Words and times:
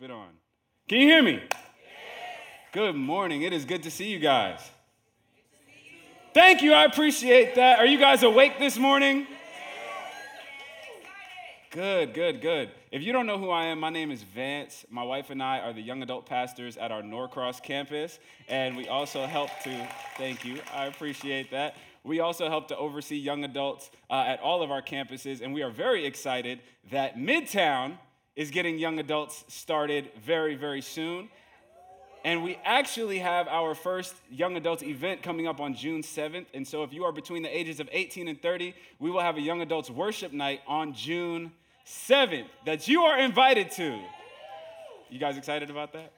Keep 0.00 0.08
it 0.08 0.14
on. 0.14 0.28
Can 0.88 0.98
you 0.98 1.08
hear 1.08 1.22
me? 1.22 1.32
Yes. 1.32 1.50
Good 2.72 2.94
morning. 2.94 3.42
It 3.42 3.52
is 3.52 3.66
good 3.66 3.82
to 3.82 3.90
see 3.90 4.06
you 4.06 4.18
guys. 4.18 4.58
Thank 6.32 6.62
you. 6.62 6.72
I 6.72 6.86
appreciate 6.86 7.56
that. 7.56 7.78
Are 7.78 7.84
you 7.84 7.98
guys 7.98 8.22
awake 8.22 8.58
this 8.58 8.78
morning? 8.78 9.26
Good, 11.70 12.14
good, 12.14 12.40
good. 12.40 12.70
If 12.90 13.02
you 13.02 13.12
don't 13.12 13.26
know 13.26 13.36
who 13.36 13.50
I 13.50 13.64
am, 13.64 13.78
my 13.78 13.90
name 13.90 14.10
is 14.10 14.22
Vance. 14.22 14.86
My 14.88 15.02
wife 15.02 15.28
and 15.28 15.42
I 15.42 15.58
are 15.58 15.74
the 15.74 15.82
young 15.82 16.02
adult 16.02 16.24
pastors 16.24 16.78
at 16.78 16.90
our 16.90 17.02
Norcross 17.02 17.60
campus, 17.60 18.20
and 18.48 18.78
we 18.78 18.88
also 18.88 19.26
help 19.26 19.50
to, 19.64 19.88
thank 20.16 20.46
you, 20.46 20.60
I 20.74 20.86
appreciate 20.86 21.50
that. 21.50 21.76
We 22.04 22.20
also 22.20 22.48
help 22.48 22.68
to 22.68 22.76
oversee 22.78 23.18
young 23.18 23.44
adults 23.44 23.90
uh, 24.08 24.24
at 24.26 24.40
all 24.40 24.62
of 24.62 24.70
our 24.70 24.80
campuses, 24.80 25.42
and 25.42 25.52
we 25.52 25.62
are 25.62 25.70
very 25.70 26.06
excited 26.06 26.60
that 26.90 27.18
Midtown 27.18 27.98
is 28.36 28.50
getting 28.50 28.78
young 28.78 28.98
adults 28.98 29.44
started 29.48 30.10
very, 30.24 30.54
very 30.54 30.80
soon. 30.80 31.28
And 32.24 32.42
we 32.42 32.58
actually 32.64 33.18
have 33.18 33.48
our 33.48 33.74
first 33.74 34.14
young 34.30 34.56
adults 34.56 34.82
event 34.82 35.22
coming 35.22 35.46
up 35.46 35.58
on 35.58 35.74
June 35.74 36.02
7th. 36.02 36.46
And 36.52 36.66
so, 36.66 36.82
if 36.82 36.92
you 36.92 37.04
are 37.04 37.12
between 37.12 37.42
the 37.42 37.56
ages 37.56 37.80
of 37.80 37.88
18 37.90 38.28
and 38.28 38.40
30, 38.40 38.74
we 38.98 39.10
will 39.10 39.20
have 39.20 39.38
a 39.38 39.40
young 39.40 39.62
adults 39.62 39.88
worship 39.88 40.32
night 40.32 40.60
on 40.66 40.92
June 40.92 41.50
7th 41.86 42.46
that 42.66 42.88
you 42.88 43.02
are 43.02 43.18
invited 43.18 43.70
to. 43.72 43.98
You 45.08 45.18
guys 45.18 45.38
excited 45.38 45.70
about 45.70 45.92
that? 45.94 46.12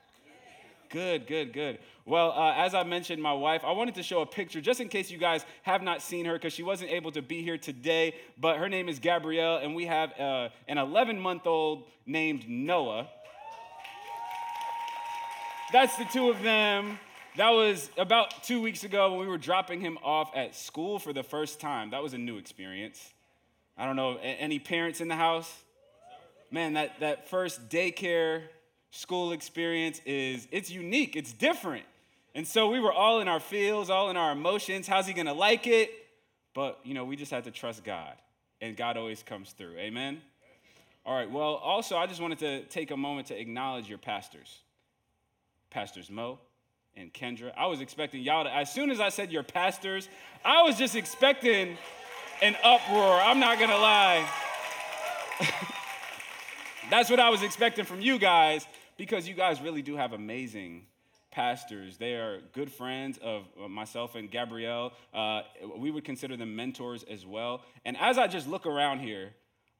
Good, 0.93 1.27
good, 1.27 1.55
good. 1.55 1.79
Well, 2.05 2.33
uh, 2.33 2.53
as 2.53 2.75
I 2.75 2.83
mentioned, 2.83 3.23
my 3.23 3.33
wife, 3.33 3.65
I 3.65 3.73
wanted 3.73 3.95
to 3.95 4.03
show 4.03 4.21
a 4.21 4.27
picture 4.27 4.61
just 4.61 4.79
in 4.79 4.89
case 4.89 5.11
you 5.11 5.17
guys 5.17 5.47
have 5.63 5.83
not 5.83 6.03
seen 6.03 6.27
her 6.27 6.35
because 6.35 6.53
she 6.53 6.63
wasn't 6.63 6.91
able 6.91 7.11
to 7.13 7.23
be 7.23 7.43
here 7.43 7.57
today. 7.57 8.15
But 8.39 8.59
her 8.59 8.69
name 8.69 8.91
is 8.91 8.99
Gabrielle, 8.99 9.57
and 9.57 9.75
we 9.75 9.87
have 9.87 10.13
uh, 10.21 10.51
an 10.69 10.77
11 10.77 11.19
month 11.19 11.47
old 11.47 11.85
named 12.05 12.47
Noah. 12.47 13.09
That's 15.73 15.97
the 15.97 16.05
two 16.05 16.29
of 16.29 16.43
them. 16.43 16.99
That 17.39 17.51
was 17.51 17.89
about 17.97 18.43
two 18.43 18.61
weeks 18.61 18.85
ago 18.85 19.13
when 19.13 19.21
we 19.21 19.27
were 19.27 19.39
dropping 19.39 19.81
him 19.81 19.97
off 20.05 20.31
at 20.37 20.55
school 20.55 20.99
for 20.99 21.15
the 21.15 21.23
first 21.23 21.59
time. 21.59 21.89
That 21.93 22.03
was 22.03 22.13
a 22.13 22.19
new 22.19 22.37
experience. 22.37 23.15
I 23.79 23.87
don't 23.87 23.97
know, 23.97 24.19
any 24.19 24.59
parents 24.59 25.01
in 25.01 25.09
the 25.09 25.17
house? 25.17 25.51
Man, 26.51 26.75
that, 26.75 27.01
that 27.01 27.31
first 27.31 27.71
daycare 27.71 28.43
school 28.93 29.33
experience 29.33 30.01
is, 30.05 30.47
it's 30.53 30.71
unique, 30.71 31.17
it's 31.17 31.33
different. 31.33 31.85
And 32.35 32.47
so 32.47 32.71
we 32.71 32.79
were 32.79 32.93
all 32.93 33.21
in 33.21 33.27
our 33.27 33.41
feels, 33.41 33.91
all 33.91 34.11
in 34.11 34.17
our 34.17 34.33
emotions. 34.33 34.87
How's 34.87 35.07
he 35.07 35.13
gonna 35.13 35.35
like 35.35 35.67
it? 35.67 35.91
But, 36.55 36.79
you 36.85 36.95
know, 36.95 37.05
we 37.05 37.17
just 37.17 37.33
had 37.33 37.45
to 37.45 37.51
trust 37.51 37.83
God, 37.83 38.15
and 38.61 38.77
God 38.77 38.97
always 38.97 39.23
comes 39.23 39.51
through. 39.53 39.77
Amen? 39.79 40.21
All 41.05 41.17
right, 41.17 41.31
well, 41.31 41.55
also, 41.55 41.97
I 41.97 42.07
just 42.07 42.21
wanted 42.21 42.39
to 42.41 42.63
take 42.67 42.91
a 42.91 42.97
moment 42.97 43.29
to 43.29 43.41
acknowledge 43.41 43.89
your 43.89 43.99
pastors. 43.99 44.61
Pastors 45.71 46.11
Mo 46.11 46.39
and 46.95 47.13
Kendra. 47.13 47.53
I 47.57 47.67
was 47.67 47.81
expecting 47.81 48.21
y'all 48.21 48.45
to, 48.45 48.55
as 48.55 48.71
soon 48.71 48.91
as 48.91 49.01
I 49.01 49.09
said 49.09 49.33
your 49.33 49.43
pastors, 49.43 50.09
I 50.45 50.63
was 50.63 50.77
just 50.77 50.95
expecting 50.95 51.79
an 52.43 52.57
uproar. 52.63 53.21
I'm 53.21 53.41
not 53.41 53.59
gonna 53.59 53.79
lie. 53.79 54.29
That's 56.91 57.09
what 57.09 57.21
I 57.21 57.31
was 57.31 57.43
expecting 57.43 57.87
from 57.87 58.03
you 58.03 58.19
guys 58.19 58.67
because 58.97 59.29
you 59.29 59.35
guys 59.35 59.61
really 59.61 59.83
do 59.83 59.97
have 59.97 60.13
amazing 60.13 60.87
pastors. 61.31 61.97
They 61.97 62.15
are 62.15 62.41
good 62.53 62.71
friends 62.71 63.19
of 63.23 63.47
myself 63.69 64.15
and 64.15 64.31
Gabrielle. 64.31 64.93
Uh, 65.13 65.43
we 65.77 65.91
would 65.91 66.05
consider 66.05 66.37
them 66.37 66.55
mentors 66.55 67.05
as 67.11 67.27
well. 67.27 67.63
And 67.85 67.97
as 67.99 68.19
I 68.19 68.27
just 68.29 68.47
look 68.47 68.67
around 68.67 69.01
here, 69.01 69.31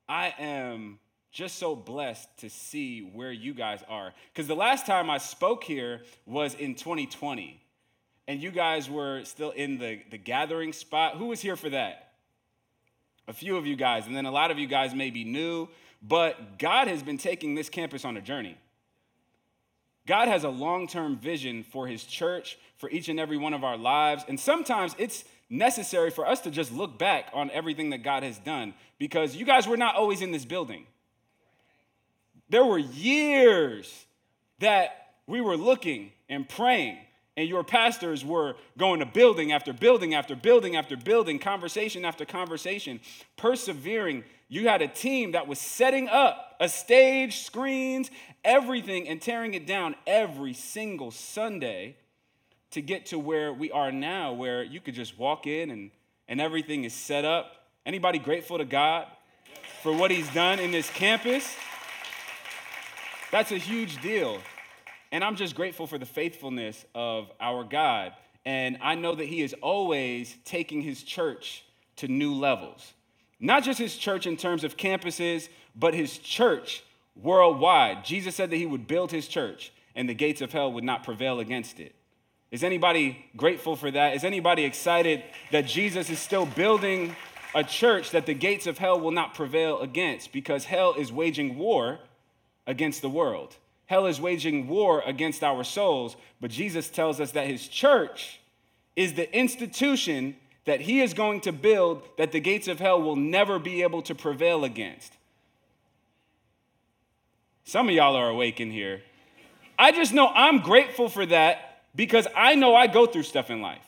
I 0.09 0.35
am 0.39 0.99
just 1.31 1.59
so 1.59 1.75
blessed 1.75 2.29
to 2.39 2.51
see 2.51 3.01
where 3.01 3.33
you 3.33 3.55
guys 3.55 3.83
are. 3.89 4.13
Because 4.33 4.47
the 4.47 4.57
last 4.57 4.87
time 4.87 5.09
I 5.09 5.19
spoke 5.19 5.65
here 5.65 6.03
was 6.27 6.55
in 6.55 6.75
2020, 6.75 7.61
and 8.29 8.43
you 8.43 8.51
guys 8.51 8.89
were 8.89 9.25
still 9.25 9.51
in 9.51 9.79
the, 9.79 10.01
the 10.11 10.19
gathering 10.19 10.73
spot. 10.73 11.17
Who 11.17 11.27
was 11.27 11.41
here 11.41 11.57
for 11.57 11.71
that? 11.71 12.13
A 13.29 13.33
few 13.33 13.57
of 13.57 13.67
you 13.67 13.77
guys, 13.77 14.07
and 14.07 14.17
then 14.17 14.27
a 14.27 14.31
lot 14.31 14.51
of 14.51 14.59
you 14.59 14.67
guys 14.67 14.95
may 14.95 15.11
be 15.11 15.25
new, 15.25 15.69
but 16.03 16.59
God 16.59 16.89
has 16.89 17.03
been 17.03 17.19
taking 17.19 17.55
this 17.55 17.69
campus 17.69 18.05
on 18.05 18.17
a 18.17 18.21
journey. 18.21 18.57
God 20.07 20.29
has 20.29 20.45
a 20.45 20.49
long 20.49 20.87
term 20.89 21.17
vision 21.17 21.63
for 21.63 21.87
his 21.87 22.05
church, 22.05 22.59
for 22.77 22.91
each 22.91 23.09
and 23.09 23.21
every 23.21 23.37
one 23.37 23.55
of 23.55 23.63
our 23.63 23.77
lives, 23.77 24.25
and 24.29 24.39
sometimes 24.39 24.95
it's 24.99 25.25
necessary 25.49 26.11
for 26.11 26.27
us 26.27 26.41
to 26.41 26.51
just 26.51 26.73
look 26.73 26.99
back 26.99 27.29
on 27.33 27.51
everything 27.51 27.91
that 27.91 28.03
God 28.03 28.23
has 28.23 28.39
done 28.39 28.75
because 28.99 29.37
you 29.37 29.45
guys 29.45 29.69
were 29.69 29.77
not 29.77 29.95
always 29.95 30.23
in 30.23 30.33
this 30.33 30.45
building. 30.45 30.87
There 32.49 32.65
were 32.65 32.79
years 32.79 34.07
that 34.59 35.13
we 35.27 35.41
were 35.41 35.57
looking 35.57 36.13
and 36.29 36.49
praying, 36.49 36.99
and 37.37 37.49
your 37.49 37.65
pastors 37.65 38.25
were 38.25 38.57
going 38.79 39.01
to 39.01 39.07
building 39.07 39.53
after 39.53 39.73
building 39.73 40.15
after 40.15 40.35
building 40.35 40.77
after 40.77 40.97
building, 40.97 41.39
conversation 41.39 42.05
after 42.05 42.25
conversation, 42.25 43.01
persevering. 43.37 44.25
You 44.53 44.69
had 44.69 44.83
a 44.83 44.87
team 44.87 45.33
that 45.33 45.49
was 45.49 45.59
setting 45.59 46.11
up 46.11 46.57
a 46.61 46.69
stage, 46.69 47.39
screens, 47.39 48.11
everything, 48.45 49.09
and 49.09 49.19
tearing 49.19 49.55
it 49.55 49.67
down 49.67 49.95
every 50.07 50.53
single 50.53 51.11
Sunday 51.11 51.97
to 52.73 52.83
get 52.83 53.07
to 53.07 53.19
where 53.19 53.51
we 53.55 53.71
are 53.71 53.91
now, 53.91 54.35
where 54.35 54.63
you 54.63 54.79
could 54.79 54.93
just 54.93 55.19
walk 55.19 55.47
in 55.47 55.71
and, 55.71 55.91
and 56.29 56.39
everything 56.39 56.85
is 56.85 56.93
set 56.93 57.25
up. 57.25 57.65
Anybody 57.87 58.19
grateful 58.19 58.59
to 58.59 58.67
God 58.67 59.07
for 59.83 59.91
what 59.91 60.11
He's 60.11 60.29
done 60.35 60.59
in 60.59 60.71
this 60.71 60.91
campus? 60.91 61.57
That's 63.31 63.53
a 63.53 63.59
huge 63.59 64.03
deal. 64.03 64.37
And 65.13 65.25
I'm 65.25 65.37
just 65.37 65.55
grateful 65.55 65.87
for 65.87 65.97
the 65.97 66.05
faithfulness 66.05 66.85
of 66.95 67.31
our 67.41 67.65
God. 67.65 68.13
And 68.45 68.77
I 68.83 68.97
know 68.97 69.15
that 69.15 69.25
He 69.25 69.41
is 69.41 69.55
always 69.63 70.37
taking 70.45 70.83
His 70.83 71.03
church 71.03 71.65
to 71.97 72.07
new 72.07 72.35
levels. 72.35 72.93
Not 73.43 73.65
just 73.65 73.79
His 73.79 73.97
church 73.97 74.27
in 74.27 74.39
terms 74.39 74.65
of 74.65 74.79
campuses, 74.79 75.49
but 75.77 75.93
His 75.93 76.17
church 76.17 76.85
worldwide. 77.21 78.05
Jesus 78.05 78.37
said 78.37 78.51
that 78.51 78.57
He 78.57 78.65
would 78.65 78.87
build 78.87 79.11
His 79.11 79.29
church 79.29 79.73
and 79.95 80.09
the 80.09 80.15
gates 80.15 80.41
of 80.41 80.53
hell 80.53 80.73
would 80.73 80.85
not 80.85 81.03
prevail 81.03 81.41
against 81.41 81.81
it. 81.81 81.95
Is 82.51 82.63
anybody 82.63 83.27
grateful 83.37 83.77
for 83.77 83.91
that? 83.91 84.15
Is 84.15 84.25
anybody 84.25 84.65
excited 84.65 85.25
that 85.51 85.67
Jesus 85.67 86.09
is 86.09 86.19
still 86.19 86.47
building 86.47 87.17
a 87.55 87.65
church 87.65 88.11
that 88.13 88.27
the 88.27 88.35
gates 88.35 88.67
of 88.67 88.79
hell 88.79 89.01
will 89.01 89.11
not 89.11 89.35
prevail 89.35 89.81
against? 89.81 90.33
Because 90.33 90.67
hell 90.67 90.95
is 90.95 91.13
waging 91.13 91.59
war 91.59 91.99
against 92.67 93.03
the 93.03 93.09
world. 93.09 93.57
Hell 93.87 94.07
is 94.07 94.21
waging 94.21 94.69
war 94.69 95.03
against 95.05 95.43
our 95.43 95.65
souls, 95.65 96.17
but 96.41 96.51
Jesus 96.51 96.89
tells 96.89 97.21
us 97.21 97.33
that 97.33 97.47
his 97.47 97.69
church 97.69 98.41
is 98.97 99.15
the 99.15 99.35
institution 99.37 100.37
that 100.65 100.81
he 100.81 101.01
is 101.01 101.15
going 101.15 101.41
to 101.43 101.53
build 101.53 102.03
that 102.19 102.33
the 102.33 102.41
gates 102.41 102.69
of 102.69 102.79
hell 102.79 103.01
will 103.01 103.17
never 103.17 103.59
be 103.59 103.83
able 103.83 104.03
to 104.03 104.15
prevail 104.15 104.65
against. 104.65 105.13
Some 107.65 107.89
of 107.89 107.95
y'all 107.95 108.17
are 108.17 108.29
awake 108.29 108.61
in 108.61 108.71
here. 108.71 109.03
I 109.79 109.93
just 109.93 110.13
know 110.13 110.29
I'm 110.29 110.61
grateful 110.61 111.09
for 111.09 111.27
that 111.27 111.83
because 111.95 112.27
I 112.37 112.55
know 112.55 112.75
I 112.75 112.87
go 112.87 113.07
through 113.07 113.25
stuff 113.25 113.51
in 113.51 113.63
life. 113.63 113.85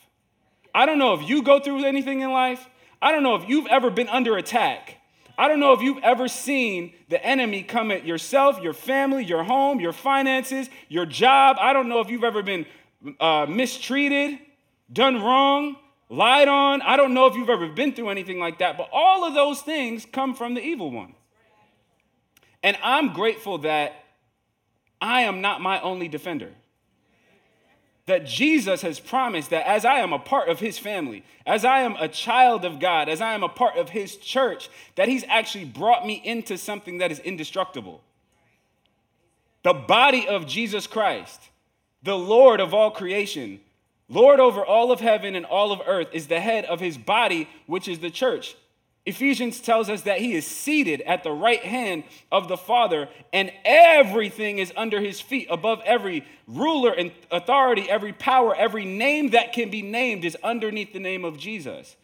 I 0.74 0.86
don't 0.86 0.98
know 0.98 1.14
if 1.14 1.28
you 1.28 1.42
go 1.42 1.60
through 1.60 1.84
anything 1.84 2.20
in 2.20 2.32
life. 2.32 2.66
I 3.00 3.12
don't 3.12 3.22
know 3.22 3.36
if 3.36 3.48
you've 3.48 3.66
ever 3.66 3.90
been 3.90 4.08
under 4.08 4.36
attack. 4.36 4.96
I 5.36 5.48
don't 5.48 5.60
know 5.60 5.72
if 5.72 5.80
you've 5.80 6.02
ever 6.02 6.28
seen 6.28 6.94
the 7.08 7.24
enemy 7.24 7.62
come 7.62 7.90
at 7.90 8.04
yourself, 8.04 8.60
your 8.60 8.72
family, 8.72 9.24
your 9.24 9.42
home, 9.42 9.80
your 9.80 9.92
finances, 9.92 10.70
your 10.88 11.06
job. 11.06 11.56
I 11.60 11.72
don't 11.72 11.88
know 11.88 12.00
if 12.00 12.08
you've 12.08 12.24
ever 12.24 12.42
been 12.42 12.66
uh, 13.20 13.46
mistreated, 13.48 14.38
done 14.92 15.22
wrong, 15.22 15.76
lied 16.08 16.48
on. 16.48 16.82
I 16.82 16.96
don't 16.96 17.14
know 17.14 17.26
if 17.26 17.34
you've 17.34 17.50
ever 17.50 17.68
been 17.68 17.92
through 17.92 18.10
anything 18.10 18.38
like 18.38 18.58
that, 18.58 18.76
but 18.76 18.88
all 18.92 19.24
of 19.24 19.34
those 19.34 19.60
things 19.62 20.06
come 20.10 20.34
from 20.34 20.54
the 20.54 20.60
evil 20.60 20.90
one. 20.90 21.14
And 22.62 22.76
I'm 22.82 23.12
grateful 23.12 23.58
that 23.58 24.04
I 25.00 25.22
am 25.22 25.40
not 25.40 25.60
my 25.60 25.80
only 25.80 26.08
defender 26.08 26.50
that 28.06 28.26
Jesus 28.26 28.82
has 28.82 29.00
promised 29.00 29.50
that 29.50 29.66
as 29.66 29.84
I 29.84 30.00
am 30.00 30.12
a 30.12 30.18
part 30.18 30.48
of 30.48 30.60
his 30.60 30.78
family, 30.78 31.24
as 31.46 31.64
I 31.64 31.80
am 31.80 31.96
a 31.98 32.08
child 32.08 32.64
of 32.64 32.78
God, 32.78 33.08
as 33.08 33.20
I 33.20 33.32
am 33.32 33.42
a 33.42 33.48
part 33.48 33.76
of 33.76 33.90
his 33.90 34.16
church, 34.16 34.68
that 34.96 35.08
he's 35.08 35.24
actually 35.28 35.64
brought 35.64 36.06
me 36.06 36.20
into 36.22 36.58
something 36.58 36.98
that 36.98 37.10
is 37.10 37.18
indestructible. 37.20 38.02
The 39.62 39.72
body 39.72 40.28
of 40.28 40.46
Jesus 40.46 40.86
Christ, 40.86 41.48
the 42.02 42.18
Lord 42.18 42.60
of 42.60 42.74
all 42.74 42.90
creation, 42.90 43.60
Lord 44.08 44.40
over 44.40 44.64
all 44.64 44.92
of 44.92 45.00
heaven 45.00 45.34
and 45.34 45.46
all 45.46 45.72
of 45.72 45.80
earth, 45.86 46.08
is 46.12 46.26
the 46.26 46.40
head 46.40 46.64
of 46.66 46.80
his 46.80 46.98
body, 46.98 47.48
which 47.66 47.88
is 47.88 48.00
the 48.00 48.10
church. 48.10 48.56
Ephesians 49.06 49.60
tells 49.60 49.90
us 49.90 50.02
that 50.02 50.18
he 50.18 50.34
is 50.34 50.46
seated 50.46 51.02
at 51.02 51.22
the 51.22 51.30
right 51.30 51.62
hand 51.62 52.04
of 52.32 52.48
the 52.48 52.56
Father, 52.56 53.08
and 53.34 53.52
everything 53.64 54.58
is 54.58 54.72
under 54.76 55.00
his 55.00 55.20
feet, 55.20 55.46
above 55.50 55.82
every 55.84 56.24
ruler 56.46 56.90
and 56.90 57.12
authority, 57.30 57.88
every 57.88 58.14
power, 58.14 58.54
every 58.54 58.86
name 58.86 59.30
that 59.30 59.52
can 59.52 59.70
be 59.70 59.82
named 59.82 60.24
is 60.24 60.36
underneath 60.42 60.94
the 60.94 61.00
name 61.00 61.24
of 61.24 61.38
Jesus. 61.38 61.96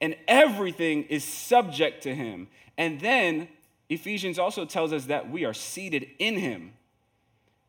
And 0.00 0.14
everything 0.28 1.04
is 1.04 1.24
subject 1.24 2.04
to 2.04 2.14
him. 2.14 2.48
And 2.78 3.00
then 3.00 3.48
Ephesians 3.88 4.38
also 4.38 4.64
tells 4.64 4.92
us 4.92 5.06
that 5.06 5.30
we 5.30 5.44
are 5.44 5.54
seated 5.54 6.06
in 6.18 6.38
him. 6.38 6.74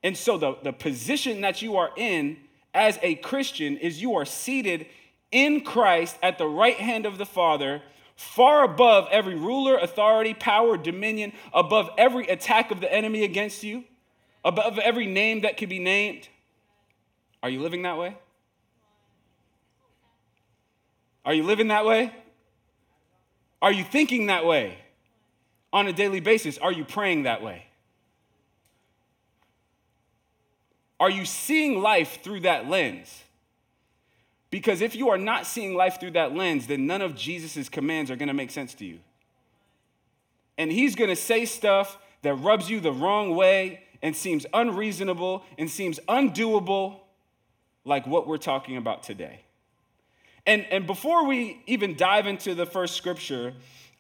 And 0.03 0.15
so 0.15 0.37
the, 0.37 0.57
the 0.61 0.73
position 0.73 1.41
that 1.41 1.63
you 1.63 1.77
are 1.77 1.89
in 1.95 2.37
as 2.73 2.99
a 3.01 3.15
Christian 3.15 3.77
is 3.77 4.01
you 4.01 4.15
are 4.15 4.25
seated 4.25 4.87
in 5.31 5.61
Christ 5.61 6.17
at 6.23 6.37
the 6.37 6.47
right 6.47 6.77
hand 6.77 7.05
of 7.05 7.17
the 7.17 7.25
Father, 7.25 7.81
far 8.15 8.63
above 8.63 9.07
every 9.11 9.35
ruler, 9.35 9.77
authority, 9.77 10.33
power, 10.33 10.77
dominion, 10.77 11.33
above 11.53 11.89
every 11.97 12.27
attack 12.27 12.71
of 12.71 12.81
the 12.81 12.91
enemy 12.91 13.23
against 13.23 13.63
you, 13.63 13.83
above 14.43 14.79
every 14.79 15.05
name 15.05 15.41
that 15.41 15.57
could 15.57 15.69
be 15.69 15.79
named. 15.79 16.27
Are 17.43 17.49
you 17.49 17.61
living 17.61 17.83
that 17.83 17.97
way? 17.97 18.17
Are 21.25 21.33
you 21.33 21.43
living 21.43 21.67
that 21.67 21.85
way? 21.85 22.13
Are 23.61 23.71
you 23.71 23.83
thinking 23.83 24.27
that 24.27 24.45
way 24.45 24.77
on 25.73 25.87
a 25.87 25.93
daily 25.93 26.19
basis? 26.19 26.57
Are 26.57 26.71
you 26.71 26.85
praying 26.85 27.23
that 27.23 27.43
way? 27.43 27.66
Are 30.99 31.09
you 31.09 31.25
seeing 31.25 31.81
life 31.81 32.21
through 32.23 32.41
that 32.41 32.67
lens? 32.67 33.23
Because 34.49 34.81
if 34.81 34.95
you 34.95 35.09
are 35.09 35.17
not 35.17 35.45
seeing 35.45 35.75
life 35.75 35.99
through 35.99 36.11
that 36.11 36.33
lens, 36.33 36.67
then 36.67 36.87
none 36.87 37.01
of 37.01 37.15
Jesus' 37.15 37.69
commands 37.69 38.09
are 38.09 38.15
going 38.15 38.29
to 38.29 38.33
make 38.33 38.51
sense 38.51 38.73
to 38.75 38.85
you. 38.85 38.99
And 40.57 40.71
he's 40.71 40.95
going 40.95 41.09
to 41.09 41.15
say 41.15 41.45
stuff 41.45 41.97
that 42.21 42.33
rubs 42.35 42.69
you 42.69 42.79
the 42.79 42.91
wrong 42.91 43.35
way 43.35 43.83
and 44.01 44.15
seems 44.15 44.45
unreasonable 44.53 45.43
and 45.57 45.69
seems 45.69 45.99
undoable, 46.07 46.99
like 47.85 48.07
what 48.07 48.27
we're 48.27 48.37
talking 48.37 48.77
about 48.77 49.03
today. 49.03 49.41
And, 50.45 50.65
and 50.71 50.87
before 50.87 51.25
we 51.27 51.61
even 51.67 51.95
dive 51.95 52.25
into 52.25 52.55
the 52.55 52.65
first 52.65 52.95
scripture, 52.95 53.53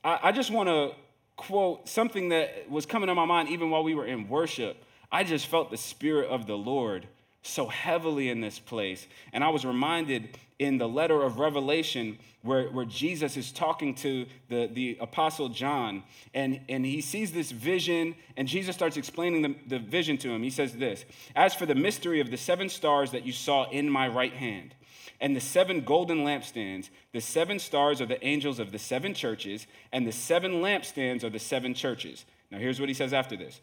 I, 0.03 0.19
I 0.23 0.31
just 0.31 0.49
want 0.49 0.69
to 0.69 0.91
quote 1.35 1.87
something 1.87 2.29
that 2.29 2.69
was 2.69 2.85
coming 2.85 3.07
to 3.07 3.15
my 3.15 3.25
mind 3.25 3.49
even 3.49 3.69
while 3.69 3.83
we 3.83 3.93
were 3.93 4.05
in 4.05 4.27
worship. 4.29 4.83
I 5.11 5.23
just 5.23 5.47
felt 5.47 5.71
the 5.71 5.77
Spirit 5.77 6.29
of 6.29 6.47
the 6.47 6.57
Lord 6.57 7.07
so 7.41 7.67
heavily 7.67 8.29
in 8.29 8.41
this 8.41 8.59
place. 8.59 9.07
And 9.31 9.43
I 9.43 9.49
was 9.49 9.65
reminded 9.65 10.37
in 10.59 10.77
the 10.77 10.87
letter 10.87 11.21
of 11.21 11.39
Revelation 11.39 12.17
where, 12.41 12.69
where 12.69 12.85
Jesus 12.85 13.37
is 13.37 13.51
talking 13.51 13.93
to 13.95 14.25
the, 14.49 14.69
the 14.71 14.97
apostle 14.99 15.49
John, 15.49 16.03
and, 16.33 16.61
and 16.67 16.85
he 16.85 17.01
sees 17.01 17.31
this 17.31 17.51
vision, 17.51 18.15
and 18.35 18.47
Jesus 18.47 18.75
starts 18.75 18.97
explaining 18.97 19.41
the, 19.43 19.55
the 19.67 19.79
vision 19.79 20.17
to 20.19 20.29
him. 20.29 20.43
He 20.43 20.49
says 20.49 20.73
this 20.73 21.05
As 21.35 21.53
for 21.53 21.65
the 21.65 21.75
mystery 21.75 22.19
of 22.19 22.31
the 22.31 22.37
seven 22.37 22.69
stars 22.69 23.11
that 23.11 23.25
you 23.25 23.33
saw 23.33 23.69
in 23.69 23.89
my 23.89 24.07
right 24.07 24.33
hand, 24.33 24.73
and 25.19 25.35
the 25.35 25.41
seven 25.41 25.81
golden 25.81 26.19
lampstands, 26.19 26.89
the 27.11 27.21
seven 27.21 27.59
stars 27.59 28.01
are 28.01 28.05
the 28.05 28.23
angels 28.25 28.59
of 28.59 28.71
the 28.71 28.79
seven 28.79 29.13
churches, 29.13 29.67
and 29.91 30.07
the 30.07 30.11
seven 30.11 30.53
lampstands 30.53 31.23
are 31.23 31.29
the 31.29 31.39
seven 31.39 31.73
churches. 31.73 32.25
Now, 32.49 32.59
here's 32.59 32.79
what 32.79 32.89
he 32.89 32.95
says 32.95 33.13
after 33.13 33.35
this 33.35 33.59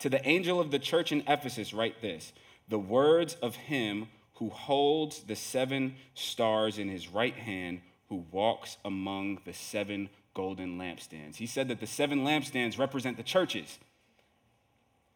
To 0.00 0.08
the 0.08 0.26
angel 0.26 0.60
of 0.60 0.70
the 0.70 0.78
church 0.78 1.12
in 1.12 1.22
Ephesus, 1.26 1.72
write 1.72 2.00
this 2.02 2.32
the 2.68 2.78
words 2.78 3.34
of 3.42 3.56
him 3.56 4.08
who 4.34 4.50
holds 4.50 5.20
the 5.20 5.36
seven 5.36 5.96
stars 6.14 6.78
in 6.78 6.88
his 6.88 7.08
right 7.08 7.34
hand, 7.34 7.80
who 8.08 8.24
walks 8.30 8.76
among 8.84 9.38
the 9.44 9.54
seven 9.54 10.10
golden 10.34 10.78
lampstands. 10.78 11.36
He 11.36 11.46
said 11.46 11.68
that 11.68 11.80
the 11.80 11.86
seven 11.86 12.24
lampstands 12.24 12.78
represent 12.78 13.16
the 13.16 13.22
churches. 13.22 13.78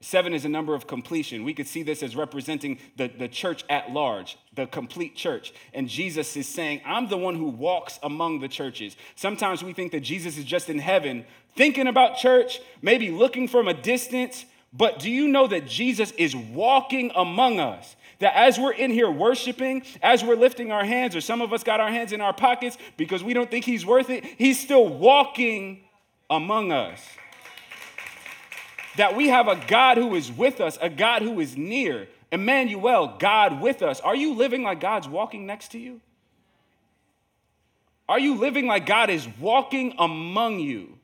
Seven 0.03 0.33
is 0.33 0.47
a 0.47 0.49
number 0.49 0.75
of 0.75 0.87
completion. 0.87 1.45
We 1.45 1.53
could 1.53 1.67
see 1.67 1.83
this 1.83 2.03
as 2.03 2.17
representing 2.17 2.79
the, 2.97 3.09
the 3.09 3.29
church 3.29 3.65
at 3.69 3.93
large, 3.93 4.39
the 4.55 4.67
complete 4.67 5.15
church. 5.15 5.53
And 5.75 5.91
Jesus 5.91 6.35
is 6.39 6.49
saying, 6.49 6.81
I'm 6.87 7.09
the 7.09 7.19
one 7.19 7.35
who 7.35 7.49
walks 7.49 7.99
among 8.03 8.41
the 8.41 8.49
churches. 8.49 8.97
Sometimes 9.15 9.63
we 9.63 9.75
think 9.75 9.93
that 9.93 10.01
Jesus 10.01 10.39
is 10.39 10.47
just 10.47 10.71
in 10.71 10.79
heaven 10.79 11.27
thinking 11.55 11.87
about 11.87 12.17
church, 12.17 12.61
maybe 12.81 13.11
looking 13.11 13.47
from 13.47 13.69
a 13.69 13.75
distance. 13.75 14.47
But 14.73 15.01
do 15.01 15.11
you 15.11 15.29
know 15.29 15.47
that 15.47 15.67
Jesus 15.67 16.13
is 16.13 16.35
walking 16.35 17.11
among 17.15 17.59
us? 17.59 17.97
That 18.21 18.37
as 18.37 18.59
we're 18.59 18.73
in 18.73 18.91
here 18.91 19.11
worshiping, 19.11 19.83
as 20.03 20.23
we're 20.23 20.37
lifting 20.37 20.71
our 20.71 20.85
hands, 20.85 21.17
or 21.17 21.21
some 21.21 21.41
of 21.41 21.53
us 21.53 21.65
got 21.65 21.81
our 21.81 21.91
hands 21.91 22.13
in 22.13 22.21
our 22.21 22.33
pockets 22.33 22.77
because 22.97 23.25
we 23.25 23.35
don't 23.35 23.51
think 23.51 23.65
he's 23.65 23.85
worth 23.85 24.11
it, 24.11 24.25
he's 24.25 24.61
still 24.61 24.87
walking 24.87 25.83
among 26.29 26.71
us 26.71 27.01
that 28.97 29.17
we 29.17 29.29
have 29.29 29.49
a 29.49 29.57
God 29.67 29.97
who 29.97 30.15
is 30.15 30.31
with 30.31 30.61
us, 30.61 30.79
a 30.81 30.91
God 30.91 31.23
who 31.23 31.41
is 31.41 31.57
near. 31.57 32.09
Emmanuel, 32.33 33.17
God 33.19 33.61
with 33.61 33.83
us. 33.83 34.01
Are 34.01 34.15
you 34.15 34.35
living 34.35 34.63
like 34.63 34.81
God's 34.81 35.09
walking 35.09 35.47
next 35.47 35.69
to 35.73 35.79
you? 35.79 36.01
Are 38.09 38.19
you 38.19 38.35
living 38.37 38.67
like 38.67 38.87
God 38.87 39.11
is 39.11 39.27
walking 39.41 39.95
among 39.99 40.61
you? 40.61 40.99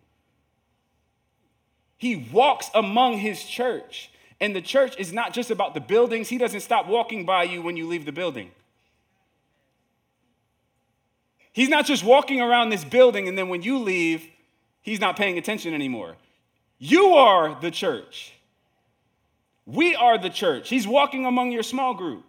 He 1.96 2.28
walks 2.32 2.70
among 2.74 3.18
his 3.18 3.44
church. 3.44 4.10
And 4.40 4.54
the 4.54 4.60
church 4.60 4.94
is 4.98 5.12
not 5.12 5.32
just 5.32 5.50
about 5.50 5.74
the 5.74 5.80
buildings, 5.80 6.28
he 6.28 6.38
doesn't 6.38 6.60
stop 6.60 6.86
walking 6.86 7.24
by 7.24 7.44
you 7.44 7.62
when 7.62 7.76
you 7.76 7.86
leave 7.86 8.04
the 8.04 8.12
building. 8.12 8.50
He's 11.52 11.70
not 11.70 11.86
just 11.86 12.04
walking 12.04 12.42
around 12.42 12.68
this 12.68 12.84
building 12.84 13.28
and 13.28 13.38
then 13.38 13.48
when 13.48 13.62
you 13.62 13.78
leave, 13.78 14.28
he's 14.82 15.00
not 15.00 15.16
paying 15.16 15.38
attention 15.38 15.72
anymore. 15.72 16.16
You 16.78 17.14
are 17.14 17.58
the 17.58 17.70
church. 17.70 18.34
We 19.64 19.96
are 19.96 20.18
the 20.18 20.28
church. 20.28 20.68
He's 20.68 20.86
walking 20.86 21.24
among 21.24 21.52
your 21.52 21.62
small 21.62 21.94
group. 21.94 22.24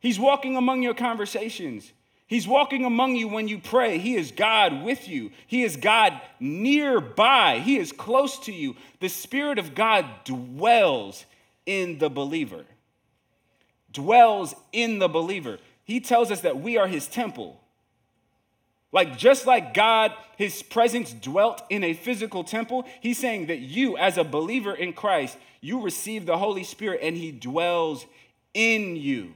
He's 0.00 0.18
walking 0.18 0.56
among 0.56 0.82
your 0.82 0.94
conversations. 0.94 1.92
He's 2.28 2.46
walking 2.46 2.84
among 2.84 3.16
you 3.16 3.26
when 3.26 3.48
you 3.48 3.58
pray. 3.58 3.98
He 3.98 4.14
is 4.14 4.30
God 4.30 4.82
with 4.84 5.08
you. 5.08 5.32
He 5.46 5.64
is 5.64 5.76
God 5.76 6.20
nearby. 6.38 7.58
He 7.58 7.78
is 7.78 7.90
close 7.90 8.38
to 8.40 8.52
you. 8.52 8.76
The 9.00 9.08
Spirit 9.08 9.58
of 9.58 9.74
God 9.74 10.04
dwells 10.24 11.24
in 11.64 11.98
the 11.98 12.10
believer. 12.10 12.66
Dwells 13.90 14.54
in 14.72 14.98
the 14.98 15.08
believer. 15.08 15.58
He 15.84 16.00
tells 16.00 16.30
us 16.30 16.42
that 16.42 16.60
we 16.60 16.76
are 16.76 16.86
His 16.86 17.06
temple. 17.06 17.58
Like, 18.90 19.18
just 19.18 19.46
like 19.46 19.74
God, 19.74 20.12
his 20.36 20.62
presence 20.62 21.12
dwelt 21.12 21.62
in 21.68 21.84
a 21.84 21.92
physical 21.92 22.42
temple, 22.42 22.86
he's 23.00 23.18
saying 23.18 23.46
that 23.46 23.58
you, 23.58 23.98
as 23.98 24.16
a 24.16 24.24
believer 24.24 24.74
in 24.74 24.94
Christ, 24.94 25.36
you 25.60 25.82
receive 25.82 26.24
the 26.24 26.38
Holy 26.38 26.64
Spirit 26.64 27.00
and 27.02 27.14
he 27.16 27.30
dwells 27.30 28.06
in 28.54 28.96
you. 28.96 29.34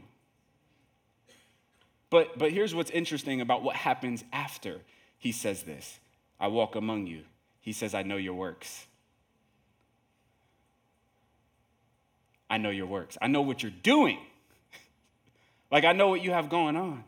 But, 2.13 2.39
but 2.39 2.53
here's 2.53 2.75
what's 2.75 2.91
interesting 2.91 3.41
about 3.41 3.63
what 3.63 3.75
happens 3.75 4.23
after 4.35 4.83
he 5.17 5.33
says 5.33 5.63
this 5.63 5.99
I 6.39 6.49
walk 6.49 6.77
among 6.77 7.07
you. 7.07 7.23
He 7.63 7.73
says, 7.73 7.95
I 7.95 8.03
know 8.03 8.19
your 8.19 8.35
works. 8.35 8.87
I 12.51 12.59
know 12.59 12.69
your 12.69 12.85
works. 12.85 13.17
I 13.23 13.29
know 13.29 13.41
what 13.41 13.63
you're 13.63 13.73
doing. 13.83 14.19
like, 15.71 15.85
I 15.85 15.93
know 15.93 16.09
what 16.09 16.23
you 16.23 16.33
have 16.33 16.51
going 16.51 16.77
on. 16.77 17.03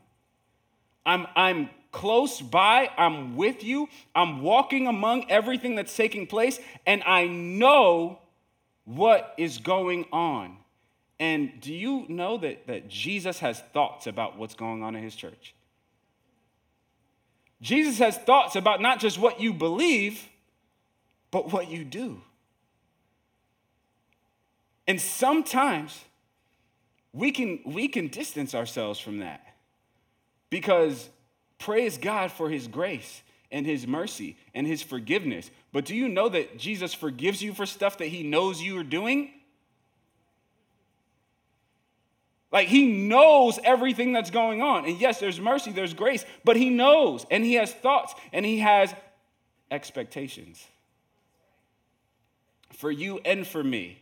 I'm, 1.04 1.26
I'm 1.36 1.68
close 1.92 2.40
by. 2.40 2.88
I'm 2.96 3.36
with 3.36 3.62
you. 3.62 3.90
I'm 4.14 4.40
walking 4.40 4.86
among 4.86 5.30
everything 5.30 5.74
that's 5.74 5.94
taking 5.94 6.26
place, 6.26 6.58
and 6.86 7.02
I 7.04 7.26
know 7.26 8.20
what 8.86 9.34
is 9.36 9.58
going 9.58 10.06
on. 10.12 10.56
And 11.20 11.60
do 11.60 11.72
you 11.72 12.06
know 12.08 12.38
that, 12.38 12.66
that 12.66 12.88
Jesus 12.88 13.38
has 13.38 13.60
thoughts 13.72 14.06
about 14.06 14.36
what's 14.36 14.54
going 14.54 14.82
on 14.82 14.96
in 14.96 15.02
his 15.02 15.14
church? 15.14 15.54
Jesus 17.60 17.98
has 17.98 18.18
thoughts 18.18 18.56
about 18.56 18.82
not 18.82 18.98
just 18.98 19.18
what 19.18 19.40
you 19.40 19.54
believe, 19.54 20.28
but 21.30 21.52
what 21.52 21.70
you 21.70 21.84
do. 21.84 22.20
And 24.86 25.00
sometimes 25.00 26.04
we 27.12 27.30
can, 27.30 27.60
we 27.64 27.88
can 27.88 28.08
distance 28.08 28.54
ourselves 28.54 28.98
from 28.98 29.20
that 29.20 29.40
because 30.50 31.08
Praise 31.64 31.96
God 31.96 32.30
for 32.30 32.50
his 32.50 32.68
grace 32.68 33.22
and 33.50 33.64
his 33.64 33.86
mercy 33.86 34.36
and 34.54 34.66
his 34.66 34.82
forgiveness. 34.82 35.50
But 35.72 35.86
do 35.86 35.94
you 35.94 36.08
know 36.08 36.28
that 36.28 36.58
Jesus 36.58 36.92
forgives 36.92 37.42
you 37.42 37.54
for 37.54 37.64
stuff 37.64 37.96
that 37.98 38.08
he 38.08 38.22
knows 38.22 38.60
you 38.60 38.78
are 38.78 38.84
doing? 38.84 39.30
Like 42.54 42.68
he 42.68 42.86
knows 42.86 43.58
everything 43.64 44.12
that's 44.12 44.30
going 44.30 44.62
on. 44.62 44.84
And 44.84 45.00
yes, 45.00 45.18
there's 45.18 45.40
mercy, 45.40 45.72
there's 45.72 45.92
grace, 45.92 46.24
but 46.44 46.56
he 46.56 46.70
knows 46.70 47.26
and 47.28 47.44
he 47.44 47.54
has 47.54 47.72
thoughts 47.72 48.14
and 48.32 48.46
he 48.46 48.60
has 48.60 48.94
expectations 49.72 50.64
for 52.72 52.92
you 52.92 53.18
and 53.24 53.44
for 53.44 53.62
me. 53.62 53.98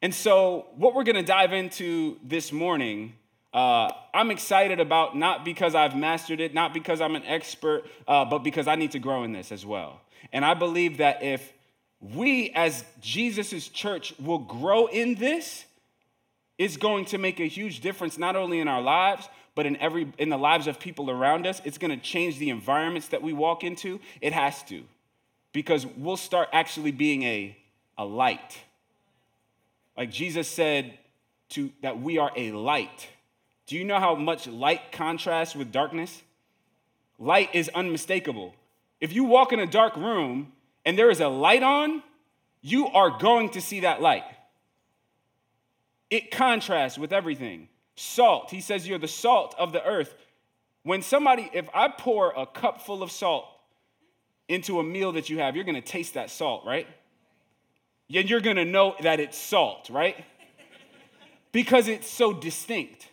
And 0.00 0.14
so, 0.14 0.66
what 0.76 0.94
we're 0.94 1.02
going 1.02 1.16
to 1.16 1.22
dive 1.22 1.52
into 1.52 2.18
this 2.22 2.52
morning 2.52 3.14
uh, 3.52 3.92
I'm 4.12 4.32
excited 4.32 4.80
about 4.80 5.16
not 5.16 5.44
because 5.44 5.76
I've 5.76 5.96
mastered 5.96 6.40
it, 6.40 6.54
not 6.54 6.74
because 6.74 7.00
I'm 7.00 7.14
an 7.14 7.22
expert, 7.24 7.84
uh, 8.08 8.24
but 8.24 8.40
because 8.40 8.66
I 8.66 8.74
need 8.74 8.90
to 8.92 8.98
grow 8.98 9.22
in 9.22 9.32
this 9.32 9.52
as 9.52 9.64
well. 9.64 10.00
And 10.32 10.44
I 10.44 10.54
believe 10.54 10.96
that 10.98 11.22
if 11.22 11.52
we 12.00 12.50
as 12.50 12.84
Jesus' 13.00 13.68
church 13.68 14.12
will 14.18 14.38
grow 14.38 14.86
in 14.86 15.14
this, 15.14 15.66
it's 16.58 16.76
going 16.76 17.06
to 17.06 17.18
make 17.18 17.40
a 17.40 17.48
huge 17.48 17.80
difference 17.80 18.18
not 18.18 18.36
only 18.36 18.60
in 18.60 18.68
our 18.68 18.82
lives, 18.82 19.28
but 19.54 19.66
in 19.66 19.76
every 19.78 20.12
in 20.18 20.28
the 20.28 20.36
lives 20.38 20.66
of 20.66 20.78
people 20.80 21.10
around 21.10 21.46
us. 21.46 21.60
It's 21.64 21.78
going 21.78 21.90
to 21.90 22.04
change 22.04 22.38
the 22.38 22.50
environments 22.50 23.08
that 23.08 23.22
we 23.22 23.32
walk 23.32 23.64
into. 23.64 24.00
It 24.20 24.32
has 24.32 24.62
to. 24.64 24.84
Because 25.52 25.86
we'll 25.86 26.16
start 26.16 26.48
actually 26.52 26.92
being 26.92 27.22
a, 27.22 27.56
a 27.98 28.04
light 28.04 28.58
Like 29.96 30.10
Jesus 30.10 30.48
said 30.48 30.98
to 31.50 31.70
that 31.82 32.00
we 32.00 32.18
are 32.18 32.32
a 32.36 32.52
light. 32.52 33.08
Do 33.66 33.76
you 33.76 33.84
know 33.84 33.98
how 33.98 34.14
much 34.14 34.46
light 34.46 34.92
contrasts 34.92 35.54
with 35.54 35.72
darkness? 35.72 36.22
Light 37.18 37.50
is 37.54 37.70
unmistakable. 37.74 38.54
If 39.00 39.12
you 39.12 39.24
walk 39.24 39.52
in 39.52 39.60
a 39.60 39.66
dark 39.66 39.96
room 39.96 40.52
and 40.84 40.98
there 40.98 41.10
is 41.10 41.20
a 41.20 41.28
light 41.28 41.62
on, 41.62 42.02
you 42.60 42.88
are 42.88 43.10
going 43.18 43.50
to 43.50 43.60
see 43.60 43.80
that 43.80 44.02
light. 44.02 44.24
It 46.14 46.30
contrasts 46.30 46.96
with 46.96 47.12
everything. 47.12 47.66
Salt, 47.96 48.48
he 48.52 48.60
says 48.60 48.86
you're 48.86 49.00
the 49.00 49.08
salt 49.08 49.52
of 49.58 49.72
the 49.72 49.84
earth. 49.84 50.14
When 50.84 51.02
somebody, 51.02 51.50
if 51.52 51.68
I 51.74 51.88
pour 51.88 52.32
a 52.36 52.46
cup 52.46 52.82
full 52.82 53.02
of 53.02 53.10
salt 53.10 53.46
into 54.46 54.78
a 54.78 54.84
meal 54.84 55.10
that 55.10 55.28
you 55.28 55.40
have, 55.40 55.56
you're 55.56 55.64
gonna 55.64 55.80
taste 55.80 56.14
that 56.14 56.30
salt, 56.30 56.64
right? 56.64 56.86
And 58.14 58.30
you're 58.30 58.40
gonna 58.40 58.64
know 58.64 58.94
that 59.00 59.18
it's 59.18 59.36
salt, 59.36 59.90
right? 59.90 60.24
Because 61.50 61.88
it's 61.88 62.08
so 62.08 62.32
distinct. 62.32 63.08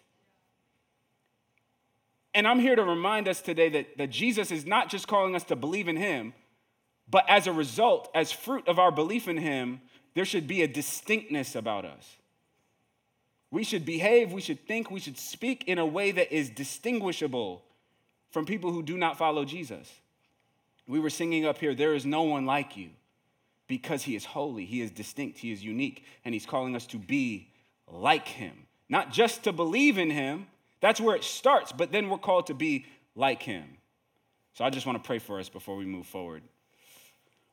And 2.36 2.48
I'm 2.48 2.60
here 2.60 2.76
to 2.76 2.84
remind 2.84 3.28
us 3.28 3.42
today 3.42 3.70
that, 3.70 3.98
that 3.98 4.12
Jesus 4.12 4.52
is 4.52 4.68
not 4.68 4.92
just 4.92 5.08
calling 5.08 5.36
us 5.36 5.46
to 5.46 5.56
believe 5.56 5.88
in 5.88 5.98
him, 5.98 6.36
but 7.10 7.26
as 7.28 7.48
a 7.48 7.52
result, 7.52 8.12
as 8.14 8.32
fruit 8.32 8.68
of 8.68 8.78
our 8.78 8.92
belief 8.92 9.28
in 9.28 9.38
him, 9.38 9.82
there 10.14 10.24
should 10.24 10.46
be 10.46 10.62
a 10.62 10.68
distinctness 10.68 11.56
about 11.56 11.84
us. 11.84 12.18
We 13.52 13.64
should 13.66 13.86
behave, 13.86 14.32
we 14.32 14.42
should 14.42 14.66
think, 14.66 14.90
we 14.90 15.02
should 15.02 15.18
speak 15.18 15.66
in 15.68 15.78
a 15.78 15.86
way 15.86 16.12
that 16.12 16.34
is 16.34 16.50
distinguishable 16.50 17.62
from 18.32 18.46
people 18.46 18.72
who 18.72 18.82
do 18.82 18.98
not 18.98 19.18
follow 19.18 19.44
Jesus. 19.44 19.92
We 20.88 21.00
were 21.00 21.10
singing 21.10 21.46
up 21.46 21.58
here, 21.58 21.76
There 21.76 21.94
is 21.94 22.06
no 22.06 22.24
one 22.24 22.46
like 22.46 22.78
you, 22.78 22.90
because 23.68 24.04
he 24.04 24.16
is 24.16 24.24
holy, 24.24 24.66
he 24.66 24.82
is 24.82 24.90
distinct, 24.90 25.38
he 25.38 25.52
is 25.52 25.64
unique, 25.64 26.06
and 26.24 26.34
he's 26.34 26.46
calling 26.46 26.76
us 26.76 26.86
to 26.88 26.98
be 26.98 27.50
like 27.88 28.28
him. 28.28 28.54
Not 28.88 29.12
just 29.12 29.44
to 29.44 29.52
believe 29.52 29.98
in 29.98 30.10
him, 30.10 30.48
that's 30.80 31.02
where 31.02 31.16
it 31.16 31.24
starts, 31.24 31.72
but 31.72 31.92
then 31.92 32.10
we're 32.10 32.18
called 32.18 32.48
to 32.48 32.54
be 32.54 32.86
like 33.16 33.44
him. 33.44 33.66
So 34.54 34.66
I 34.66 34.70
just 34.70 34.86
want 34.86 35.02
to 35.02 35.06
pray 35.06 35.20
for 35.20 35.40
us 35.40 35.50
before 35.50 35.76
we 35.76 35.86
move 35.86 36.08
forward. 36.08 36.42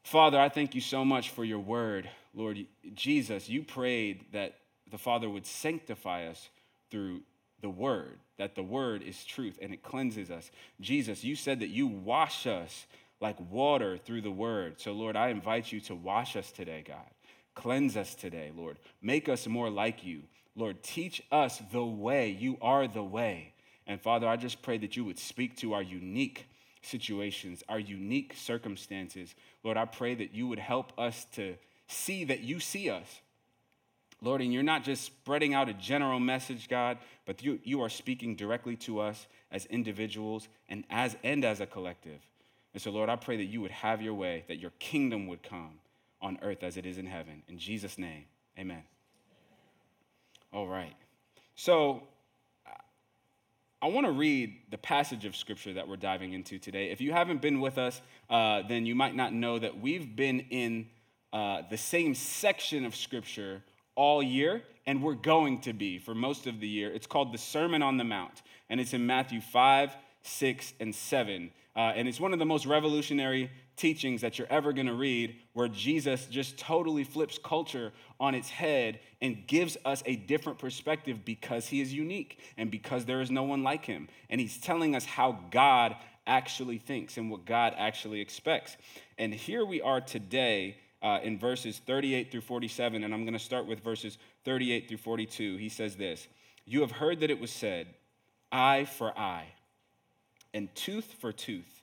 Father, 0.03 0.39
I 0.39 0.49
thank 0.49 0.75
you 0.75 0.81
so 0.81 1.05
much 1.05 1.31
for 1.31 1.45
your 1.45 1.59
word. 1.59 2.09
Lord 2.35 2.67
Jesus, 2.95 3.49
you 3.49 3.63
prayed 3.63 4.25
that 4.33 4.55
the 4.91 4.99
Father 4.99 5.29
would 5.29 5.47
sanctify 5.47 6.27
us 6.27 6.51
through 6.91 7.23
the 7.61 7.69
word, 7.69 8.19
that 8.37 8.55
the 8.55 8.63
word 8.63 9.03
is 9.03 9.25
truth 9.25 9.59
and 9.61 9.73
it 9.73 9.83
cleanses 9.83 10.31
us. 10.31 10.51
Jesus, 10.81 11.25
you 11.25 11.35
said 11.35 11.61
that 11.61 11.69
you 11.69 11.87
wash 11.87 12.47
us 12.47 12.87
like 13.21 13.37
water 13.51 13.99
through 13.99 14.23
the 14.23 14.31
word. 14.31 14.81
So, 14.81 14.93
Lord, 14.93 15.17
I 15.17 15.29
invite 15.29 15.73
you 15.73 15.81
to 15.83 15.95
wash 15.95 16.37
us 16.37 16.53
today, 16.53 16.85
God. 16.87 16.97
Cleanse 17.55 17.97
us 17.97 18.15
today, 18.15 18.53
Lord. 18.57 18.79
Make 19.03 19.29
us 19.29 19.47
more 19.49 19.71
like 19.71 20.05
you. 20.05 20.23
Lord, 20.55 20.83
teach 20.83 21.23
us 21.33 21.61
the 21.73 21.85
way. 21.85 22.31
You 22.31 22.57
are 22.63 22.87
the 22.87 23.03
way. 23.03 23.55
And 23.87 24.01
Father, 24.01 24.29
I 24.29 24.37
just 24.37 24.63
pray 24.63 24.79
that 24.79 24.97
you 24.97 25.05
would 25.05 25.19
speak 25.19 25.57
to 25.59 25.73
our 25.73 25.83
unique 25.83 26.47
situations, 26.83 27.65
our 27.69 27.81
unique 27.81 28.35
circumstances. 28.37 29.35
Lord, 29.65 29.77
I 29.77 29.87
pray 29.87 30.15
that 30.15 30.35
you 30.35 30.47
would 30.47 30.59
help 30.59 30.93
us 30.99 31.27
to 31.33 31.57
see 31.89 32.25
that 32.25 32.41
you 32.41 32.61
see 32.61 32.91
us. 32.91 33.21
Lord, 34.21 34.41
and 34.41 34.53
you're 34.53 34.63
not 34.63 34.83
just 34.83 35.05
spreading 35.05 35.55
out 35.55 35.69
a 35.69 35.75
general 35.75 36.19
message, 36.19 36.69
God, 36.69 36.99
but 37.25 37.43
you, 37.43 37.61
you 37.63 37.83
are 37.83 37.89
speaking 37.89 38.35
directly 38.35 38.77
to 38.77 39.01
us 39.01 39.27
as 39.53 39.67
individuals 39.67 40.49
and 40.69 40.85
as, 40.91 41.17
and 41.23 41.45
as 41.45 41.61
a 41.61 41.67
collective. 41.67 42.21
And 42.75 42.83
so, 42.83 42.91
Lord, 42.91 43.09
I 43.09 43.17
pray 43.17 43.37
that 43.37 43.45
you 43.45 43.61
would 43.61 43.71
have 43.71 44.03
your 44.03 44.15
way, 44.15 44.45
that 44.49 44.59
your 44.59 44.73
kingdom 44.79 45.29
would 45.29 45.43
come 45.43 45.79
on 46.21 46.39
earth 46.43 46.63
as 46.63 46.77
it 46.77 46.85
is 46.85 46.99
in 46.99 47.07
heaven. 47.07 47.43
In 47.49 47.59
Jesus' 47.59 47.97
name, 47.97 48.25
amen. 48.59 48.83
All 50.53 50.67
right. 50.67 50.95
So, 51.55 52.03
I 53.81 53.87
want 53.87 54.07
to 54.07 54.13
read 54.13 54.57
the 54.71 54.79
passage 54.79 55.25
of 55.25 55.37
scripture 55.37 55.75
that 55.75 55.87
we're 55.87 55.97
diving 55.97 56.33
into 56.33 56.59
today. 56.59 56.91
If 56.91 57.01
you 57.01 57.13
haven't 57.13 57.41
been 57.41 57.61
with 57.61 57.79
us, 57.79 58.01
uh, 58.29 58.63
then 58.63 58.87
you 58.87 58.97
might 58.97 59.15
not 59.15 59.33
know 59.33 59.61
that 59.61 59.81
we've 59.81 60.17
been 60.17 60.41
in 60.51 60.89
uh, 61.33 61.63
the 61.71 61.77
same 61.77 62.17
section 62.17 62.85
of 62.85 62.97
scripture 62.97 63.63
all 63.99 64.23
year, 64.23 64.63
and 64.87 65.03
we're 65.03 65.15
going 65.15 65.61
to 65.61 65.73
be 65.73 65.99
for 65.99 66.15
most 66.15 66.47
of 66.47 66.61
the 66.61 66.69
year. 66.69 66.89
It's 66.91 67.07
called 67.07 67.35
the 67.35 67.39
Sermon 67.39 67.83
on 67.83 67.97
the 67.97 68.05
Mount, 68.05 68.43
and 68.71 68.81
it's 68.81 68.95
in 68.95 69.05
Matthew 69.05 69.41
5, 69.41 69.95
6, 70.23 70.73
and 70.79 70.95
7. 70.95 71.51
Uh, 71.75 71.81
and 71.97 72.07
it's 72.07 72.21
one 72.21 72.33
of 72.33 72.39
the 72.39 72.47
most 72.47 72.65
revolutionary 72.65 73.51
teachings 73.77 74.21
that 74.21 74.39
you're 74.39 74.47
ever 74.51 74.73
going 74.73 74.87
to 74.87 74.95
read, 74.95 75.35
where 75.53 75.67
Jesus 75.67 76.27
just 76.27 76.57
totally 76.59 77.03
flips 77.03 77.39
culture 77.43 77.93
on 78.21 78.37
its 78.37 78.49
head 78.49 79.01
and 79.21 79.49
gives 79.49 79.77
us 79.85 80.05
a 80.07 80.15
different 80.15 80.61
perspective 80.61 81.25
because 81.25 81.67
he 81.67 81.81
is 81.81 81.93
unique 81.93 82.39
and 82.57 82.71
because 82.71 83.05
there 83.05 83.21
is 83.21 83.33
no 83.33 83.43
one 83.43 83.65
like 83.65 83.85
him. 83.85 84.09
And 84.31 84.41
he's 84.41 84.59
telling 84.59 84.95
us 84.95 85.05
how 85.05 85.41
God 85.51 85.97
actually 86.25 86.79
thinks 86.79 87.17
and 87.17 87.33
what 87.33 87.45
God 87.45 87.75
actually 87.77 88.21
expects. 88.21 88.77
And 89.19 89.35
here 89.35 89.65
we 89.65 89.81
are 89.81 90.01
today 90.01 90.77
uh, 91.03 91.21
in 91.23 91.39
verses 91.39 91.81
38 91.87 92.31
through 92.31 92.41
47, 92.41 93.05
and 93.05 93.15
I'm 93.15 93.23
going 93.23 93.35
to 93.35 93.39
start 93.39 93.67
with 93.67 93.81
verses 93.81 94.19
38 94.45 94.89
through 94.89 94.99
42. 94.99 95.57
He 95.57 95.69
says 95.69 95.97
this 95.97 96.27
You 96.65 96.81
have 96.81 96.93
heard 96.93 97.21
that 97.21 97.31
it 97.31 97.41
was 97.41 97.51
said, 97.51 97.89
eye 98.51 98.85
for 98.85 99.17
eye, 99.19 99.49
and 100.53 100.75
tooth 100.75 101.15
for 101.21 101.33
tooth. 101.33 101.83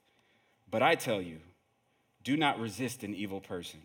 But 0.69 0.81
I 0.81 0.95
tell 0.95 1.21
you, 1.21 1.37
do 2.23 2.35
not 2.35 2.59
resist 2.59 3.03
an 3.03 3.13
evil 3.13 3.39
person. 3.39 3.81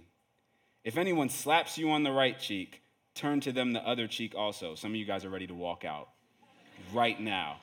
If 0.83 0.97
anyone 0.97 1.29
slaps 1.29 1.77
you 1.77 1.91
on 1.91 2.03
the 2.03 2.11
right 2.11 2.39
cheek, 2.39 2.83
turn 3.15 3.41
to 3.41 3.53
them 3.53 3.73
the 3.73 3.87
other 3.87 4.07
cheek 4.07 4.35
also. 4.35 4.75
Some 4.75 4.93
of 4.93 4.97
you 4.97 5.05
guys 5.05 5.25
are 5.25 5.31
ready 5.31 5.47
to 5.47 5.55
walk 5.55 5.85
out 5.85 6.09
right 6.93 7.21
now. 7.21 7.59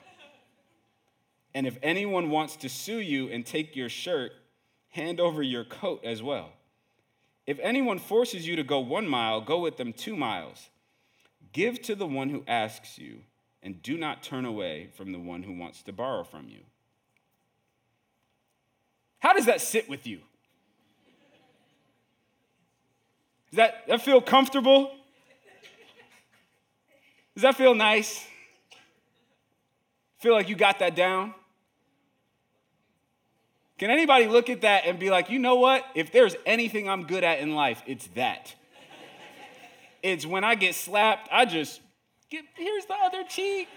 And 1.54 1.66
if 1.66 1.76
anyone 1.82 2.30
wants 2.30 2.56
to 2.56 2.68
sue 2.68 3.00
you 3.00 3.28
and 3.28 3.44
take 3.44 3.74
your 3.74 3.88
shirt, 3.88 4.32
hand 4.90 5.18
over 5.18 5.42
your 5.42 5.64
coat 5.64 6.04
as 6.04 6.22
well. 6.22 6.52
If 7.48 7.58
anyone 7.60 7.98
forces 7.98 8.46
you 8.46 8.56
to 8.56 8.62
go 8.62 8.78
one 8.78 9.08
mile, 9.08 9.40
go 9.40 9.60
with 9.60 9.78
them 9.78 9.94
two 9.94 10.14
miles. 10.14 10.68
Give 11.54 11.80
to 11.80 11.94
the 11.94 12.06
one 12.06 12.28
who 12.28 12.44
asks 12.46 12.98
you, 12.98 13.20
and 13.62 13.82
do 13.82 13.96
not 13.96 14.22
turn 14.22 14.44
away 14.44 14.90
from 14.94 15.12
the 15.12 15.18
one 15.18 15.42
who 15.42 15.54
wants 15.54 15.82
to 15.84 15.92
borrow 15.94 16.24
from 16.24 16.50
you. 16.50 16.60
How 19.20 19.32
does 19.32 19.46
that 19.46 19.62
sit 19.62 19.88
with 19.88 20.06
you? 20.06 20.20
Does 23.50 23.56
that, 23.56 23.86
that 23.88 24.02
feel 24.02 24.20
comfortable? 24.20 24.92
Does 27.34 27.44
that 27.44 27.56
feel 27.56 27.74
nice? 27.74 28.26
Feel 30.18 30.34
like 30.34 30.50
you 30.50 30.54
got 30.54 30.80
that 30.80 30.94
down? 30.94 31.32
Can 33.78 33.90
anybody 33.90 34.26
look 34.26 34.50
at 34.50 34.62
that 34.62 34.86
and 34.86 34.98
be 34.98 35.08
like, 35.08 35.30
you 35.30 35.38
know 35.38 35.54
what? 35.56 35.84
If 35.94 36.10
there's 36.10 36.34
anything 36.44 36.88
I'm 36.88 37.06
good 37.06 37.22
at 37.22 37.38
in 37.38 37.54
life, 37.54 37.82
it's 37.86 38.08
that. 38.08 38.54
it's 40.02 40.26
when 40.26 40.42
I 40.42 40.56
get 40.56 40.74
slapped, 40.74 41.28
I 41.30 41.44
just 41.44 41.80
get, 42.28 42.44
here's 42.54 42.86
the 42.86 42.96
other 43.04 43.22
cheek. 43.24 43.68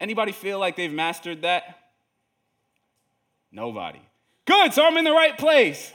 Anybody 0.00 0.32
feel 0.32 0.58
like 0.58 0.76
they've 0.76 0.92
mastered 0.92 1.42
that? 1.42 1.78
Nobody. 3.52 4.00
Good, 4.46 4.72
so 4.72 4.84
I'm 4.84 4.96
in 4.96 5.04
the 5.04 5.12
right 5.12 5.36
place 5.38 5.92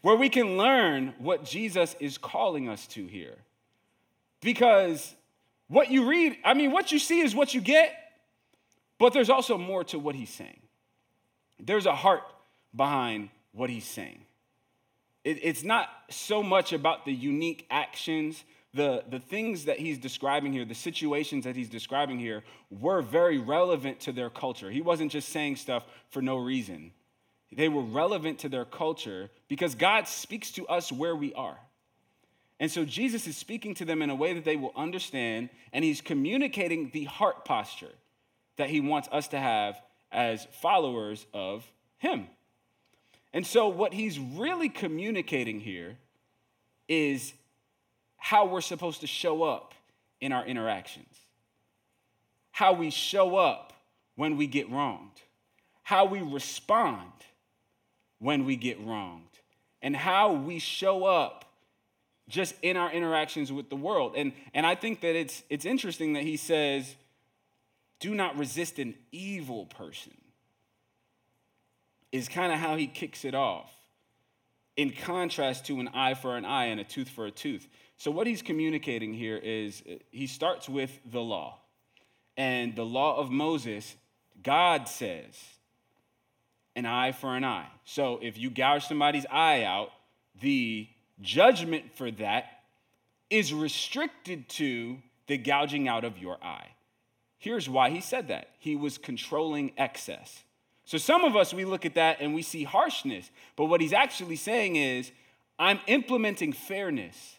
where 0.00 0.16
we 0.16 0.28
can 0.28 0.56
learn 0.56 1.14
what 1.18 1.44
Jesus 1.44 1.94
is 2.00 2.16
calling 2.16 2.68
us 2.68 2.86
to 2.88 3.06
here. 3.06 3.36
Because 4.40 5.14
what 5.66 5.90
you 5.90 6.08
read, 6.08 6.38
I 6.44 6.54
mean, 6.54 6.70
what 6.70 6.92
you 6.92 6.98
see 6.98 7.20
is 7.20 7.34
what 7.34 7.52
you 7.52 7.60
get. 7.60 7.92
But 8.98 9.12
there's 9.12 9.30
also 9.30 9.56
more 9.56 9.84
to 9.84 9.98
what 9.98 10.14
he's 10.14 10.30
saying. 10.30 10.60
There's 11.60 11.86
a 11.86 11.94
heart 11.94 12.22
behind 12.74 13.30
what 13.52 13.70
he's 13.70 13.84
saying. 13.84 14.20
It, 15.24 15.38
it's 15.42 15.64
not 15.64 15.88
so 16.10 16.42
much 16.42 16.72
about 16.72 17.04
the 17.04 17.12
unique 17.12 17.66
actions, 17.70 18.42
the, 18.74 19.04
the 19.08 19.18
things 19.18 19.64
that 19.64 19.78
he's 19.78 19.98
describing 19.98 20.52
here, 20.52 20.64
the 20.64 20.74
situations 20.74 21.44
that 21.44 21.56
he's 21.56 21.68
describing 21.68 22.18
here, 22.18 22.44
were 22.70 23.02
very 23.02 23.38
relevant 23.38 24.00
to 24.00 24.12
their 24.12 24.30
culture. 24.30 24.70
He 24.70 24.82
wasn't 24.82 25.12
just 25.12 25.30
saying 25.30 25.56
stuff 25.56 25.84
for 26.10 26.22
no 26.22 26.36
reason. 26.36 26.92
They 27.50 27.68
were 27.68 27.82
relevant 27.82 28.40
to 28.40 28.48
their 28.48 28.64
culture 28.64 29.30
because 29.48 29.74
God 29.74 30.06
speaks 30.06 30.50
to 30.52 30.66
us 30.68 30.92
where 30.92 31.16
we 31.16 31.32
are. 31.34 31.58
And 32.60 32.70
so 32.70 32.84
Jesus 32.84 33.26
is 33.26 33.36
speaking 33.36 33.74
to 33.76 33.84
them 33.84 34.02
in 34.02 34.10
a 34.10 34.14
way 34.14 34.34
that 34.34 34.44
they 34.44 34.56
will 34.56 34.72
understand, 34.76 35.48
and 35.72 35.84
he's 35.84 36.00
communicating 36.00 36.90
the 36.92 37.04
heart 37.04 37.44
posture 37.44 37.92
that 38.58 38.68
he 38.68 38.80
wants 38.80 39.08
us 39.10 39.28
to 39.28 39.38
have 39.38 39.80
as 40.12 40.46
followers 40.60 41.26
of 41.32 41.64
him. 41.96 42.26
And 43.32 43.46
so, 43.46 43.68
what 43.68 43.92
he's 43.94 44.18
really 44.18 44.68
communicating 44.68 45.60
here 45.60 45.96
is 46.88 47.32
how 48.16 48.46
we're 48.46 48.60
supposed 48.60 49.00
to 49.00 49.06
show 49.06 49.42
up 49.42 49.74
in 50.20 50.32
our 50.32 50.44
interactions, 50.44 51.14
how 52.50 52.72
we 52.72 52.90
show 52.90 53.36
up 53.36 53.72
when 54.16 54.36
we 54.36 54.46
get 54.46 54.68
wronged, 54.70 55.22
how 55.82 56.04
we 56.04 56.20
respond 56.20 57.12
when 58.18 58.44
we 58.44 58.56
get 58.56 58.80
wronged, 58.80 59.22
and 59.82 59.94
how 59.94 60.32
we 60.32 60.58
show 60.58 61.04
up 61.04 61.44
just 62.28 62.54
in 62.62 62.76
our 62.76 62.90
interactions 62.90 63.52
with 63.52 63.70
the 63.70 63.76
world. 63.76 64.14
And, 64.16 64.32
and 64.52 64.66
I 64.66 64.74
think 64.74 65.00
that 65.02 65.14
it's, 65.14 65.42
it's 65.48 65.64
interesting 65.64 66.14
that 66.14 66.24
he 66.24 66.36
says, 66.36 66.96
do 68.00 68.14
not 68.14 68.36
resist 68.36 68.78
an 68.78 68.94
evil 69.12 69.66
person, 69.66 70.16
is 72.12 72.28
kind 72.28 72.52
of 72.52 72.58
how 72.58 72.76
he 72.76 72.86
kicks 72.86 73.24
it 73.24 73.34
off, 73.34 73.70
in 74.76 74.90
contrast 74.90 75.66
to 75.66 75.80
an 75.80 75.88
eye 75.88 76.14
for 76.14 76.36
an 76.36 76.44
eye 76.44 76.66
and 76.66 76.80
a 76.80 76.84
tooth 76.84 77.08
for 77.08 77.26
a 77.26 77.30
tooth. 77.30 77.66
So, 77.96 78.10
what 78.12 78.26
he's 78.26 78.42
communicating 78.42 79.12
here 79.12 79.36
is 79.36 79.82
uh, 79.90 79.94
he 80.10 80.28
starts 80.28 80.68
with 80.68 80.96
the 81.10 81.20
law. 81.20 81.58
And 82.36 82.76
the 82.76 82.84
law 82.84 83.16
of 83.18 83.30
Moses, 83.30 83.96
God 84.40 84.86
says, 84.86 85.34
an 86.76 86.86
eye 86.86 87.10
for 87.10 87.36
an 87.36 87.44
eye. 87.44 87.66
So, 87.84 88.20
if 88.22 88.38
you 88.38 88.50
gouge 88.50 88.86
somebody's 88.86 89.26
eye 89.28 89.64
out, 89.64 89.90
the 90.40 90.86
judgment 91.20 91.96
for 91.96 92.12
that 92.12 92.44
is 93.30 93.52
restricted 93.52 94.48
to 94.48 94.98
the 95.26 95.36
gouging 95.36 95.88
out 95.88 96.04
of 96.04 96.18
your 96.18 96.38
eye. 96.40 96.68
Here's 97.38 97.68
why 97.68 97.90
he 97.90 98.00
said 98.00 98.28
that 98.28 98.50
he 98.58 98.76
was 98.76 98.98
controlling 98.98 99.72
excess. 99.76 100.42
So, 100.84 100.98
some 100.98 101.24
of 101.24 101.36
us, 101.36 101.52
we 101.52 101.64
look 101.64 101.84
at 101.84 101.94
that 101.94 102.18
and 102.20 102.34
we 102.34 102.42
see 102.42 102.64
harshness, 102.64 103.30
but 103.56 103.66
what 103.66 103.80
he's 103.80 103.92
actually 103.92 104.36
saying 104.36 104.76
is, 104.76 105.10
I'm 105.58 105.80
implementing 105.86 106.52
fairness. 106.52 107.38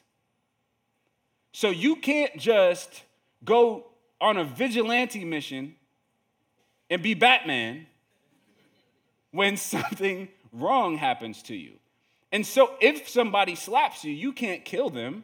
So, 1.52 1.70
you 1.70 1.96
can't 1.96 2.38
just 2.38 3.04
go 3.44 3.88
on 4.22 4.38
a 4.38 4.44
vigilante 4.44 5.26
mission 5.26 5.76
and 6.90 7.02
be 7.02 7.14
Batman 7.14 7.88
when 9.32 9.58
something 9.58 10.28
wrong 10.52 10.98
happens 10.98 11.44
to 11.44 11.56
you. 11.56 11.74
And 12.32 12.46
so 12.46 12.76
if 12.80 13.10
somebody 13.10 13.56
slaps 13.56 14.04
you, 14.04 14.14
you 14.14 14.34
can't 14.34 14.64
kill 14.64 14.90
them. 14.90 15.24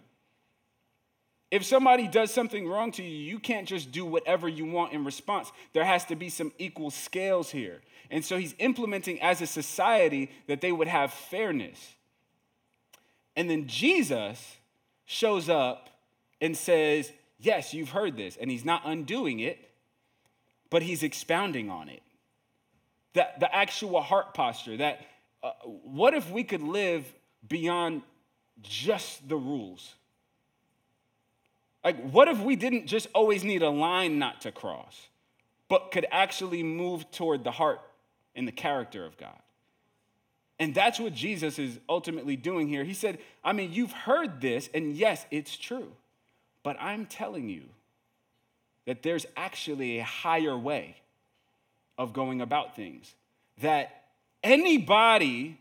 If 1.52 1.64
somebody 1.64 2.08
does 2.08 2.34
something 2.34 2.68
wrong 2.68 2.92
to 2.94 3.04
you, 3.04 3.10
you 3.10 3.40
can't 3.40 3.68
just 3.68 3.92
do 3.92 4.06
whatever 4.06 4.48
you 4.48 4.66
want 4.66 4.94
in 4.94 5.06
response. 5.06 5.52
There 5.74 5.86
has 5.86 6.06
to 6.06 6.16
be 6.16 6.30
some 6.30 6.52
equal 6.58 6.90
scales 6.90 7.52
here. 7.52 7.82
And 8.10 8.26
so 8.26 8.38
he's 8.38 8.56
implementing 8.60 9.22
as 9.22 9.42
a 9.42 9.48
society 9.48 10.32
that 10.48 10.62
they 10.62 10.72
would 10.72 10.88
have 10.88 11.14
fairness. 11.14 11.94
And 13.36 13.50
then 13.50 13.68
Jesus 13.68 14.58
shows 15.06 15.50
up 15.50 15.90
and 16.42 16.56
says, 16.58 17.12
Yes, 17.40 17.74
you've 17.74 17.90
heard 17.90 18.16
this. 18.16 18.38
And 18.38 18.50
he's 18.50 18.66
not 18.66 18.82
undoing 18.86 19.40
it, 19.40 19.60
but 20.70 20.82
he's 20.82 21.04
expounding 21.04 21.70
on 21.70 21.90
it. 21.90 22.02
The, 23.14 23.28
the 23.40 23.54
actual 23.54 24.02
heart 24.02 24.34
posture, 24.34 24.78
that 24.78 25.02
uh, 25.44 25.52
what 25.64 26.14
if 26.14 26.32
we 26.32 26.44
could 26.44 26.64
live 26.64 27.06
beyond 27.48 28.02
just 28.62 29.28
the 29.28 29.36
rules? 29.36 29.94
Like, 31.86 32.10
what 32.10 32.28
if 32.28 32.40
we 32.40 32.58
didn't 32.58 32.88
just 32.88 33.08
always 33.14 33.46
need 33.46 33.62
a 33.62 33.70
line 33.70 34.20
not 34.20 34.42
to 34.42 34.52
cross, 34.52 35.08
but 35.70 35.92
could 35.92 36.06
actually 36.12 36.64
move 36.64 37.10
toward 37.12 37.46
the 37.46 37.52
heart 37.52 37.80
and 38.36 38.48
the 38.48 38.52
character 38.52 39.06
of 39.06 39.16
God? 39.18 39.40
And 40.60 40.74
that's 40.74 41.00
what 41.00 41.14
Jesus 41.14 41.60
is 41.60 41.80
ultimately 41.88 42.36
doing 42.36 42.68
here. 42.68 42.84
He 42.84 42.94
said, 42.94 43.20
I 43.44 43.54
mean, 43.54 43.72
you've 43.72 43.92
heard 43.92 44.42
this, 44.42 44.70
and 44.74 44.96
yes, 44.96 45.26
it's 45.32 45.56
true, 45.56 45.92
but 46.64 46.76
I'm 46.80 47.06
telling 47.06 47.48
you 47.48 47.64
that 48.86 49.04
there's 49.04 49.26
actually 49.38 50.00
a 50.00 50.04
higher 50.04 50.58
way 50.58 50.98
of 51.98 52.12
going 52.12 52.42
about 52.42 52.76
things. 52.76 53.14
That 53.62 54.06
Anybody 54.46 55.58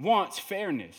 wants 0.00 0.38
fairness. 0.38 0.96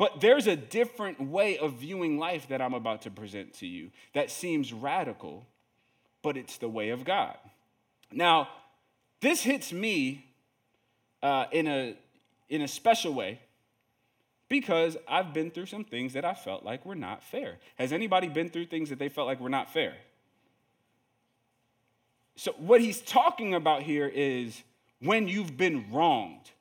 But 0.00 0.22
there's 0.22 0.46
a 0.46 0.56
different 0.56 1.20
way 1.20 1.58
of 1.58 1.74
viewing 1.74 2.18
life 2.18 2.48
that 2.48 2.62
I'm 2.62 2.72
about 2.72 3.02
to 3.02 3.10
present 3.10 3.52
to 3.58 3.66
you 3.66 3.90
that 4.14 4.30
seems 4.30 4.72
radical, 4.72 5.44
but 6.22 6.38
it's 6.38 6.56
the 6.56 6.70
way 6.70 6.88
of 6.88 7.04
God. 7.04 7.36
Now, 8.10 8.48
this 9.20 9.42
hits 9.42 9.74
me 9.74 10.24
uh, 11.22 11.44
in, 11.52 11.66
a, 11.66 11.98
in 12.48 12.62
a 12.62 12.68
special 12.68 13.12
way 13.12 13.40
because 14.48 14.96
I've 15.06 15.34
been 15.34 15.50
through 15.50 15.66
some 15.66 15.84
things 15.84 16.14
that 16.14 16.24
I 16.24 16.32
felt 16.32 16.64
like 16.64 16.86
were 16.86 16.94
not 16.94 17.22
fair. 17.22 17.58
Has 17.76 17.92
anybody 17.92 18.28
been 18.28 18.48
through 18.48 18.68
things 18.68 18.88
that 18.88 18.98
they 18.98 19.10
felt 19.10 19.26
like 19.26 19.38
were 19.38 19.50
not 19.50 19.70
fair? 19.70 19.92
So, 22.36 22.52
what 22.52 22.80
he's 22.80 23.02
talking 23.02 23.52
about 23.52 23.82
here 23.82 24.10
is 24.10 24.62
when 25.00 25.28
you've 25.28 25.58
been 25.58 25.92
wronged. 25.92 26.52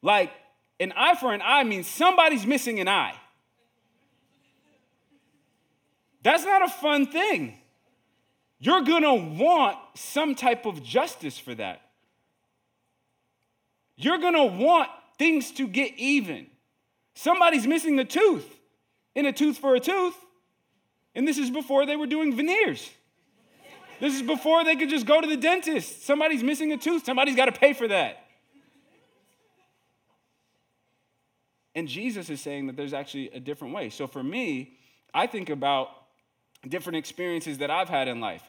Like 0.00 0.30
an 0.84 0.92
eye 0.96 1.16
for 1.16 1.32
an 1.32 1.42
eye 1.42 1.64
means 1.64 1.88
somebody's 1.88 2.46
missing 2.46 2.78
an 2.78 2.88
eye. 2.88 3.14
That's 6.22 6.44
not 6.44 6.62
a 6.62 6.68
fun 6.68 7.06
thing. 7.06 7.58
You're 8.58 8.82
gonna 8.82 9.14
want 9.14 9.76
some 9.94 10.34
type 10.34 10.64
of 10.64 10.82
justice 10.82 11.38
for 11.38 11.54
that. 11.56 11.82
You're 13.96 14.18
gonna 14.18 14.44
want 14.44 14.88
things 15.18 15.50
to 15.52 15.66
get 15.66 15.92
even. 15.98 16.46
Somebody's 17.14 17.66
missing 17.66 17.98
a 17.98 18.04
tooth, 18.04 18.46
in 19.14 19.26
a 19.26 19.32
tooth 19.32 19.58
for 19.58 19.74
a 19.74 19.80
tooth. 19.80 20.16
And 21.14 21.28
this 21.28 21.38
is 21.38 21.50
before 21.50 21.86
they 21.86 21.94
were 21.94 22.06
doing 22.06 22.34
veneers. 22.34 22.90
This 24.00 24.14
is 24.14 24.22
before 24.22 24.64
they 24.64 24.76
could 24.76 24.88
just 24.88 25.06
go 25.06 25.20
to 25.20 25.26
the 25.26 25.36
dentist. 25.36 26.04
Somebody's 26.04 26.42
missing 26.42 26.72
a 26.72 26.76
tooth, 26.76 27.04
somebody's 27.04 27.36
got 27.36 27.46
to 27.46 27.52
pay 27.52 27.72
for 27.72 27.86
that. 27.88 28.23
And 31.74 31.88
Jesus 31.88 32.30
is 32.30 32.40
saying 32.40 32.68
that 32.68 32.76
there's 32.76 32.94
actually 32.94 33.30
a 33.30 33.40
different 33.40 33.74
way. 33.74 33.90
So 33.90 34.06
for 34.06 34.22
me, 34.22 34.78
I 35.12 35.26
think 35.26 35.50
about 35.50 35.90
different 36.68 36.96
experiences 36.96 37.58
that 37.58 37.70
I've 37.70 37.88
had 37.88 38.08
in 38.08 38.20
life. 38.20 38.42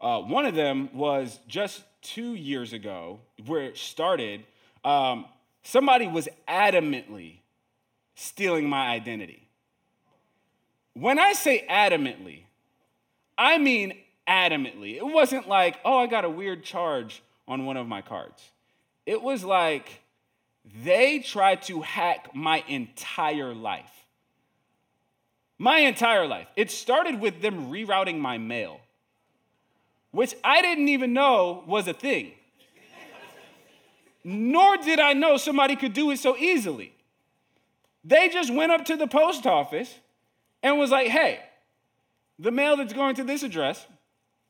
Uh, 0.00 0.20
one 0.20 0.44
of 0.44 0.54
them 0.54 0.90
was 0.92 1.38
just 1.48 1.82
two 2.02 2.34
years 2.34 2.72
ago, 2.72 3.20
where 3.46 3.62
it 3.62 3.76
started. 3.76 4.44
Um, 4.84 5.26
somebody 5.62 6.06
was 6.06 6.28
adamantly 6.46 7.38
stealing 8.14 8.68
my 8.68 8.88
identity. 8.88 9.48
When 10.92 11.18
I 11.18 11.32
say 11.32 11.66
adamantly, 11.68 12.42
I 13.36 13.58
mean 13.58 13.94
adamantly. 14.28 14.96
It 14.96 15.06
wasn't 15.06 15.48
like, 15.48 15.78
oh, 15.84 15.98
I 15.98 16.06
got 16.06 16.24
a 16.24 16.30
weird 16.30 16.64
charge 16.64 17.22
on 17.48 17.66
one 17.66 17.76
of 17.76 17.86
my 17.86 18.02
cards. 18.02 18.42
It 19.06 19.22
was 19.22 19.44
like 19.44 20.00
they 20.82 21.18
tried 21.20 21.62
to 21.62 21.82
hack 21.82 22.34
my 22.34 22.64
entire 22.68 23.54
life. 23.54 23.90
My 25.58 25.80
entire 25.80 26.26
life. 26.26 26.48
It 26.56 26.70
started 26.70 27.20
with 27.20 27.40
them 27.40 27.70
rerouting 27.70 28.18
my 28.18 28.38
mail, 28.38 28.80
which 30.10 30.34
I 30.42 30.62
didn't 30.62 30.88
even 30.88 31.12
know 31.12 31.62
was 31.66 31.86
a 31.86 31.92
thing. 31.92 32.32
Nor 34.24 34.78
did 34.78 35.00
I 35.00 35.12
know 35.12 35.36
somebody 35.36 35.76
could 35.76 35.92
do 35.92 36.10
it 36.10 36.18
so 36.18 36.36
easily. 36.36 36.94
They 38.04 38.28
just 38.30 38.52
went 38.52 38.72
up 38.72 38.86
to 38.86 38.96
the 38.96 39.06
post 39.06 39.46
office 39.46 39.94
and 40.62 40.78
was 40.78 40.90
like, 40.90 41.08
hey, 41.08 41.40
the 42.38 42.50
mail 42.50 42.76
that's 42.76 42.92
going 42.92 43.16
to 43.16 43.24
this 43.24 43.42
address, 43.42 43.86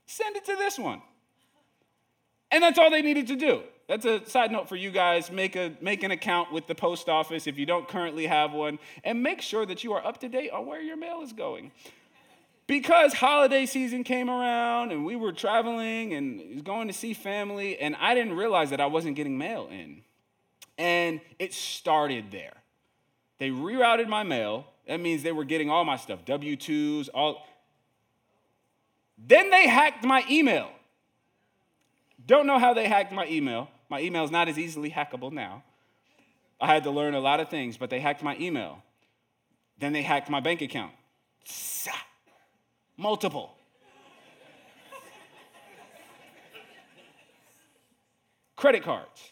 Send 0.07 0.37
it 0.37 0.45
to 0.47 0.57
this 0.57 0.79
one. 0.79 1.03
And 2.51 2.63
that's 2.63 2.79
all 2.79 2.91
they 2.91 3.03
needed 3.03 3.27
to 3.29 3.37
do. 3.37 3.63
That's 3.89 4.07
a 4.07 4.25
side 4.29 4.51
note 4.51 4.69
for 4.69 4.77
you 4.77 4.91
guys. 4.91 5.31
Make, 5.31 5.57
a, 5.57 5.77
make 5.81 6.03
an 6.03 6.11
account 6.11 6.53
with 6.53 6.67
the 6.67 6.75
post 6.75 7.09
office 7.09 7.47
if 7.47 7.59
you 7.59 7.67
don't 7.67 7.87
currently 7.87 8.27
have 8.27 8.53
one, 8.53 8.79
and 9.03 9.23
make 9.23 9.43
sure 9.43 9.67
that 9.67 9.85
you 9.85 9.93
are 9.93 10.05
up 10.05 10.19
to 10.21 10.29
date 10.29 10.51
on 10.51 10.67
where 10.67 10.81
your 10.81 10.97
mail 10.97 11.21
is 11.23 11.33
going. 11.33 11.71
Because 12.67 13.13
holiday 13.13 13.67
season 13.67 14.05
came 14.05 14.31
around 14.31 14.91
and 14.91 15.05
we 15.05 15.17
were 15.17 15.33
traveling 15.33 16.15
and 16.15 16.65
going 16.65 16.89
to 16.89 16.95
see 16.95 17.13
family, 17.13 17.79
and 17.79 17.95
I 17.97 18.15
didn't 18.15 18.35
realize 18.35 18.71
that 18.71 18.81
I 18.81 18.87
wasn't 18.87 19.17
getting 19.17 19.37
mail 19.37 19.69
in. 19.71 20.03
And 20.79 21.21
it 21.39 21.53
started 21.53 22.31
there. 22.31 22.55
They 23.39 23.51
rerouted 23.51 24.09
my 24.09 24.23
mail. 24.23 24.67
That 24.89 25.01
means 25.01 25.23
they 25.23 25.33
were 25.33 25.45
getting 25.45 25.69
all 25.69 25.85
my 25.85 25.97
stuff 25.97 26.25
W 26.25 26.57
2s, 26.57 27.09
all 27.13 27.43
then 29.17 29.51
they 29.51 29.69
hacked 29.69 30.05
my 30.05 30.25
email. 30.29 30.71
Don't 32.27 32.47
know 32.47 32.59
how 32.59 32.75
they 32.75 32.89
hacked 32.89 33.13
my 33.13 33.27
email. 33.27 33.69
My 33.95 34.01
email 34.01 34.25
is 34.25 34.33
not 34.33 34.49
as 34.49 34.59
easily 34.59 34.91
hackable 34.91 35.31
now. 35.31 35.63
I 36.61 36.67
had 36.67 36.83
to 36.83 36.91
learn 36.91 37.15
a 37.15 37.21
lot 37.21 37.39
of 37.39 37.49
things, 37.49 37.77
but 37.77 37.91
they 37.91 38.01
hacked 38.01 38.25
my 38.25 38.37
email. 38.39 38.83
Then 39.79 39.93
they 39.93 40.03
hacked 40.03 40.29
my 40.29 40.41
bank 40.41 40.63
account. 40.63 40.91
Multiple. 42.97 43.55
Credit 48.57 48.83
cards. 48.83 49.31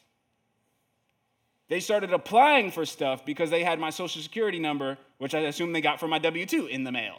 They 1.69 1.81
started 1.81 2.13
applying 2.13 2.71
for 2.71 2.87
stuff 2.87 3.27
because 3.27 3.51
they 3.51 3.65
had 3.65 3.81
my 3.81 3.91
social 3.91 4.23
security 4.23 4.61
number, 4.61 4.97
which 5.19 5.35
I 5.35 5.41
assume 5.41 5.73
they 5.73 5.81
got 5.81 5.99
from 5.99 6.11
my 6.11 6.21
W 6.21 6.47
2 6.47 6.67
in 6.67 6.85
the 6.85 6.93
mail. 6.93 7.17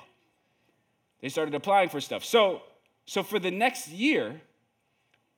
They 1.19 1.27
started 1.27 1.53
applying 1.55 1.89
for 1.89 1.99
stuff. 1.99 2.23
So, 2.23 2.61
so 3.05 3.21
for 3.21 3.37
the 3.37 3.51
next 3.51 3.89
year, 3.89 4.39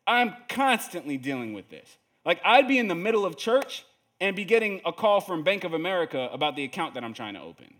I'm 0.07 0.35
constantly 0.49 1.17
dealing 1.17 1.53
with 1.53 1.69
this. 1.69 1.97
Like 2.25 2.39
I'd 2.43 2.67
be 2.67 2.79
in 2.79 2.87
the 2.87 2.95
middle 2.95 3.25
of 3.25 3.37
church 3.37 3.85
and 4.19 4.35
be 4.35 4.45
getting 4.45 4.81
a 4.85 4.93
call 4.93 5.21
from 5.21 5.43
Bank 5.43 5.63
of 5.63 5.73
America 5.73 6.29
about 6.31 6.55
the 6.55 6.63
account 6.63 6.93
that 6.93 7.03
I'm 7.03 7.13
trying 7.13 7.33
to 7.33 7.41
open. 7.41 7.73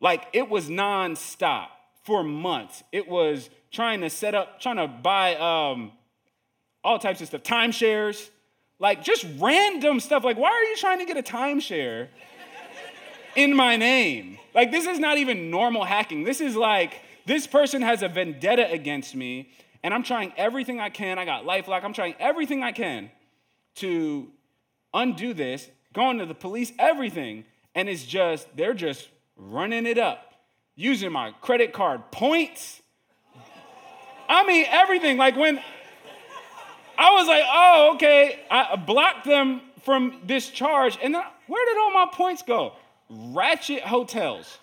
Like 0.00 0.26
it 0.32 0.48
was 0.48 0.68
nonstop 0.68 1.68
for 2.02 2.22
months. 2.22 2.82
It 2.92 3.08
was 3.08 3.48
trying 3.70 4.00
to 4.00 4.10
set 4.10 4.34
up, 4.34 4.60
trying 4.60 4.76
to 4.76 4.88
buy 4.88 5.36
um, 5.36 5.92
all 6.84 6.98
types 6.98 7.20
of 7.20 7.28
stuff, 7.28 7.42
timeshares, 7.42 8.28
like 8.78 9.02
just 9.04 9.24
random 9.38 10.00
stuff. 10.00 10.24
Like, 10.24 10.36
why 10.36 10.50
are 10.50 10.64
you 10.64 10.76
trying 10.76 10.98
to 10.98 11.04
get 11.04 11.16
a 11.16 11.22
timeshare 11.22 12.08
in 13.36 13.54
my 13.54 13.76
name? 13.76 14.38
Like, 14.54 14.70
this 14.70 14.86
is 14.86 14.98
not 14.98 15.18
even 15.18 15.50
normal 15.50 15.84
hacking. 15.84 16.24
This 16.24 16.40
is 16.40 16.56
like, 16.56 17.00
this 17.24 17.46
person 17.46 17.80
has 17.82 18.02
a 18.02 18.08
vendetta 18.08 18.70
against 18.70 19.14
me, 19.14 19.50
and 19.82 19.92
I'm 19.92 20.02
trying 20.02 20.32
everything 20.36 20.80
I 20.80 20.90
can. 20.90 21.18
I 21.18 21.24
got 21.24 21.44
Lifelock. 21.44 21.84
I'm 21.84 21.92
trying 21.92 22.14
everything 22.18 22.62
I 22.62 22.72
can 22.72 23.10
to 23.76 24.28
undo 24.94 25.34
this, 25.34 25.68
going 25.92 26.18
to 26.18 26.26
the 26.26 26.34
police, 26.34 26.72
everything. 26.78 27.44
And 27.74 27.88
it's 27.88 28.04
just, 28.04 28.48
they're 28.56 28.74
just 28.74 29.08
running 29.36 29.86
it 29.86 29.98
up, 29.98 30.34
using 30.76 31.10
my 31.10 31.32
credit 31.40 31.72
card 31.72 32.10
points. 32.10 32.80
I 34.28 34.44
mean, 34.46 34.66
everything. 34.68 35.16
Like 35.16 35.36
when 35.36 35.60
I 36.98 37.12
was 37.14 37.26
like, 37.26 37.44
oh, 37.46 37.92
okay. 37.94 38.40
I 38.50 38.76
blocked 38.76 39.24
them 39.24 39.62
from 39.82 40.20
this 40.24 40.48
charge. 40.50 40.98
And 41.02 41.14
then 41.14 41.22
where 41.46 41.66
did 41.66 41.78
all 41.78 41.92
my 41.92 42.06
points 42.12 42.42
go? 42.42 42.74
Ratchet 43.08 43.82
hotels. 43.82 44.58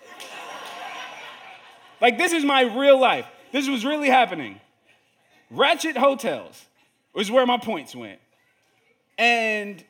like, 2.02 2.18
this 2.18 2.32
is 2.32 2.46
my 2.46 2.62
real 2.62 3.00
life. 3.00 3.26
This 3.52 3.68
was 3.68 3.84
really 3.84 4.10
happening. 4.10 4.62
Ratchet 5.50 5.98
hotels 5.98 6.66
was 7.14 7.32
where 7.32 7.46
my 7.46 7.58
points 7.58 7.96
went. 7.96 8.20
And 9.18 9.84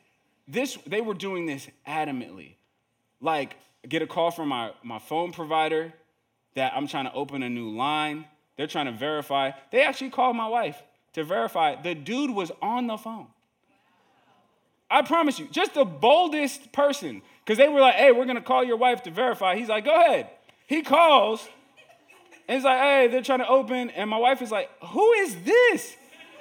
this, 0.48 0.76
they 0.86 1.00
were 1.00 1.14
doing 1.14 1.46
this 1.46 1.68
adamantly. 1.86 2.54
Like, 3.20 3.56
get 3.88 4.02
a 4.02 4.06
call 4.06 4.30
from 4.30 4.48
my, 4.48 4.72
my 4.82 4.98
phone 4.98 5.32
provider 5.32 5.92
that 6.54 6.72
I'm 6.74 6.88
trying 6.88 7.04
to 7.04 7.12
open 7.12 7.42
a 7.42 7.50
new 7.50 7.70
line. 7.70 8.24
They're 8.56 8.66
trying 8.66 8.86
to 8.86 8.92
verify. 8.92 9.52
They 9.70 9.84
actually 9.84 10.10
called 10.10 10.36
my 10.36 10.48
wife 10.48 10.82
to 11.12 11.24
verify 11.24 11.80
the 11.80 11.94
dude 11.94 12.30
was 12.30 12.50
on 12.62 12.86
the 12.86 12.96
phone. 12.96 13.26
I 14.90 15.02
promise 15.02 15.38
you, 15.38 15.46
just 15.50 15.74
the 15.74 15.84
boldest 15.84 16.72
person, 16.72 17.22
because 17.44 17.58
they 17.58 17.68
were 17.68 17.80
like, 17.80 17.94
hey, 17.94 18.10
we're 18.10 18.26
gonna 18.26 18.40
call 18.40 18.64
your 18.64 18.76
wife 18.76 19.04
to 19.04 19.10
verify. 19.10 19.54
He's 19.56 19.68
like, 19.68 19.84
go 19.84 19.94
ahead. 19.94 20.30
He 20.66 20.82
calls, 20.82 21.48
and 22.48 22.56
it's 22.56 22.64
like, 22.64 22.78
hey, 22.78 23.08
they're 23.08 23.22
trying 23.22 23.38
to 23.40 23.48
open. 23.48 23.90
And 23.90 24.10
my 24.10 24.18
wife 24.18 24.42
is 24.42 24.50
like, 24.50 24.70
who 24.82 25.12
is 25.12 25.36
this? 25.44 25.96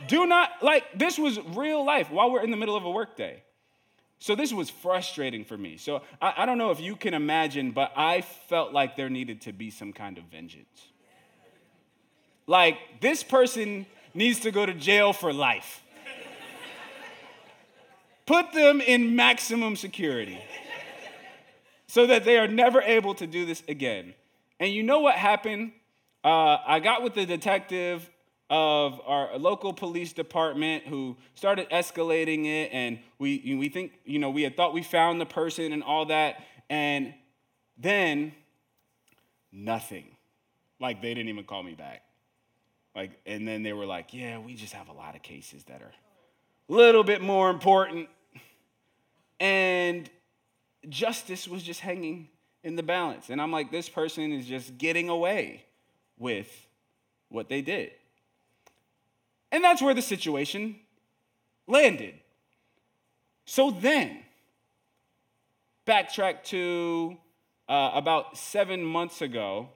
Do 0.07 0.25
not, 0.25 0.49
like, 0.61 0.85
this 0.97 1.17
was 1.19 1.39
real 1.55 1.85
life 1.85 2.09
while 2.09 2.31
we're 2.31 2.43
in 2.43 2.51
the 2.51 2.57
middle 2.57 2.75
of 2.75 2.85
a 2.85 2.89
workday. 2.89 3.43
So 4.19 4.35
this 4.35 4.51
was 4.51 4.69
frustrating 4.69 5.45
for 5.45 5.57
me. 5.57 5.77
So 5.77 6.01
I, 6.21 6.33
I 6.37 6.45
don't 6.45 6.57
know 6.57 6.71
if 6.71 6.79
you 6.79 6.95
can 6.95 7.13
imagine, 7.13 7.71
but 7.71 7.91
I 7.95 8.21
felt 8.21 8.73
like 8.73 8.95
there 8.95 9.09
needed 9.09 9.41
to 9.41 9.53
be 9.53 9.69
some 9.71 9.93
kind 9.93 10.17
of 10.17 10.25
vengeance. 10.25 10.87
Like, 12.47 12.77
this 12.99 13.23
person 13.23 13.85
needs 14.13 14.39
to 14.41 14.51
go 14.51 14.65
to 14.65 14.73
jail 14.73 15.13
for 15.13 15.31
life. 15.31 15.83
Put 18.25 18.51
them 18.53 18.81
in 18.81 19.15
maximum 19.15 19.75
security 19.75 20.39
so 21.87 22.05
that 22.07 22.25
they 22.25 22.37
are 22.37 22.47
never 22.47 22.81
able 22.81 23.15
to 23.15 23.25
do 23.25 23.45
this 23.45 23.63
again. 23.67 24.13
And 24.59 24.71
you 24.71 24.83
know 24.83 24.99
what 24.99 25.15
happened? 25.15 25.71
Uh, 26.23 26.57
I 26.65 26.79
got 26.79 27.01
with 27.01 27.13
the 27.13 27.25
detective 27.25 28.09
of 28.49 28.99
our 29.05 29.37
local 29.37 29.73
police 29.73 30.11
department 30.11 30.85
who 30.85 31.15
started 31.35 31.69
escalating 31.69 32.45
it, 32.45 32.71
and 32.73 32.99
we, 33.19 33.55
we 33.57 33.69
think, 33.69 33.93
you 34.05 34.19
know, 34.19 34.29
we 34.29 34.41
had 34.41 34.57
thought 34.57 34.73
we 34.73 34.83
found 34.83 35.21
the 35.21 35.25
person 35.25 35.71
and 35.71 35.83
all 35.83 36.05
that, 36.07 36.43
and 36.69 37.13
then 37.77 38.33
nothing. 39.51 40.15
Like 40.79 41.01
they 41.01 41.13
didn't 41.13 41.29
even 41.29 41.43
call 41.43 41.63
me 41.63 41.73
back. 41.75 42.03
Like, 42.95 43.11
and 43.25 43.47
then 43.47 43.63
they 43.63 43.71
were 43.71 43.85
like, 43.85 44.13
yeah, 44.13 44.39
we 44.39 44.55
just 44.55 44.73
have 44.73 44.89
a 44.89 44.93
lot 44.93 45.15
of 45.15 45.21
cases 45.21 45.63
that 45.65 45.81
are 45.81 45.93
a 46.69 46.73
little 46.73 47.03
bit 47.03 47.21
more 47.21 47.49
important. 47.49 48.09
And 49.39 50.09
justice 50.89 51.47
was 51.47 51.63
just 51.63 51.79
hanging 51.79 52.29
in 52.63 52.75
the 52.75 52.83
balance. 52.83 53.29
And 53.29 53.41
I'm 53.41 53.51
like, 53.51 53.71
this 53.71 53.87
person 53.87 54.33
is 54.33 54.45
just 54.45 54.77
getting 54.77 55.07
away 55.07 55.63
with 56.19 56.67
what 57.29 57.49
they 57.49 57.61
did. 57.61 57.91
And 59.51 59.63
that's 59.63 59.81
where 59.81 59.95
the 59.95 60.01
situation 60.01 60.75
landed. 61.65 62.13
So 63.45 63.71
then, 63.71 64.19
backtrack 65.87 66.43
to 66.45 67.17
uh, 67.67 67.91
about 67.95 68.37
seven 68.37 68.83
months 68.83 69.23
ago, 69.23 69.69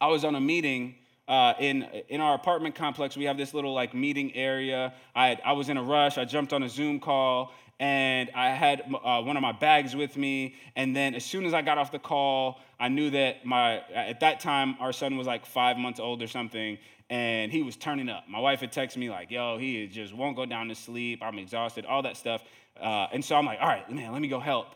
I 0.00 0.08
was 0.08 0.24
on 0.24 0.34
a 0.34 0.40
meeting 0.40 0.96
uh, 1.28 1.52
in, 1.60 1.82
in 2.08 2.22
our 2.22 2.34
apartment 2.34 2.74
complex, 2.74 3.14
we 3.14 3.24
have 3.24 3.36
this 3.36 3.52
little 3.52 3.74
like 3.74 3.92
meeting 3.92 4.34
area. 4.34 4.94
I, 5.14 5.38
I 5.44 5.52
was 5.52 5.68
in 5.68 5.76
a 5.76 5.82
rush. 5.82 6.16
I 6.16 6.24
jumped 6.24 6.54
on 6.54 6.62
a 6.62 6.70
Zoom 6.70 7.00
call 7.00 7.52
and 7.80 8.30
I 8.34 8.50
had 8.50 8.80
uh, 8.80 9.22
one 9.22 9.36
of 9.36 9.42
my 9.42 9.52
bags 9.52 9.94
with 9.94 10.16
me. 10.16 10.56
And 10.74 10.94
then 10.96 11.14
as 11.14 11.24
soon 11.24 11.46
as 11.46 11.54
I 11.54 11.62
got 11.62 11.78
off 11.78 11.92
the 11.92 11.98
call, 11.98 12.60
I 12.80 12.88
knew 12.88 13.10
that 13.10 13.44
my, 13.44 13.82
at 13.94 14.20
that 14.20 14.40
time, 14.40 14.76
our 14.80 14.92
son 14.92 15.16
was 15.16 15.26
like 15.26 15.46
five 15.46 15.76
months 15.76 16.00
old 16.00 16.22
or 16.22 16.26
something, 16.26 16.78
and 17.10 17.52
he 17.52 17.62
was 17.62 17.76
turning 17.76 18.08
up. 18.08 18.24
My 18.28 18.40
wife 18.40 18.60
had 18.60 18.72
texted 18.72 18.96
me 18.96 19.10
like, 19.10 19.30
yo, 19.30 19.58
he 19.58 19.86
just 19.86 20.14
won't 20.14 20.36
go 20.36 20.44
down 20.44 20.68
to 20.68 20.74
sleep. 20.74 21.20
I'm 21.22 21.38
exhausted, 21.38 21.86
all 21.86 22.02
that 22.02 22.16
stuff. 22.16 22.42
Uh, 22.80 23.06
and 23.12 23.24
so 23.24 23.36
I'm 23.36 23.46
like, 23.46 23.58
all 23.60 23.68
right, 23.68 23.90
man, 23.90 24.12
let 24.12 24.20
me 24.20 24.28
go 24.28 24.40
help. 24.40 24.74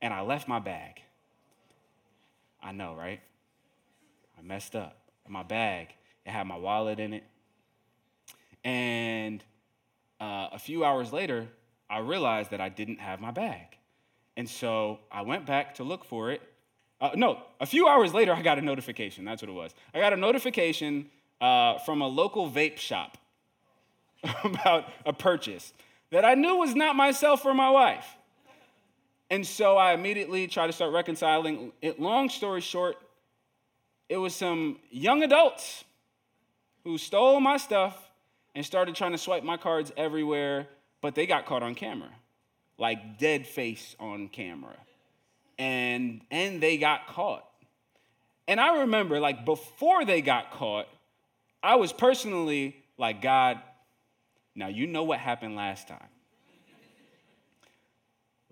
And 0.00 0.12
I 0.12 0.22
left 0.22 0.48
my 0.48 0.58
bag. 0.58 1.00
I 2.62 2.72
know, 2.72 2.94
right? 2.94 3.20
I 4.38 4.42
messed 4.42 4.74
up 4.74 4.96
my 5.28 5.42
bag. 5.42 5.88
It 6.24 6.30
had 6.30 6.46
my 6.46 6.56
wallet 6.56 6.98
in 6.98 7.12
it. 7.12 7.24
And 8.64 9.42
uh, 10.20 10.48
a 10.52 10.58
few 10.58 10.84
hours 10.84 11.12
later, 11.12 11.48
I 11.90 11.98
realized 11.98 12.50
that 12.50 12.60
I 12.60 12.68
didn't 12.68 13.00
have 13.00 13.20
my 13.20 13.30
bag. 13.30 13.78
And 14.36 14.48
so 14.48 15.00
I 15.10 15.22
went 15.22 15.46
back 15.46 15.74
to 15.76 15.84
look 15.84 16.04
for 16.04 16.30
it. 16.30 16.42
Uh, 17.00 17.10
no, 17.14 17.42
a 17.60 17.66
few 17.66 17.88
hours 17.88 18.12
later, 18.12 18.32
I 18.32 18.42
got 18.42 18.58
a 18.58 18.62
notification. 18.62 19.24
That's 19.24 19.42
what 19.42 19.48
it 19.48 19.54
was. 19.54 19.74
I 19.94 20.00
got 20.00 20.12
a 20.12 20.16
notification 20.16 21.10
uh, 21.40 21.78
from 21.78 22.02
a 22.02 22.06
local 22.06 22.50
vape 22.50 22.76
shop 22.76 23.18
about 24.44 24.86
a 25.06 25.12
purchase 25.12 25.72
that 26.10 26.24
I 26.24 26.34
knew 26.34 26.56
was 26.56 26.74
not 26.74 26.96
myself 26.96 27.44
or 27.44 27.54
my 27.54 27.70
wife. 27.70 28.06
And 29.30 29.46
so 29.46 29.76
I 29.76 29.92
immediately 29.92 30.46
tried 30.46 30.68
to 30.68 30.72
start 30.72 30.92
reconciling. 30.92 31.72
It, 31.82 32.00
long 32.00 32.28
story 32.28 32.60
short, 32.60 32.96
it 34.08 34.16
was 34.16 34.34
some 34.34 34.78
young 34.90 35.22
adults 35.22 35.84
who 36.84 36.96
stole 36.96 37.40
my 37.40 37.58
stuff 37.58 38.10
and 38.54 38.64
started 38.64 38.94
trying 38.94 39.12
to 39.12 39.18
swipe 39.18 39.44
my 39.44 39.56
cards 39.56 39.92
everywhere, 39.96 40.66
but 41.00 41.14
they 41.14 41.26
got 41.26 41.46
caught 41.46 41.62
on 41.62 41.74
camera, 41.74 42.10
like 42.78 43.18
dead 43.18 43.46
face 43.46 43.96
on 43.98 44.28
camera. 44.28 44.76
And, 45.58 46.20
and 46.30 46.60
they 46.62 46.78
got 46.78 47.08
caught. 47.08 47.44
And 48.46 48.60
I 48.60 48.80
remember, 48.80 49.20
like, 49.20 49.44
before 49.44 50.04
they 50.04 50.22
got 50.22 50.52
caught, 50.52 50.86
I 51.62 51.76
was 51.76 51.92
personally 51.92 52.76
like, 52.96 53.20
God, 53.20 53.60
now 54.54 54.68
you 54.68 54.86
know 54.86 55.02
what 55.02 55.18
happened 55.18 55.56
last 55.56 55.88
time. 55.88 56.08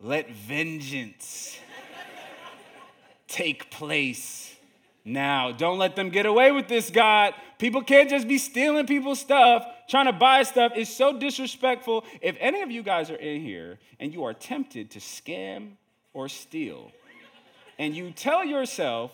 Let 0.00 0.30
vengeance 0.30 1.58
take 3.28 3.70
place 3.70 4.54
now. 5.04 5.52
Don't 5.52 5.78
let 5.78 5.96
them 5.96 6.10
get 6.10 6.26
away 6.26 6.52
with 6.52 6.68
this, 6.68 6.90
God. 6.90 7.34
People 7.58 7.82
can't 7.82 8.10
just 8.10 8.28
be 8.28 8.38
stealing 8.38 8.86
people's 8.86 9.20
stuff, 9.20 9.66
trying 9.88 10.06
to 10.06 10.12
buy 10.12 10.42
stuff. 10.42 10.72
is 10.76 10.88
so 10.88 11.18
disrespectful. 11.18 12.04
If 12.20 12.36
any 12.40 12.62
of 12.62 12.70
you 12.70 12.82
guys 12.82 13.10
are 13.10 13.16
in 13.16 13.40
here 13.40 13.78
and 14.00 14.12
you 14.12 14.24
are 14.24 14.34
tempted 14.34 14.90
to 14.92 14.98
scam 14.98 15.72
or 16.12 16.28
steal, 16.28 16.90
and 17.78 17.94
you 17.94 18.10
tell 18.10 18.44
yourself 18.44 19.12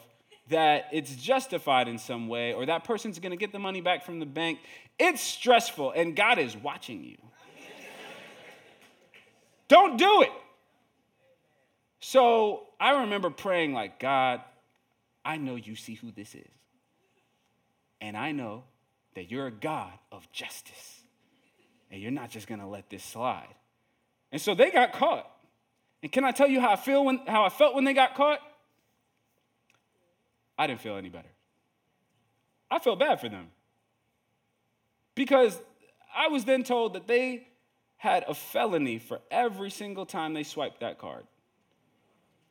that 0.49 0.87
it's 0.93 1.15
justified 1.17 1.89
in 1.89 1.99
some 1.99 2.29
way 2.29 2.53
or 2.53 2.67
that 2.67 2.85
person's 2.85 3.19
going 3.19 3.31
to 3.31 3.37
get 3.37 3.53
the 3.53 3.59
money 3.59 3.81
back 3.81 4.05
from 4.05 4.21
the 4.21 4.27
bank, 4.27 4.59
it's 4.99 5.21
stressful 5.21 5.93
and 5.93 6.15
God 6.15 6.39
is 6.39 6.57
watching 6.57 7.05
you. 7.05 7.17
Don't 9.69 9.97
do 9.97 10.23
it. 10.23 10.33
So 12.01 12.65
I 12.79 13.03
remember 13.03 13.31
praying, 13.31 13.73
like, 13.73 13.99
God, 14.01 14.43
I 15.25 15.37
know 15.37 15.55
you 15.55 15.77
see 15.77 15.95
who 15.95 16.11
this 16.11 16.35
is. 16.35 16.51
And 18.01 18.17
I 18.17 18.33
know 18.33 18.65
that 19.15 19.31
you're 19.31 19.47
a 19.47 19.53
God 19.53 19.93
of 20.11 20.31
justice. 20.33 21.03
And 21.91 22.01
you're 22.01 22.11
not 22.11 22.31
just 22.31 22.47
gonna 22.47 22.69
let 22.69 22.89
this 22.89 23.05
slide. 23.05 23.55
And 24.31 24.41
so 24.41 24.55
they 24.55 24.71
got 24.71 24.93
caught. 24.93 25.31
And 26.03 26.11
can 26.11 26.25
I 26.25 26.33
tell 26.33 26.49
you 26.49 26.61
how 26.61 26.73
I 26.73 26.77
feel 26.77 27.05
when 27.05 27.19
how 27.27 27.45
I 27.45 27.49
felt 27.49 27.75
when 27.75 27.85
they 27.85 27.93
got 27.93 28.15
caught? 28.15 28.41
I 30.59 30.67
didn't 30.67 30.81
feel 30.81 30.97
any 30.97 31.09
better. 31.09 31.29
I 32.71 32.79
felt 32.79 32.99
bad 32.99 33.21
for 33.21 33.29
them. 33.29 33.49
Because 35.15 35.59
I 36.15 36.29
was 36.29 36.45
then 36.45 36.63
told 36.63 36.95
that 36.95 37.07
they 37.07 37.49
had 37.97 38.25
a 38.27 38.35
felony 38.35 38.99
for 38.99 39.21
every 39.31 39.71
single 39.71 40.07
time 40.07 40.35
they 40.35 40.43
swiped 40.43 40.81
that 40.81 40.99
card. 40.99 41.25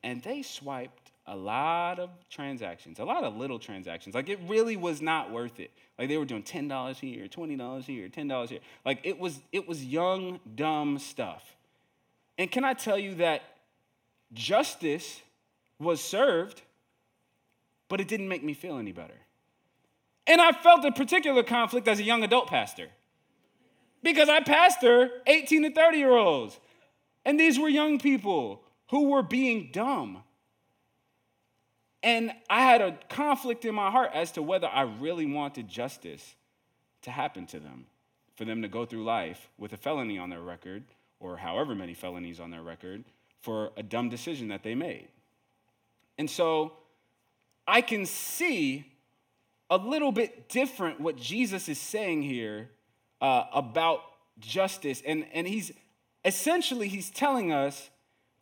And 0.02 0.22
they 0.22 0.42
swiped 0.42 1.01
a 1.26 1.36
lot 1.36 1.98
of 2.00 2.10
transactions, 2.28 2.98
a 2.98 3.04
lot 3.04 3.22
of 3.22 3.36
little 3.36 3.58
transactions. 3.58 4.14
Like 4.14 4.28
it 4.28 4.40
really 4.48 4.76
was 4.76 5.00
not 5.00 5.30
worth 5.30 5.60
it. 5.60 5.70
Like 5.98 6.08
they 6.08 6.16
were 6.16 6.24
doing 6.24 6.42
$10 6.42 6.96
here, 6.96 7.26
$20 7.26 7.84
here, 7.84 8.08
$10 8.08 8.48
here. 8.48 8.58
Like 8.84 9.00
it 9.04 9.18
was 9.18 9.40
it 9.52 9.68
was 9.68 9.84
young 9.84 10.40
dumb 10.54 10.98
stuff. 10.98 11.56
And 12.38 12.50
can 12.50 12.64
I 12.64 12.74
tell 12.74 12.98
you 12.98 13.16
that 13.16 13.42
justice 14.32 15.20
was 15.78 16.00
served, 16.00 16.62
but 17.88 18.00
it 18.00 18.08
didn't 18.08 18.28
make 18.28 18.42
me 18.42 18.54
feel 18.54 18.78
any 18.78 18.92
better. 18.92 19.14
And 20.26 20.40
I 20.40 20.52
felt 20.52 20.84
a 20.84 20.92
particular 20.92 21.42
conflict 21.42 21.88
as 21.88 21.98
a 21.98 22.04
young 22.04 22.22
adult 22.24 22.48
pastor 22.48 22.88
because 24.02 24.28
I 24.28 24.40
pastor 24.40 25.10
18 25.26 25.62
to 25.64 25.70
30 25.72 25.98
year 25.98 26.12
olds. 26.12 26.58
And 27.24 27.38
these 27.38 27.58
were 27.58 27.68
young 27.68 27.98
people 27.98 28.62
who 28.90 29.10
were 29.10 29.22
being 29.22 29.70
dumb. 29.72 30.22
And 32.02 32.32
I 32.50 32.62
had 32.62 32.80
a 32.80 32.98
conflict 33.08 33.64
in 33.64 33.74
my 33.74 33.90
heart 33.90 34.10
as 34.12 34.32
to 34.32 34.42
whether 34.42 34.66
I 34.66 34.82
really 34.82 35.26
wanted 35.26 35.68
justice 35.68 36.34
to 37.02 37.10
happen 37.10 37.46
to 37.46 37.60
them, 37.60 37.86
for 38.34 38.44
them 38.44 38.62
to 38.62 38.68
go 38.68 38.84
through 38.84 39.04
life 39.04 39.48
with 39.58 39.72
a 39.72 39.76
felony 39.76 40.18
on 40.18 40.30
their 40.30 40.40
record, 40.40 40.84
or 41.20 41.36
however 41.36 41.74
many 41.74 41.94
felonies 41.94 42.40
on 42.40 42.50
their 42.50 42.62
record, 42.62 43.04
for 43.40 43.70
a 43.76 43.82
dumb 43.82 44.08
decision 44.08 44.48
that 44.48 44.62
they 44.62 44.74
made. 44.74 45.08
And 46.18 46.28
so 46.28 46.72
I 47.66 47.80
can 47.80 48.06
see 48.06 48.86
a 49.70 49.76
little 49.76 50.12
bit 50.12 50.48
different 50.48 51.00
what 51.00 51.16
Jesus 51.16 51.68
is 51.68 51.78
saying 51.78 52.22
here 52.22 52.68
uh, 53.20 53.44
about 53.54 54.00
justice. 54.38 55.02
And, 55.06 55.26
and 55.32 55.46
he's 55.46 55.72
essentially 56.24 56.88
he's 56.88 57.10
telling 57.10 57.52
us 57.52 57.90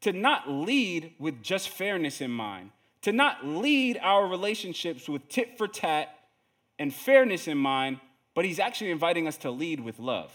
to 0.00 0.12
not 0.12 0.50
lead 0.50 1.12
with 1.18 1.42
just 1.42 1.68
fairness 1.68 2.20
in 2.20 2.30
mind, 2.30 2.70
to 3.02 3.12
not 3.12 3.46
lead 3.46 3.98
our 4.02 4.26
relationships 4.26 5.08
with 5.08 5.28
tit 5.28 5.56
for 5.56 5.66
tat 5.66 6.14
and 6.78 6.92
fairness 6.92 7.48
in 7.48 7.58
mind, 7.58 8.00
but 8.34 8.44
he's 8.44 8.58
actually 8.58 8.90
inviting 8.90 9.26
us 9.26 9.36
to 9.38 9.50
lead 9.50 9.80
with 9.80 9.98
love. 9.98 10.32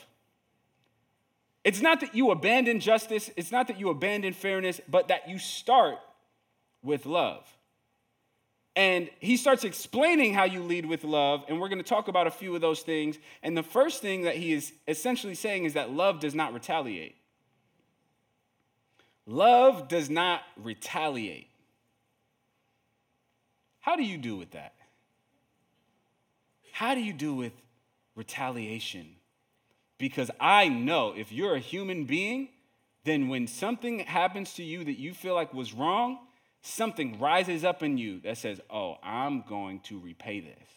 It's 1.63 1.81
not 1.81 2.01
that 2.01 2.13
you 2.13 2.29
abandon 2.31 2.79
justice, 2.79 3.31
it's 3.35 3.51
not 3.51 3.67
that 3.67 3.79
you 3.79 3.89
abandon 3.89 4.33
fairness, 4.33 4.79
but 4.87 5.07
that 5.07 5.27
you 5.27 5.39
start 5.39 5.97
with 6.83 7.05
love. 7.05 7.43
And 8.75 9.09
he 9.19 9.37
starts 9.37 9.63
explaining 9.63 10.33
how 10.33 10.43
you 10.43 10.61
lead 10.61 10.85
with 10.85 11.03
love, 11.03 11.45
and 11.47 11.59
we're 11.59 11.69
to 11.69 11.83
talk 11.83 12.07
about 12.07 12.27
a 12.27 12.31
few 12.31 12.53
of 12.55 12.61
those 12.61 12.81
things. 12.81 13.17
And 13.41 13.55
the 13.57 13.63
first 13.63 14.01
thing 14.01 14.23
that 14.23 14.35
he 14.35 14.51
is 14.51 14.73
essentially 14.87 15.33
saying 15.33 15.63
is 15.63 15.73
that 15.73 15.91
love 15.91 16.19
does 16.19 16.35
not 16.35 16.53
retaliate. 16.53 17.15
Love 19.25 19.87
does 19.87 20.09
not 20.09 20.41
retaliate. 20.57 21.47
How 23.85 23.95
do 23.95 24.01
you 24.01 24.17
do 24.17 24.35
with 24.35 24.49
that? 24.53 24.73
How 26.71 26.95
do 26.95 27.01
you 27.01 27.13
do 27.13 27.35
with 27.35 27.53
retaliation? 28.15 29.05
Because 29.99 30.31
I 30.39 30.69
know 30.69 31.13
if 31.15 31.31
you're 31.31 31.53
a 31.53 31.59
human 31.59 32.05
being, 32.05 32.49
then 33.03 33.27
when 33.27 33.45
something 33.45 33.99
happens 33.99 34.55
to 34.55 34.63
you 34.63 34.83
that 34.85 34.97
you 34.97 35.13
feel 35.13 35.35
like 35.35 35.53
was 35.53 35.71
wrong, 35.71 36.17
something 36.63 37.19
rises 37.19 37.63
up 37.63 37.83
in 37.83 37.99
you 37.99 38.21
that 38.21 38.39
says, 38.39 38.59
Oh, 38.71 38.97
I'm 39.03 39.43
going 39.47 39.81
to 39.81 39.99
repay 39.99 40.39
this. 40.39 40.67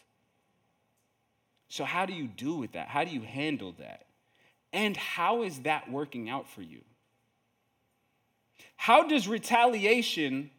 So, 1.71 1.87
how 1.87 2.05
do 2.05 2.13
you 2.13 2.27
do 2.27 2.57
with 2.57 2.73
that? 2.73 2.89
How 2.89 3.05
do 3.05 3.11
you 3.11 3.23
handle 3.23 3.75
that? 3.79 4.05
And 4.71 4.99
how 4.99 5.45
is 5.45 5.61
that 5.61 5.91
working 5.91 6.29
out 6.29 6.47
for 6.47 6.61
you? 6.61 6.83
How 8.77 9.09
does 9.09 9.27
retaliation 9.27 10.51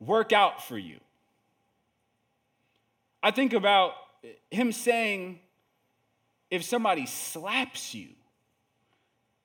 work 0.00 0.32
out 0.32 0.66
for 0.66 0.78
you? 0.78 0.96
I 3.22 3.30
think 3.30 3.52
about 3.52 3.92
him 4.50 4.72
saying, 4.72 5.40
if 6.50 6.64
somebody 6.64 7.06
slaps 7.06 7.94
you, 7.94 8.08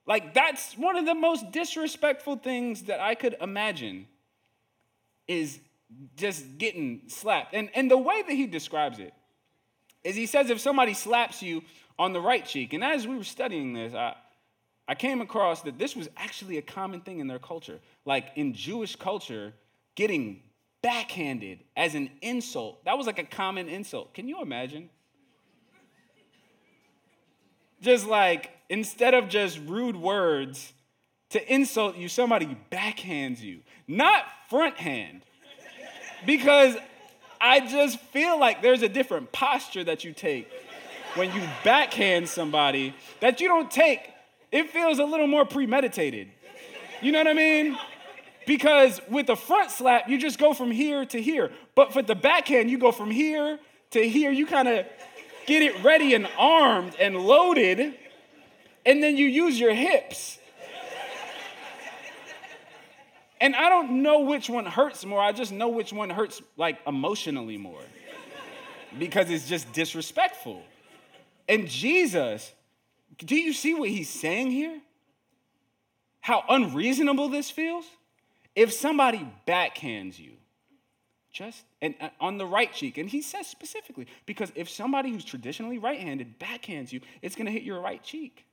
like 0.07 0.33
that's 0.33 0.77
one 0.77 0.97
of 0.97 1.05
the 1.05 1.15
most 1.15 1.51
disrespectful 1.51 2.37
things 2.37 2.83
that 2.83 2.99
I 2.99 3.15
could 3.15 3.35
imagine 3.41 4.07
is 5.27 5.59
just 6.15 6.57
getting 6.57 7.01
slapped. 7.07 7.53
And, 7.53 7.69
and 7.75 7.89
the 7.89 7.97
way 7.97 8.21
that 8.21 8.33
he 8.33 8.45
describes 8.45 8.99
it 8.99 9.13
is 10.03 10.15
he 10.15 10.25
says 10.25 10.49
if 10.49 10.59
somebody 10.59 10.93
slaps 10.93 11.41
you 11.41 11.63
on 11.97 12.13
the 12.13 12.21
right 12.21 12.45
cheek, 12.45 12.73
and 12.73 12.83
as 12.83 13.07
we 13.07 13.17
were 13.17 13.23
studying 13.23 13.73
this, 13.73 13.93
I, 13.93 14.15
I 14.87 14.95
came 14.95 15.21
across 15.21 15.61
that 15.63 15.79
this 15.79 15.95
was 15.95 16.09
actually 16.17 16.57
a 16.57 16.61
common 16.61 17.01
thing 17.01 17.19
in 17.19 17.27
their 17.27 17.39
culture. 17.39 17.79
Like 18.05 18.31
in 18.35 18.53
Jewish 18.53 18.95
culture, 18.95 19.53
getting 19.95 20.41
backhanded 20.85 21.63
as 21.75 21.95
an 21.95 22.11
insult, 22.21 22.85
that 22.85 22.95
was 22.95 23.07
like 23.07 23.17
a 23.17 23.23
common 23.23 23.67
insult. 23.67 24.13
Can 24.13 24.27
you 24.27 24.39
imagine? 24.43 24.91
Just 27.81 28.05
like 28.05 28.51
instead 28.69 29.15
of 29.15 29.27
just 29.27 29.59
rude 29.65 29.95
words, 29.95 30.73
to 31.31 31.53
insult 31.53 31.97
you, 31.97 32.07
somebody 32.07 32.55
backhands 32.71 33.41
you, 33.41 33.61
not 33.87 34.25
front 34.47 34.77
hand. 34.77 35.23
Because 36.23 36.75
I 37.41 37.61
just 37.61 37.99
feel 37.99 38.39
like 38.39 38.61
there's 38.61 38.83
a 38.83 38.89
different 38.89 39.31
posture 39.31 39.83
that 39.85 40.03
you 40.03 40.13
take 40.13 40.47
when 41.15 41.33
you 41.33 41.41
backhand 41.63 42.29
somebody 42.29 42.93
that 43.21 43.41
you 43.41 43.47
don't 43.47 43.71
take. 43.71 44.07
It 44.51 44.69
feels 44.69 44.99
a 44.99 45.03
little 45.03 45.27
more 45.27 45.45
premeditated. 45.45 46.27
You 47.01 47.11
know 47.11 47.19
what 47.19 47.27
I 47.27 47.33
mean? 47.33 47.75
Because 48.45 49.01
with 49.09 49.27
the 49.27 49.35
front 49.35 49.71
slap, 49.71 50.07
you 50.07 50.17
just 50.19 50.37
go 50.39 50.53
from 50.53 50.71
here 50.71 51.05
to 51.05 51.21
here. 51.21 51.51
But 51.73 51.93
for 51.93 52.01
the 52.01 52.15
backhand, 52.15 52.69
you 52.69 52.77
go 52.77 52.91
from 52.91 53.11
here 53.11 53.59
to 53.91 54.07
here. 54.07 54.31
You 54.31 54.45
kind 54.45 54.67
of 54.67 54.85
get 55.45 55.61
it 55.61 55.83
ready 55.83 56.13
and 56.13 56.27
armed 56.37 56.95
and 56.99 57.15
loaded, 57.15 57.95
and 58.85 59.01
then 59.01 59.17
you 59.17 59.27
use 59.27 59.59
your 59.59 59.73
hips 59.73 60.39
and 63.41 63.55
I 63.55 63.69
don't 63.69 64.01
know 64.01 64.21
which 64.21 64.49
one 64.49 64.65
hurts 64.65 65.05
more. 65.05 65.21
I 65.21 65.31
just 65.31 65.51
know 65.51 65.69
which 65.69 65.91
one 65.91 66.09
hurts 66.09 66.41
like 66.57 66.79
emotionally 66.87 67.57
more 67.57 67.81
because 68.97 69.29
it's 69.29 69.47
just 69.47 69.71
disrespectful. 69.73 70.63
And 71.47 71.67
Jesus, 71.67 72.51
do 73.17 73.35
you 73.35 73.53
see 73.53 73.73
what 73.73 73.89
he's 73.89 74.09
saying 74.09 74.51
here? 74.51 74.79
How 76.21 76.43
unreasonable 76.49 77.29
this 77.29 77.51
feels? 77.51 77.85
If 78.55 78.71
somebody 78.71 79.27
backhands 79.47 80.17
you, 80.17 80.33
just 81.31 81.65
and 81.81 81.93
uh, 81.99 82.09
on 82.21 82.37
the 82.37 82.45
right 82.45 82.71
cheek, 82.71 82.97
and 82.97 83.09
he 83.09 83.21
says 83.21 83.47
specifically, 83.47 84.07
because 84.25 84.51
if 84.55 84.69
somebody 84.69 85.11
who's 85.11 85.25
traditionally 85.25 85.77
right 85.77 85.99
handed 85.99 86.39
backhands 86.39 86.93
you, 86.93 87.01
it's 87.21 87.35
gonna 87.35 87.51
hit 87.51 87.63
your 87.63 87.81
right 87.81 88.01
cheek. 88.01 88.45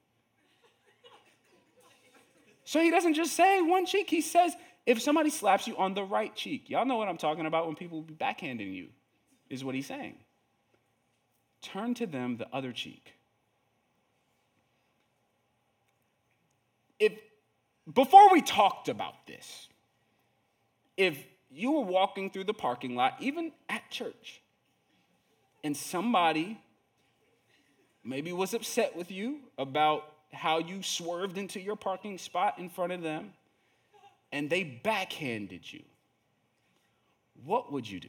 So 2.65 2.81
he 2.81 2.91
doesn't 2.91 3.15
just 3.15 3.35
say 3.35 3.61
one 3.63 3.87
cheek, 3.87 4.11
he 4.11 4.21
says 4.21 4.57
if 4.87 5.01
somebody 5.01 5.31
slaps 5.31 5.69
you 5.69 5.77
on 5.77 5.95
the 5.95 6.03
right 6.03 6.35
cheek, 6.35 6.69
y'all 6.69 6.85
know 6.85 6.97
what 6.97 7.09
I'm 7.09 7.19
talking 7.19 7.47
about 7.47 7.67
when 7.67 7.77
people 7.77 8.03
be 8.03 8.15
backhanding 8.15 8.75
you, 8.75 8.89
is 9.49 9.65
what 9.65 9.75
he's 9.75 9.87
saying. 9.87 10.17
Turn 11.61 11.95
to 11.95 12.07
them 12.07 12.37
the 12.37 12.49
other 12.53 12.73
cheek. 12.73 13.15
If 16.99 17.13
before 17.93 18.33
we 18.33 18.43
talked 18.43 18.89
about 18.89 19.27
this, 19.27 19.69
if 20.97 21.19
you 21.51 21.73
were 21.73 21.83
walking 21.83 22.31
through 22.31 22.45
the 22.45 22.55
parking 22.55 22.95
lot, 22.97 23.17
even 23.21 23.53
at 23.69 23.91
church, 23.91 24.41
and 25.65 25.77
somebody 25.77 26.61
maybe 28.05 28.33
was 28.33 28.55
upset 28.55 28.97
with 28.97 29.11
you 29.11 29.41
about 29.59 30.05
how 30.33 30.59
you 30.59 30.83
swerved 30.83 31.39
into 31.39 31.61
your 31.61 31.77
parking 31.77 32.19
spot 32.19 32.59
in 32.59 32.69
front 32.69 32.93
of 32.93 33.03
them, 33.03 33.33
and 34.33 34.49
they 34.49 34.65
backhanded 34.65 35.71
you, 35.71 35.83
what 37.45 37.71
would 37.71 37.89
you 37.89 38.01
do? 38.01 38.09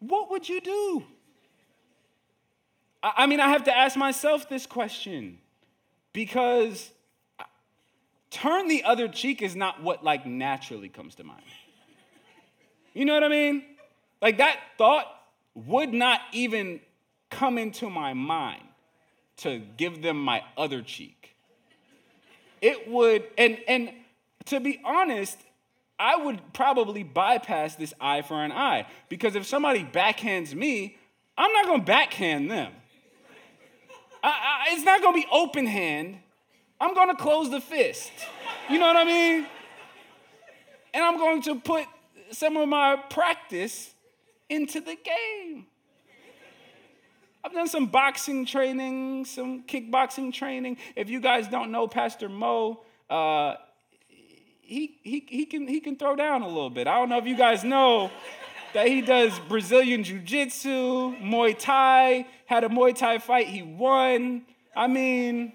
What 0.00 0.30
would 0.30 0.48
you 0.48 0.60
do? 0.60 1.04
I 3.02 3.26
mean, 3.26 3.40
I 3.40 3.48
have 3.48 3.64
to 3.64 3.76
ask 3.76 3.96
myself 3.96 4.48
this 4.48 4.66
question 4.66 5.38
because 6.14 6.90
turn 8.34 8.68
the 8.68 8.84
other 8.84 9.08
cheek 9.08 9.42
is 9.42 9.56
not 9.56 9.82
what 9.82 10.04
like 10.04 10.26
naturally 10.26 10.88
comes 10.88 11.14
to 11.16 11.24
mind. 11.24 11.42
You 12.92 13.04
know 13.04 13.14
what 13.14 13.24
I 13.24 13.28
mean? 13.28 13.64
Like 14.20 14.38
that 14.38 14.58
thought 14.78 15.06
would 15.54 15.92
not 15.92 16.20
even 16.32 16.80
come 17.30 17.58
into 17.58 17.90
my 17.90 18.12
mind 18.12 18.62
to 19.38 19.60
give 19.76 20.02
them 20.02 20.18
my 20.18 20.42
other 20.56 20.82
cheek 20.82 21.24
it 22.64 22.88
would, 22.88 23.24
and, 23.36 23.58
and 23.68 23.92
to 24.46 24.58
be 24.58 24.80
honest, 24.86 25.36
I 25.98 26.16
would 26.16 26.40
probably 26.54 27.02
bypass 27.02 27.74
this 27.74 27.92
eye 28.00 28.22
for 28.22 28.42
an 28.42 28.52
eye 28.52 28.86
because 29.10 29.36
if 29.36 29.44
somebody 29.44 29.84
backhands 29.84 30.54
me, 30.54 30.96
I'm 31.36 31.52
not 31.52 31.66
gonna 31.66 31.82
backhand 31.82 32.50
them. 32.50 32.72
I, 34.22 34.28
I, 34.28 34.74
it's 34.74 34.82
not 34.82 35.02
gonna 35.02 35.14
be 35.14 35.26
open 35.30 35.66
hand. 35.66 36.16
I'm 36.84 36.94
gonna 36.94 37.16
close 37.16 37.50
the 37.50 37.60
fist. 37.60 38.12
You 38.68 38.78
know 38.78 38.86
what 38.86 38.96
I 38.96 39.04
mean? 39.04 39.46
and 40.94 41.02
I'm 41.02 41.18
going 41.18 41.42
to 41.42 41.56
put 41.56 41.84
some 42.30 42.56
of 42.56 42.68
my 42.68 42.96
practice 43.10 43.92
into 44.48 44.80
the 44.80 44.94
game. 44.96 45.66
I've 47.42 47.52
done 47.52 47.68
some 47.68 47.88
boxing 47.88 48.46
training, 48.46 49.26
some 49.26 49.64
kickboxing 49.64 50.32
training. 50.32 50.78
If 50.96 51.10
you 51.10 51.20
guys 51.20 51.48
don't 51.48 51.70
know 51.70 51.88
Pastor 51.88 52.28
Mo, 52.28 52.80
uh, 53.10 53.56
he, 54.08 54.98
he, 55.02 55.26
he, 55.28 55.44
can, 55.44 55.66
he 55.66 55.80
can 55.80 55.96
throw 55.96 56.16
down 56.16 56.40
a 56.40 56.48
little 56.48 56.70
bit. 56.70 56.86
I 56.86 56.94
don't 56.94 57.10
know 57.10 57.18
if 57.18 57.26
you 57.26 57.36
guys 57.36 57.64
know 57.64 58.10
that 58.72 58.86
he 58.86 59.02
does 59.02 59.38
Brazilian 59.40 60.04
Jiu 60.04 60.20
Jitsu, 60.20 61.16
Muay 61.16 61.58
Thai, 61.58 62.26
had 62.46 62.64
a 62.64 62.68
Muay 62.68 62.96
Thai 62.96 63.18
fight, 63.18 63.48
he 63.48 63.62
won. 63.62 64.46
I 64.74 64.86
mean, 64.86 65.52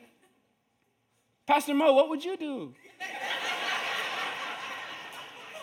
Pastor 1.49 1.73
Mo, 1.73 1.93
what 1.93 2.09
would 2.09 2.23
you 2.23 2.37
do? 2.37 2.75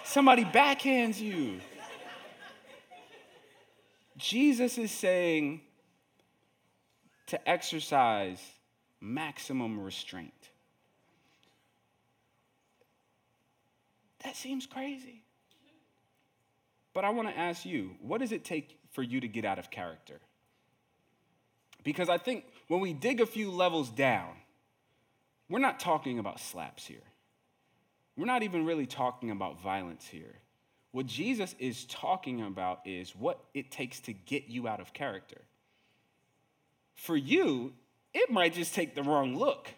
Somebody 0.02 0.44
backhands 0.44 1.20
you. 1.20 1.60
Jesus 4.16 4.78
is 4.78 4.90
saying 4.90 5.60
to 7.28 7.48
exercise 7.48 8.40
maximum 9.00 9.78
restraint. 9.78 10.50
That 14.24 14.34
seems 14.34 14.66
crazy. 14.66 15.22
But 16.94 17.04
I 17.04 17.10
want 17.10 17.28
to 17.28 17.38
ask 17.38 17.64
you 17.64 17.92
what 18.00 18.20
does 18.20 18.32
it 18.32 18.44
take 18.44 18.76
for 18.90 19.04
you 19.04 19.20
to 19.20 19.28
get 19.28 19.44
out 19.44 19.60
of 19.60 19.70
character? 19.70 20.18
Because 21.84 22.08
I 22.08 22.18
think 22.18 22.44
when 22.66 22.80
we 22.80 22.92
dig 22.92 23.20
a 23.20 23.26
few 23.26 23.52
levels 23.52 23.88
down, 23.88 24.32
we're 25.48 25.58
not 25.58 25.78
talking 25.80 26.18
about 26.18 26.40
slaps 26.40 26.86
here. 26.86 26.98
We're 28.16 28.26
not 28.26 28.42
even 28.42 28.64
really 28.64 28.86
talking 28.86 29.30
about 29.30 29.60
violence 29.60 30.06
here. 30.06 30.34
What 30.92 31.06
Jesus 31.06 31.54
is 31.58 31.84
talking 31.84 32.42
about 32.42 32.80
is 32.86 33.14
what 33.14 33.38
it 33.52 33.70
takes 33.70 34.00
to 34.00 34.12
get 34.12 34.48
you 34.48 34.66
out 34.66 34.80
of 34.80 34.92
character. 34.92 35.42
For 36.94 37.16
you, 37.16 37.74
it 38.14 38.30
might 38.30 38.54
just 38.54 38.74
take 38.74 38.94
the 38.94 39.02
wrong 39.02 39.36
look. 39.36 39.68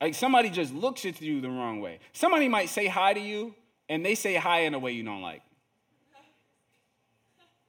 Like 0.00 0.14
somebody 0.14 0.48
just 0.48 0.72
looks 0.72 1.04
at 1.04 1.20
you 1.20 1.42
the 1.42 1.50
wrong 1.50 1.80
way. 1.80 1.98
Somebody 2.14 2.48
might 2.48 2.70
say 2.70 2.86
hi 2.86 3.12
to 3.12 3.20
you, 3.20 3.54
and 3.90 4.04
they 4.04 4.14
say 4.14 4.34
hi 4.36 4.60
in 4.60 4.72
a 4.72 4.78
way 4.78 4.92
you 4.92 5.02
don't 5.02 5.20
like. 5.20 5.42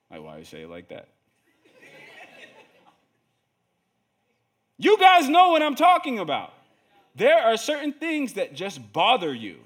Like, 0.09 0.23
why 0.23 0.37
you 0.37 0.45
say 0.45 0.61
it 0.63 0.69
like 0.69 0.89
that? 0.89 1.09
You 4.81 4.97
guys 4.97 5.29
know 5.29 5.49
what 5.49 5.61
I'm 5.61 5.75
talking 5.75 6.17
about. 6.17 6.51
There 7.15 7.37
are 7.37 7.55
certain 7.55 7.93
things 7.93 8.33
that 8.33 8.55
just 8.55 8.91
bother 8.91 9.31
you 9.31 9.57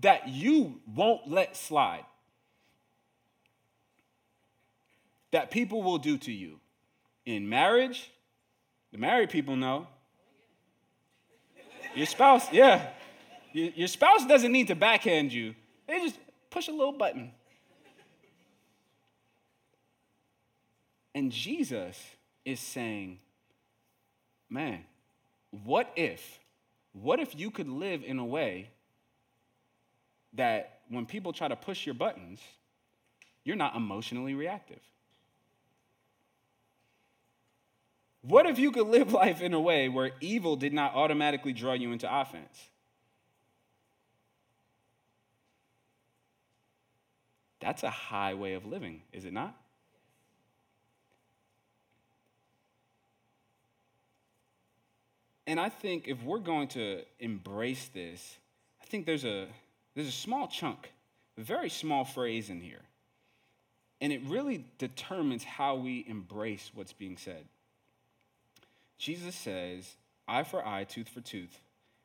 that 0.00 0.28
you 0.28 0.80
won't 0.92 1.30
let 1.30 1.56
slide, 1.56 2.04
that 5.30 5.52
people 5.52 5.84
will 5.84 5.98
do 5.98 6.18
to 6.18 6.32
you. 6.32 6.58
In 7.24 7.48
marriage, 7.48 8.10
the 8.90 8.98
married 8.98 9.30
people 9.30 9.54
know. 9.54 9.86
Your 11.94 12.06
spouse, 12.06 12.52
yeah. 12.52 12.88
Your 13.52 13.88
spouse 13.88 14.26
doesn't 14.26 14.50
need 14.50 14.66
to 14.66 14.74
backhand 14.74 15.32
you, 15.32 15.54
they 15.86 16.00
just 16.00 16.18
push 16.50 16.66
a 16.66 16.72
little 16.72 16.92
button. 16.92 17.30
And 21.14 21.30
Jesus 21.30 21.96
is 22.44 22.58
saying, 22.58 23.18
man, 24.50 24.80
what 25.64 25.90
if, 25.96 26.38
what 26.92 27.20
if 27.20 27.38
you 27.38 27.50
could 27.50 27.68
live 27.68 28.02
in 28.04 28.18
a 28.18 28.24
way 28.24 28.68
that 30.34 30.80
when 30.88 31.06
people 31.06 31.32
try 31.32 31.48
to 31.48 31.56
push 31.56 31.86
your 31.86 31.94
buttons, 31.94 32.40
you're 33.44 33.56
not 33.56 33.76
emotionally 33.76 34.34
reactive? 34.34 34.80
What 38.22 38.46
if 38.46 38.58
you 38.58 38.70
could 38.70 38.86
live 38.86 39.12
life 39.12 39.40
in 39.40 39.54
a 39.54 39.60
way 39.60 39.88
where 39.88 40.10
evil 40.20 40.56
did 40.56 40.74
not 40.74 40.94
automatically 40.94 41.52
draw 41.52 41.72
you 41.72 41.92
into 41.92 42.12
offense? 42.12 42.58
That's 47.60 47.82
a 47.82 47.90
high 47.90 48.34
way 48.34 48.54
of 48.54 48.66
living, 48.66 49.02
is 49.12 49.24
it 49.24 49.32
not? 49.32 49.56
And 55.50 55.58
I 55.58 55.68
think 55.68 56.06
if 56.06 56.22
we're 56.22 56.38
going 56.38 56.68
to 56.68 57.02
embrace 57.18 57.90
this, 57.92 58.36
I 58.80 58.84
think 58.84 59.04
there's 59.04 59.24
a, 59.24 59.48
there's 59.96 60.06
a 60.06 60.12
small 60.12 60.46
chunk, 60.46 60.92
a 61.36 61.40
very 61.40 61.68
small 61.68 62.04
phrase 62.04 62.50
in 62.50 62.60
here. 62.60 62.82
And 64.00 64.12
it 64.12 64.22
really 64.26 64.64
determines 64.78 65.42
how 65.42 65.74
we 65.74 66.04
embrace 66.06 66.70
what's 66.72 66.92
being 66.92 67.16
said. 67.16 67.46
Jesus 68.96 69.34
says, 69.34 69.96
eye 70.28 70.44
for 70.44 70.64
eye, 70.64 70.84
tooth 70.84 71.08
for 71.08 71.20
tooth. 71.20 71.60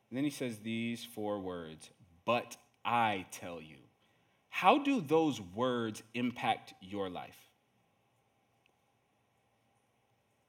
And 0.10 0.18
then 0.18 0.24
he 0.24 0.32
says 0.32 0.58
these 0.58 1.06
four 1.06 1.38
words, 1.38 1.92
but 2.26 2.58
I 2.84 3.28
tell 3.30 3.62
you. 3.62 3.78
How 4.50 4.80
do 4.80 5.02
those 5.02 5.40
words 5.40 6.02
impact 6.16 6.74
your 6.82 7.12
life? 7.12 7.38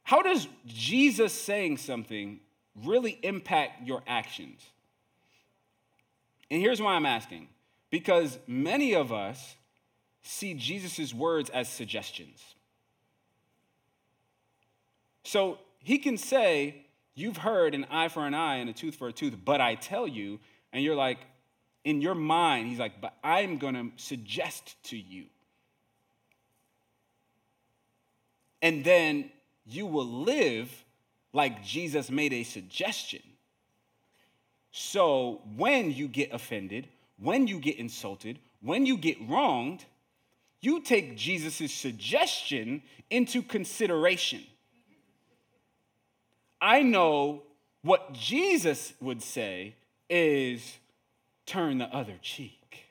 How 0.03 0.23
does 0.23 0.49
Jesus 0.65 1.35
saying 1.35 1.77
something 1.77 2.41
really 2.85 3.19
impact 3.23 3.87
your 3.87 4.03
actions? 4.07 4.61
And 6.51 6.61
here's 6.61 6.81
why 6.81 6.95
I'm 6.95 7.07
asking 7.07 7.49
because 7.91 8.39
many 8.47 8.95
of 8.95 9.13
us 9.13 9.57
see 10.23 10.55
Jesus' 10.55 11.15
words 11.15 11.51
as 11.51 11.69
suggestions. 11.69 12.43
So 15.25 15.59
he 15.79 15.99
can 15.99 16.17
say, 16.19 16.83
You've 17.15 17.39
heard 17.39 17.75
an 17.75 17.87
eye 17.91 18.09
for 18.09 18.27
an 18.27 18.35
eye 18.35 18.57
and 18.57 18.69
a 18.69 18.75
tooth 18.75 18.97
for 18.97 19.09
a 19.09 19.13
tooth, 19.13 19.35
but 19.43 19.59
I 19.61 19.75
tell 19.75 20.07
you, 20.07 20.39
and 20.71 20.85
you're 20.85 20.95
like, 20.95 21.19
in 21.83 22.03
your 22.03 22.15
mind, 22.15 22.69
he's 22.69 22.79
like, 22.79 23.01
But 23.01 23.15
I'm 23.25 23.59
gonna 23.59 23.91
suggest 23.97 24.77
to 24.91 24.99
you. 24.99 25.27
And 28.61 28.85
then 28.85 29.31
you 29.65 29.87
will 29.87 30.07
live 30.07 30.85
like 31.37 31.63
Jesus 31.63 32.11
made 32.11 32.33
a 32.33 32.43
suggestion. 32.43 33.23
So 34.73 35.43
when 35.55 35.93
you 35.93 36.09
get 36.09 36.33
offended, 36.33 36.89
when 37.19 37.47
you 37.47 37.61
get 37.61 37.77
insulted, 37.77 38.39
when 38.63 38.87
you 38.87 38.97
get 38.97 39.19
wronged, 39.29 39.85
you 40.63 40.81
take 40.81 41.15
Jesus' 41.15 41.71
suggestion 41.73 42.83
into 43.11 43.43
consideration. 43.43 44.43
I 46.59 46.83
know 46.83 47.43
what 47.83 48.15
Jesus 48.15 48.95
would 49.01 49.23
say 49.23 49.75
is 50.09 50.79
turn 51.45 51.79
the 51.79 51.95
other 51.95 52.15
cheek. 52.23 52.87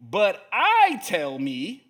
But 0.00 0.46
I 0.52 1.00
tell 1.04 1.40
me 1.40 1.82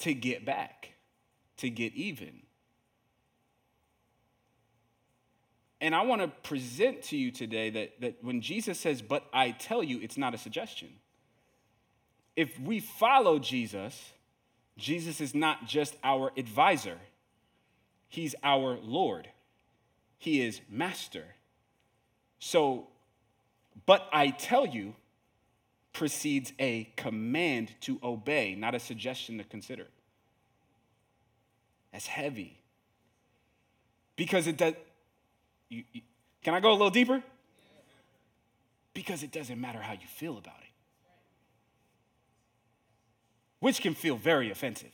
to 0.00 0.12
get 0.12 0.44
back 0.44 0.91
to 1.62 1.70
get 1.70 1.94
even. 1.94 2.42
And 5.80 5.94
I 5.94 6.02
want 6.02 6.22
to 6.22 6.28
present 6.28 7.02
to 7.04 7.16
you 7.16 7.30
today 7.30 7.70
that, 7.70 8.00
that 8.00 8.22
when 8.22 8.40
Jesus 8.40 8.80
says, 8.80 9.00
but 9.00 9.24
I 9.32 9.52
tell 9.52 9.82
you, 9.82 10.00
it's 10.00 10.18
not 10.18 10.34
a 10.34 10.38
suggestion. 10.38 10.88
If 12.34 12.58
we 12.58 12.80
follow 12.80 13.38
Jesus, 13.38 14.12
Jesus 14.76 15.20
is 15.20 15.36
not 15.36 15.66
just 15.66 15.96
our 16.02 16.32
advisor, 16.36 16.98
He's 18.08 18.34
our 18.42 18.76
Lord, 18.82 19.28
He 20.18 20.42
is 20.42 20.60
Master. 20.68 21.24
So, 22.40 22.88
but 23.86 24.08
I 24.12 24.30
tell 24.30 24.66
you, 24.66 24.94
precedes 25.92 26.52
a 26.58 26.90
command 26.96 27.70
to 27.82 28.00
obey, 28.02 28.56
not 28.56 28.74
a 28.74 28.80
suggestion 28.80 29.38
to 29.38 29.44
consider. 29.44 29.86
That's 31.92 32.06
heavy. 32.06 32.58
Because 34.16 34.46
it 34.46 34.56
does. 34.56 34.74
You, 35.68 35.84
you, 35.92 36.00
can 36.42 36.54
I 36.54 36.60
go 36.60 36.70
a 36.70 36.72
little 36.72 36.90
deeper? 36.90 37.22
Because 38.94 39.22
it 39.22 39.32
doesn't 39.32 39.60
matter 39.60 39.80
how 39.80 39.92
you 39.92 40.06
feel 40.06 40.36
about 40.36 40.58
it, 40.60 40.72
which 43.60 43.80
can 43.80 43.94
feel 43.94 44.16
very 44.16 44.50
offensive. 44.50 44.92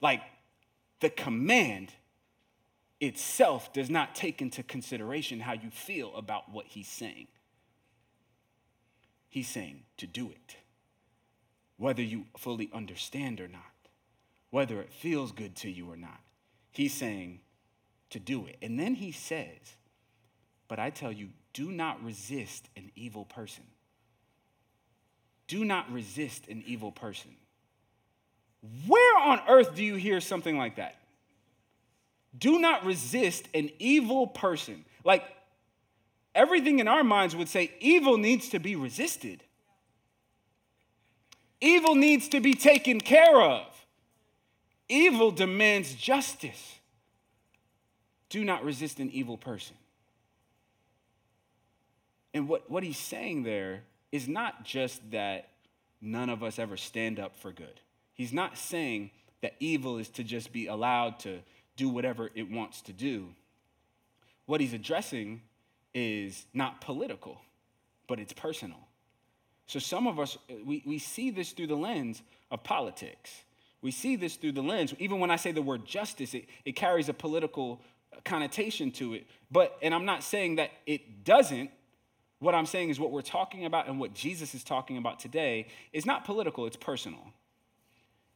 Like 0.00 0.22
the 1.00 1.10
command 1.10 1.92
itself 3.00 3.72
does 3.72 3.90
not 3.90 4.14
take 4.14 4.40
into 4.40 4.62
consideration 4.62 5.40
how 5.40 5.54
you 5.54 5.70
feel 5.70 6.14
about 6.14 6.52
what 6.52 6.66
he's 6.66 6.88
saying. 6.88 7.26
He's 9.28 9.48
saying 9.48 9.82
to 9.96 10.06
do 10.06 10.30
it, 10.30 10.56
whether 11.76 12.02
you 12.02 12.26
fully 12.36 12.70
understand 12.72 13.40
or 13.40 13.48
not 13.48 13.72
whether 14.50 14.80
it 14.80 14.92
feels 14.92 15.32
good 15.32 15.56
to 15.56 15.70
you 15.70 15.90
or 15.90 15.96
not. 15.96 16.20
He's 16.70 16.94
saying 16.94 17.40
to 18.10 18.18
do 18.18 18.46
it. 18.46 18.56
And 18.62 18.78
then 18.78 18.94
he 18.94 19.12
says, 19.12 19.76
But 20.68 20.78
I 20.78 20.90
tell 20.90 21.12
you, 21.12 21.28
do 21.52 21.70
not 21.70 22.02
resist 22.02 22.68
an 22.76 22.90
evil 22.94 23.24
person. 23.24 23.64
Do 25.46 25.64
not 25.64 25.90
resist 25.90 26.46
an 26.48 26.62
evil 26.66 26.92
person. 26.92 27.32
Where 28.86 29.18
on 29.18 29.40
earth 29.48 29.74
do 29.74 29.84
you 29.84 29.96
hear 29.96 30.20
something 30.20 30.56
like 30.56 30.76
that? 30.76 30.96
Do 32.36 32.58
not 32.58 32.84
resist 32.84 33.48
an 33.54 33.70
evil 33.78 34.26
person. 34.26 34.84
Like 35.04 35.24
everything 36.34 36.78
in 36.78 36.88
our 36.88 37.02
minds 37.02 37.34
would 37.34 37.48
say 37.48 37.72
evil 37.80 38.18
needs 38.18 38.50
to 38.50 38.58
be 38.58 38.76
resisted, 38.76 39.42
evil 41.60 41.94
needs 41.94 42.28
to 42.28 42.40
be 42.40 42.54
taken 42.54 43.00
care 43.00 43.40
of, 43.40 43.66
evil 44.88 45.30
demands 45.30 45.94
justice. 45.94 46.78
Do 48.28 48.44
not 48.44 48.64
resist 48.64 49.00
an 49.00 49.10
evil 49.10 49.36
person. 49.36 49.76
And 52.34 52.48
what, 52.48 52.70
what 52.70 52.82
he's 52.82 52.98
saying 52.98 53.42
there 53.42 53.82
is 54.12 54.28
not 54.28 54.64
just 54.64 55.10
that 55.10 55.48
none 56.00 56.28
of 56.28 56.42
us 56.42 56.58
ever 56.58 56.76
stand 56.76 57.18
up 57.18 57.36
for 57.36 57.52
good. 57.52 57.80
He's 58.14 58.32
not 58.32 58.58
saying 58.58 59.10
that 59.40 59.54
evil 59.60 59.98
is 59.98 60.08
to 60.10 60.24
just 60.24 60.52
be 60.52 60.66
allowed 60.66 61.18
to 61.20 61.38
do 61.76 61.88
whatever 61.88 62.30
it 62.34 62.50
wants 62.50 62.82
to 62.82 62.92
do. 62.92 63.28
What 64.46 64.60
he's 64.60 64.72
addressing 64.72 65.42
is 65.94 66.46
not 66.52 66.80
political, 66.80 67.40
but 68.06 68.18
it's 68.18 68.32
personal. 68.32 68.78
So 69.66 69.78
some 69.78 70.06
of 70.06 70.18
us, 70.18 70.38
we, 70.64 70.82
we 70.86 70.98
see 70.98 71.30
this 71.30 71.52
through 71.52 71.66
the 71.68 71.76
lens 71.76 72.22
of 72.50 72.64
politics. 72.64 73.30
We 73.80 73.90
see 73.90 74.16
this 74.16 74.36
through 74.36 74.52
the 74.52 74.62
lens, 74.62 74.94
even 74.98 75.20
when 75.20 75.30
I 75.30 75.36
say 75.36 75.52
the 75.52 75.62
word 75.62 75.84
justice, 75.84 76.34
it, 76.34 76.46
it 76.64 76.72
carries 76.72 77.08
a 77.08 77.14
political 77.14 77.80
connotation 78.24 78.90
to 78.92 79.14
it. 79.14 79.26
But, 79.50 79.76
and 79.82 79.94
I'm 79.94 80.04
not 80.04 80.22
saying 80.22 80.56
that 80.56 80.70
it 80.86 81.24
doesn't. 81.24 81.70
What 82.40 82.54
I'm 82.54 82.66
saying 82.66 82.90
is 82.90 83.00
what 83.00 83.10
we're 83.10 83.22
talking 83.22 83.64
about 83.64 83.88
and 83.88 83.98
what 84.00 84.14
Jesus 84.14 84.54
is 84.54 84.64
talking 84.64 84.96
about 84.96 85.20
today 85.20 85.68
is 85.92 86.06
not 86.06 86.24
political, 86.24 86.66
it's 86.66 86.76
personal. 86.76 87.32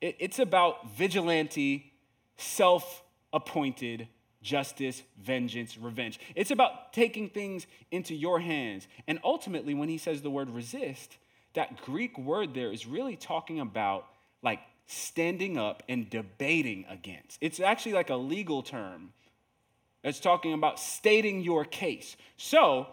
It, 0.00 0.16
it's 0.18 0.38
about 0.38 0.90
vigilante, 0.96 1.92
self 2.36 3.02
appointed 3.32 4.08
justice, 4.42 5.02
vengeance, 5.22 5.78
revenge. 5.78 6.18
It's 6.34 6.50
about 6.50 6.92
taking 6.92 7.28
things 7.28 7.66
into 7.90 8.14
your 8.14 8.40
hands. 8.40 8.88
And 9.06 9.20
ultimately, 9.24 9.72
when 9.72 9.88
he 9.88 9.98
says 9.98 10.20
the 10.20 10.30
word 10.30 10.50
resist, 10.50 11.16
that 11.54 11.80
Greek 11.82 12.18
word 12.18 12.54
there 12.54 12.72
is 12.72 12.86
really 12.86 13.16
talking 13.16 13.60
about 13.60 14.06
like 14.42 14.60
standing 14.86 15.56
up 15.56 15.82
and 15.88 16.08
debating 16.10 16.84
against. 16.88 17.38
It's 17.40 17.60
actually 17.60 17.92
like 17.92 18.10
a 18.10 18.16
legal 18.16 18.62
term. 18.62 19.12
It's 20.04 20.20
talking 20.20 20.52
about 20.52 20.80
stating 20.80 21.40
your 21.42 21.64
case. 21.64 22.16
So 22.36 22.88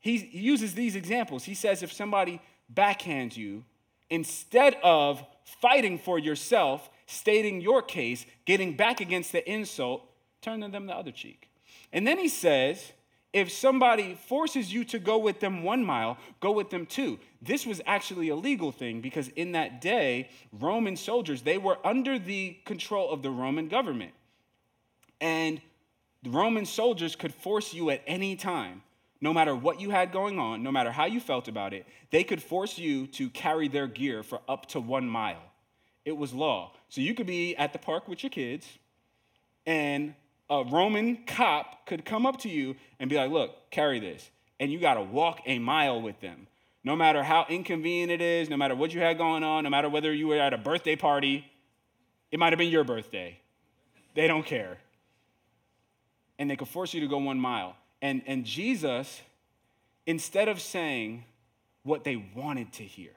he 0.00 0.16
uses 0.32 0.74
these 0.74 0.96
examples. 0.96 1.44
He 1.44 1.54
says 1.54 1.82
if 1.82 1.92
somebody 1.92 2.40
backhands 2.72 3.36
you, 3.36 3.64
instead 4.10 4.76
of 4.82 5.24
fighting 5.44 5.98
for 5.98 6.18
yourself, 6.18 6.88
stating 7.06 7.60
your 7.60 7.82
case, 7.82 8.24
getting 8.44 8.76
back 8.76 9.00
against 9.00 9.32
the 9.32 9.50
insult, 9.50 10.02
turning 10.40 10.70
them 10.70 10.86
the 10.86 10.94
other 10.94 11.10
cheek. 11.10 11.50
And 11.92 12.06
then 12.06 12.18
he 12.18 12.28
says, 12.28 12.92
if 13.34 13.50
somebody 13.50 14.14
forces 14.14 14.72
you 14.72 14.84
to 14.84 15.00
go 15.00 15.18
with 15.18 15.40
them 15.40 15.64
one 15.64 15.84
mile, 15.84 16.16
go 16.38 16.52
with 16.52 16.70
them 16.70 16.86
two. 16.86 17.18
This 17.42 17.66
was 17.66 17.82
actually 17.84 18.28
a 18.28 18.36
legal 18.36 18.70
thing 18.70 19.00
because 19.00 19.26
in 19.28 19.52
that 19.52 19.80
day, 19.80 20.30
Roman 20.52 20.96
soldiers, 20.96 21.42
they 21.42 21.58
were 21.58 21.76
under 21.84 22.16
the 22.16 22.56
control 22.64 23.10
of 23.10 23.22
the 23.22 23.30
Roman 23.30 23.66
government. 23.66 24.12
And 25.20 25.60
the 26.22 26.30
Roman 26.30 26.64
soldiers 26.64 27.16
could 27.16 27.34
force 27.34 27.74
you 27.74 27.90
at 27.90 28.02
any 28.06 28.36
time, 28.36 28.82
no 29.20 29.34
matter 29.34 29.56
what 29.56 29.80
you 29.80 29.90
had 29.90 30.12
going 30.12 30.38
on, 30.38 30.62
no 30.62 30.70
matter 30.70 30.92
how 30.92 31.06
you 31.06 31.18
felt 31.18 31.48
about 31.48 31.74
it, 31.74 31.88
they 32.12 32.22
could 32.22 32.40
force 32.40 32.78
you 32.78 33.08
to 33.08 33.28
carry 33.30 33.66
their 33.66 33.88
gear 33.88 34.22
for 34.22 34.40
up 34.48 34.66
to 34.66 34.80
one 34.80 35.08
mile. 35.08 35.42
It 36.04 36.16
was 36.16 36.32
law. 36.32 36.72
So 36.88 37.00
you 37.00 37.14
could 37.14 37.26
be 37.26 37.56
at 37.56 37.72
the 37.72 37.80
park 37.80 38.06
with 38.06 38.22
your 38.22 38.30
kids, 38.30 38.68
and 39.66 40.14
a 40.50 40.64
Roman 40.64 41.24
cop 41.26 41.86
could 41.86 42.04
come 42.04 42.26
up 42.26 42.40
to 42.40 42.48
you 42.48 42.76
and 42.98 43.08
be 43.08 43.16
like, 43.16 43.30
Look, 43.30 43.70
carry 43.70 44.00
this. 44.00 44.30
And 44.60 44.70
you 44.70 44.78
got 44.78 44.94
to 44.94 45.02
walk 45.02 45.40
a 45.46 45.58
mile 45.58 46.00
with 46.00 46.20
them. 46.20 46.46
No 46.84 46.94
matter 46.94 47.22
how 47.22 47.46
inconvenient 47.48 48.12
it 48.12 48.20
is, 48.20 48.50
no 48.50 48.56
matter 48.56 48.74
what 48.74 48.92
you 48.92 49.00
had 49.00 49.16
going 49.16 49.42
on, 49.42 49.64
no 49.64 49.70
matter 49.70 49.88
whether 49.88 50.12
you 50.12 50.28
were 50.28 50.38
at 50.38 50.52
a 50.52 50.58
birthday 50.58 50.96
party, 50.96 51.50
it 52.30 52.38
might 52.38 52.52
have 52.52 52.58
been 52.58 52.70
your 52.70 52.84
birthday. 52.84 53.38
They 54.14 54.28
don't 54.28 54.44
care. 54.44 54.78
And 56.38 56.50
they 56.50 56.56
could 56.56 56.68
force 56.68 56.92
you 56.92 57.00
to 57.00 57.08
go 57.08 57.18
one 57.18 57.40
mile. 57.40 57.76
And, 58.02 58.22
and 58.26 58.44
Jesus, 58.44 59.22
instead 60.06 60.48
of 60.48 60.60
saying 60.60 61.24
what 61.84 62.04
they 62.04 62.16
wanted 62.34 62.72
to 62.74 62.82
hear, 62.82 63.12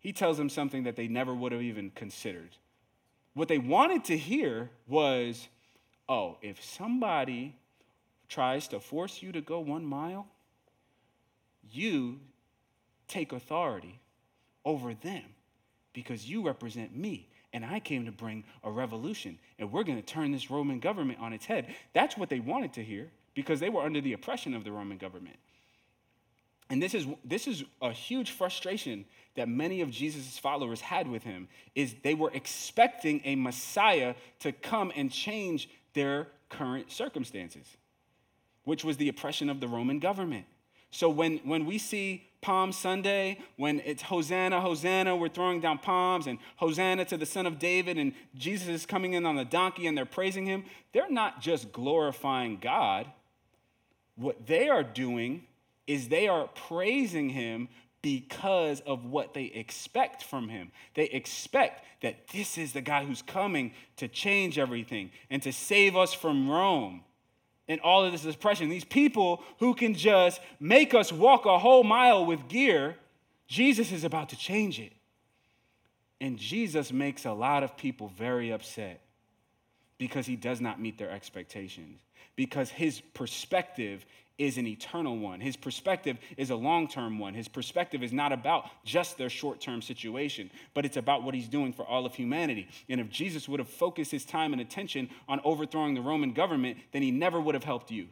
he 0.00 0.12
tells 0.12 0.38
them 0.38 0.48
something 0.48 0.84
that 0.84 0.96
they 0.96 1.08
never 1.08 1.34
would 1.34 1.52
have 1.52 1.62
even 1.62 1.90
considered. 1.90 2.56
What 3.34 3.48
they 3.48 3.58
wanted 3.58 4.04
to 4.06 4.18
hear 4.18 4.70
was 4.88 5.48
oh, 6.08 6.36
if 6.42 6.62
somebody 6.62 7.54
tries 8.28 8.66
to 8.68 8.80
force 8.80 9.22
you 9.22 9.30
to 9.32 9.40
go 9.40 9.60
one 9.60 9.84
mile, 9.84 10.26
you 11.70 12.18
take 13.06 13.32
authority 13.32 14.00
over 14.64 14.92
them 14.92 15.22
because 15.92 16.28
you 16.28 16.44
represent 16.44 16.96
me. 16.96 17.28
And 17.52 17.64
I 17.64 17.80
came 17.80 18.04
to 18.06 18.12
bring 18.12 18.44
a 18.62 18.70
revolution, 18.70 19.38
and 19.58 19.72
we're 19.72 19.82
going 19.82 20.00
to 20.00 20.06
turn 20.06 20.30
this 20.30 20.50
Roman 20.50 20.78
government 20.78 21.18
on 21.20 21.32
its 21.32 21.46
head. 21.46 21.74
That's 21.92 22.16
what 22.16 22.28
they 22.28 22.38
wanted 22.38 22.72
to 22.74 22.84
hear 22.84 23.10
because 23.34 23.58
they 23.58 23.68
were 23.68 23.82
under 23.82 24.00
the 24.00 24.12
oppression 24.12 24.54
of 24.54 24.62
the 24.62 24.70
Roman 24.70 24.98
government. 24.98 25.36
And 26.70 26.80
this 26.80 26.94
is, 26.94 27.06
this 27.24 27.48
is 27.48 27.64
a 27.82 27.90
huge 27.90 28.30
frustration 28.30 29.04
that 29.34 29.48
many 29.48 29.80
of 29.80 29.90
Jesus' 29.90 30.38
followers 30.38 30.80
had 30.80 31.08
with 31.08 31.24
him 31.24 31.48
is 31.74 31.96
they 32.02 32.14
were 32.14 32.30
expecting 32.32 33.20
a 33.24 33.34
Messiah 33.34 34.14
to 34.38 34.52
come 34.52 34.92
and 34.94 35.10
change 35.10 35.68
their 35.94 36.28
current 36.48 36.92
circumstances, 36.92 37.66
which 38.64 38.84
was 38.84 38.96
the 38.96 39.08
oppression 39.08 39.50
of 39.50 39.60
the 39.60 39.66
Roman 39.66 39.98
government. 39.98 40.46
So 40.92 41.08
when, 41.08 41.38
when 41.38 41.66
we 41.66 41.78
see 41.78 42.28
Palm 42.40 42.72
Sunday, 42.72 43.38
when 43.56 43.80
it's 43.84 44.02
Hosanna, 44.02 44.60
Hosanna, 44.60 45.16
we're 45.16 45.28
throwing 45.28 45.60
down 45.60 45.78
palms, 45.78 46.26
and 46.26 46.38
Hosanna 46.56 47.04
to 47.06 47.16
the 47.16 47.26
Son 47.26 47.46
of 47.46 47.58
David, 47.58 47.98
and 47.98 48.12
Jesus 48.34 48.68
is 48.68 48.86
coming 48.86 49.12
in 49.14 49.26
on 49.26 49.36
the 49.36 49.44
donkey 49.44 49.86
and 49.86 49.96
they're 49.96 50.06
praising 50.06 50.46
him, 50.46 50.64
they're 50.92 51.10
not 51.10 51.40
just 51.40 51.72
glorifying 51.72 52.58
God. 52.60 53.06
What 54.16 54.46
they 54.46 54.68
are 54.68 54.82
doing 54.82 55.46
is 55.90 56.08
they 56.08 56.28
are 56.28 56.48
praising 56.68 57.28
him 57.30 57.68
because 58.00 58.78
of 58.80 59.04
what 59.06 59.34
they 59.34 59.46
expect 59.46 60.22
from 60.22 60.48
him. 60.48 60.70
They 60.94 61.06
expect 61.06 61.84
that 62.02 62.28
this 62.28 62.56
is 62.56 62.72
the 62.72 62.80
guy 62.80 63.04
who's 63.04 63.22
coming 63.22 63.72
to 63.96 64.06
change 64.06 64.56
everything 64.56 65.10
and 65.30 65.42
to 65.42 65.52
save 65.52 65.96
us 65.96 66.14
from 66.14 66.48
Rome 66.48 67.02
and 67.66 67.80
all 67.80 68.04
of 68.04 68.12
this 68.12 68.24
oppression. 68.24 68.68
These 68.68 68.84
people 68.84 69.42
who 69.58 69.74
can 69.74 69.94
just 69.94 70.40
make 70.60 70.94
us 70.94 71.12
walk 71.12 71.44
a 71.44 71.58
whole 71.58 71.82
mile 71.82 72.24
with 72.24 72.48
gear, 72.48 72.96
Jesus 73.48 73.90
is 73.90 74.04
about 74.04 74.28
to 74.28 74.36
change 74.36 74.78
it. 74.78 74.92
And 76.20 76.38
Jesus 76.38 76.92
makes 76.92 77.24
a 77.24 77.32
lot 77.32 77.64
of 77.64 77.76
people 77.76 78.12
very 78.16 78.52
upset 78.52 79.00
because 79.98 80.24
he 80.24 80.36
does 80.36 80.60
not 80.60 80.80
meet 80.80 80.98
their 80.98 81.10
expectations, 81.10 81.98
because 82.36 82.70
his 82.70 83.00
perspective 83.12 84.06
is 84.40 84.56
an 84.56 84.66
eternal 84.66 85.18
one. 85.18 85.38
His 85.38 85.54
perspective 85.54 86.16
is 86.38 86.48
a 86.48 86.56
long 86.56 86.88
term 86.88 87.18
one. 87.18 87.34
His 87.34 87.46
perspective 87.46 88.02
is 88.02 88.12
not 88.12 88.32
about 88.32 88.70
just 88.84 89.18
their 89.18 89.28
short 89.28 89.60
term 89.60 89.82
situation, 89.82 90.50
but 90.72 90.86
it's 90.86 90.96
about 90.96 91.22
what 91.22 91.34
he's 91.34 91.48
doing 91.48 91.74
for 91.74 91.84
all 91.84 92.06
of 92.06 92.14
humanity. 92.14 92.66
And 92.88 93.00
if 93.00 93.10
Jesus 93.10 93.48
would 93.48 93.60
have 93.60 93.68
focused 93.68 94.10
his 94.10 94.24
time 94.24 94.52
and 94.52 94.60
attention 94.62 95.10
on 95.28 95.40
overthrowing 95.44 95.94
the 95.94 96.00
Roman 96.00 96.32
government, 96.32 96.78
then 96.92 97.02
he 97.02 97.10
never 97.10 97.38
would 97.38 97.54
have 97.54 97.64
helped 97.64 97.90
you. 97.90 98.08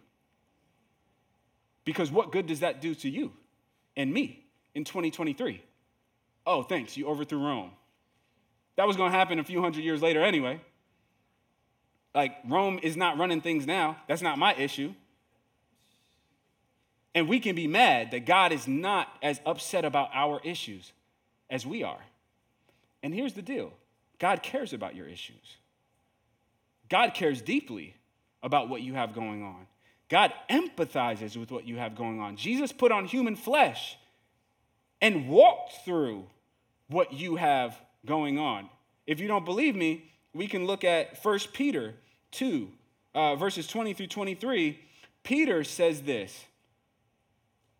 Because 1.85 2.12
what 2.12 2.31
good 2.31 2.47
does 2.47 2.61
that 2.61 2.83
do 2.83 2.95
to 2.97 3.09
you 3.09 3.33
and 3.97 4.12
me 4.12 4.45
in 4.74 4.85
2023? 4.85 5.62
Oh, 6.47 6.62
thanks, 6.62 6.97
you 6.97 7.07
overthrew 7.07 7.43
Rome. 7.43 7.70
That 8.76 8.87
was 8.87 8.97
going 8.97 9.11
to 9.11 9.18
happen 9.18 9.39
a 9.39 9.45
few 9.45 9.62
hundred 9.62 9.85
years 9.85 10.03
later 10.03 10.22
anyway. 10.22 10.61
Like, 12.14 12.37
Rome 12.47 12.79
is 12.83 12.97
not 12.97 13.16
running 13.16 13.41
things 13.41 13.66
now. 13.66 13.97
That's 14.07 14.22
not 14.22 14.39
my 14.39 14.55
issue. 14.55 14.93
And 17.18 17.28
we 17.28 17.40
can 17.40 17.56
be 17.56 17.66
mad 17.66 18.12
that 18.12 18.26
God 18.26 18.52
is 18.52 18.68
not 18.68 19.08
as 19.24 19.40
upset 19.44 19.84
about 19.84 20.10
our 20.14 20.40
issues 20.44 20.92
as 21.50 21.66
we 21.66 21.82
are. 21.82 21.98
And 23.02 23.12
here's 23.12 23.32
the 23.32 23.42
deal 23.42 23.72
God 24.20 24.40
cares 24.40 24.72
about 24.72 24.94
your 24.94 25.08
issues. 25.08 25.56
God 26.88 27.14
cares 27.14 27.42
deeply 27.42 27.96
about 28.40 28.68
what 28.68 28.82
you 28.82 28.94
have 28.94 29.16
going 29.16 29.42
on. 29.42 29.66
God 30.08 30.32
empathizes 30.48 31.36
with 31.36 31.50
what 31.50 31.66
you 31.66 31.76
have 31.76 31.96
going 31.96 32.20
on. 32.20 32.36
Jesus 32.36 32.70
put 32.70 32.92
on 32.92 33.04
human 33.04 33.34
flesh 33.34 33.98
and 35.00 35.28
walked 35.28 35.84
through 35.84 36.24
what 36.86 37.12
you 37.12 37.34
have 37.34 37.76
going 38.06 38.38
on. 38.38 38.70
If 39.08 39.18
you 39.18 39.26
don't 39.26 39.44
believe 39.44 39.74
me, 39.74 40.08
we 40.32 40.46
can 40.46 40.66
look 40.66 40.84
at 40.84 41.18
1 41.20 41.38
Peter 41.52 41.96
2, 42.30 42.70
uh, 43.16 43.34
verses 43.34 43.66
20 43.66 43.92
through 43.92 44.06
23 44.06 44.78
Peter 45.24 45.64
says 45.64 46.02
this. 46.02 46.46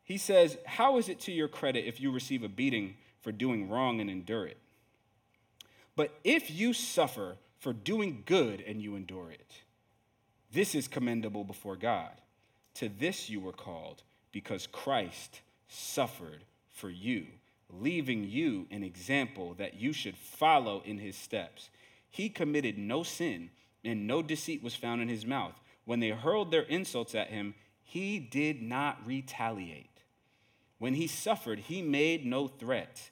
He 0.09 0.17
says, 0.17 0.57
How 0.65 0.97
is 0.97 1.11
it 1.11 1.21
to 1.21 1.33
your 1.33 1.49
credit 1.49 1.85
if 1.85 2.01
you 2.01 2.11
receive 2.11 2.43
a 2.43 2.49
beating 2.49 2.97
for 3.21 3.31
doing 3.31 3.69
wrong 3.69 4.01
and 4.01 4.09
endure 4.09 4.47
it? 4.47 4.57
But 5.97 6.19
if 6.25 6.51
you 6.51 6.73
suffer 6.73 7.37
for 7.59 7.75
doing 7.75 8.23
good 8.25 8.65
and 8.67 8.81
you 8.81 8.97
endure 8.97 9.31
it, 9.31 9.53
this 10.51 10.75
is 10.75 10.89
commendable 10.89 11.45
before 11.45 11.77
God. 11.77 12.23
To 12.77 12.89
this 12.89 13.29
you 13.29 13.39
were 13.39 13.53
called, 13.53 14.03
because 14.33 14.67
Christ 14.67 15.43
suffered 15.69 16.43
for 16.71 16.89
you, 16.89 17.27
leaving 17.71 18.25
you 18.25 18.67
an 18.71 18.83
example 18.83 19.53
that 19.59 19.75
you 19.75 19.93
should 19.93 20.17
follow 20.17 20.83
in 20.87 20.97
his 20.97 21.17
steps. 21.17 21.69
He 22.09 22.31
committed 22.31 22.79
no 22.79 23.03
sin, 23.03 23.51
and 23.85 24.07
no 24.07 24.23
deceit 24.23 24.63
was 24.63 24.75
found 24.75 25.03
in 25.03 25.09
his 25.09 25.27
mouth. 25.27 25.61
When 25.85 26.01
they 26.01 26.11
hurled 26.11 26.51
their 26.51 26.63
insults 26.63 27.15
at 27.15 27.29
him, 27.29 27.55
he 27.83 28.19
did 28.19 28.63
not 28.63 29.07
retaliate. 29.07 29.98
When 30.79 30.95
he 30.95 31.07
suffered, 31.07 31.59
he 31.61 31.83
made 31.83 32.25
no 32.25 32.47
threat. 32.47 33.11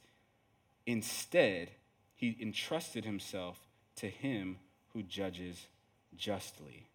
Instead, 0.86 1.70
he 2.14 2.36
entrusted 2.40 3.04
himself 3.04 3.58
to 3.96 4.08
him 4.08 4.58
who 4.92 5.02
judges 5.02 5.66
justly. 6.16 6.86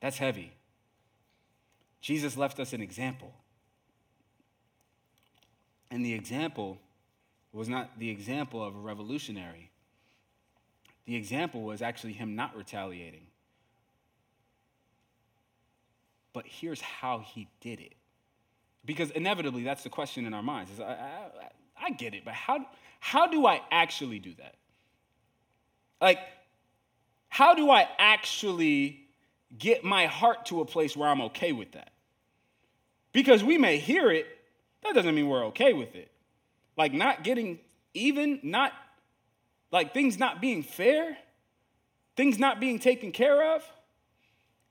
That's 0.00 0.18
heavy. 0.18 0.52
Jesus 2.00 2.36
left 2.36 2.58
us 2.60 2.72
an 2.72 2.80
example. 2.80 3.32
And 5.90 6.04
the 6.04 6.14
example 6.14 6.78
was 7.52 7.68
not 7.68 7.98
the 7.98 8.10
example 8.10 8.62
of 8.64 8.74
a 8.74 8.78
revolutionary. 8.78 9.70
The 11.06 11.16
example 11.16 11.62
was 11.62 11.82
actually 11.82 12.14
him 12.14 12.34
not 12.34 12.56
retaliating. 12.56 13.26
But 16.32 16.46
here's 16.46 16.80
how 16.80 17.20
he 17.20 17.46
did 17.60 17.80
it. 17.80 17.94
Because 18.84 19.10
inevitably, 19.10 19.62
that's 19.62 19.82
the 19.82 19.90
question 19.90 20.26
in 20.26 20.34
our 20.34 20.42
minds. 20.42 20.70
Is 20.70 20.80
I, 20.80 20.92
I, 20.92 21.86
I 21.86 21.90
get 21.90 22.14
it, 22.14 22.24
but 22.24 22.34
how, 22.34 22.66
how 23.00 23.26
do 23.26 23.46
I 23.46 23.62
actually 23.70 24.18
do 24.18 24.34
that? 24.38 24.56
Like, 26.00 26.18
how 27.28 27.54
do 27.54 27.70
I 27.70 27.88
actually 27.98 29.04
get 29.58 29.84
my 29.84 30.06
heart 30.06 30.46
to 30.46 30.60
a 30.60 30.64
place 30.64 30.96
where 30.96 31.08
I'm 31.08 31.20
okay 31.22 31.52
with 31.52 31.72
that. 31.72 31.90
Because 33.12 33.44
we 33.44 33.58
may 33.58 33.78
hear 33.78 34.10
it, 34.10 34.26
that 34.82 34.94
doesn't 34.94 35.14
mean 35.14 35.28
we're 35.28 35.46
okay 35.46 35.72
with 35.72 35.94
it. 35.94 36.10
Like 36.76 36.92
not 36.92 37.22
getting 37.22 37.60
even, 37.94 38.40
not 38.42 38.72
like 39.70 39.94
things 39.94 40.18
not 40.18 40.40
being 40.40 40.62
fair, 40.62 41.16
things 42.16 42.38
not 42.38 42.60
being 42.60 42.78
taken 42.78 43.12
care 43.12 43.54
of. 43.54 43.62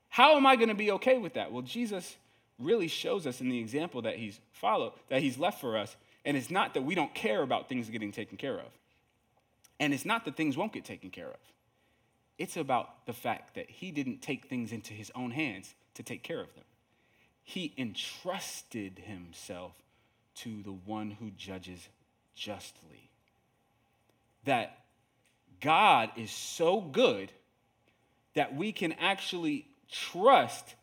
How 0.08 0.36
am 0.36 0.46
I 0.46 0.56
going 0.56 0.68
to 0.68 0.74
be 0.74 0.90
okay 0.92 1.18
with 1.18 1.34
that? 1.34 1.50
Well, 1.50 1.62
Jesus 1.62 2.16
really 2.58 2.88
shows 2.88 3.26
us 3.26 3.40
in 3.40 3.48
the 3.48 3.58
example 3.58 4.02
that 4.02 4.16
he's 4.16 4.40
followed, 4.52 4.92
that 5.08 5.22
he's 5.22 5.38
left 5.38 5.60
for 5.60 5.76
us. 5.76 5.96
And 6.24 6.36
it's 6.36 6.50
not 6.50 6.74
that 6.74 6.82
we 6.82 6.94
don't 6.94 7.14
care 7.14 7.42
about 7.42 7.68
things 7.68 7.90
getting 7.90 8.12
taken 8.12 8.36
care 8.36 8.58
of. 8.58 8.66
And 9.80 9.92
it's 9.92 10.04
not 10.04 10.24
that 10.24 10.36
things 10.36 10.56
won't 10.56 10.72
get 10.72 10.84
taken 10.84 11.10
care 11.10 11.28
of. 11.28 11.40
It's 12.38 12.56
about 12.56 13.06
the 13.06 13.12
fact 13.12 13.54
that 13.54 13.68
he 13.68 13.90
didn't 13.90 14.22
take 14.22 14.46
things 14.46 14.72
into 14.72 14.92
his 14.92 15.10
own 15.14 15.30
hands 15.30 15.74
to 15.94 16.02
take 16.02 16.22
care 16.22 16.40
of 16.40 16.52
them. 16.54 16.64
He 17.42 17.72
entrusted 17.76 19.00
himself 19.04 19.72
to 20.36 20.62
the 20.62 20.72
one 20.72 21.12
who 21.12 21.30
judges 21.30 21.88
justly. 22.34 23.10
That 24.44 24.78
God 25.60 26.10
is 26.16 26.30
so 26.30 26.80
good 26.80 27.30
that 28.34 28.56
we 28.56 28.72
can 28.72 28.92
actually 28.94 29.66
trust 29.90 30.74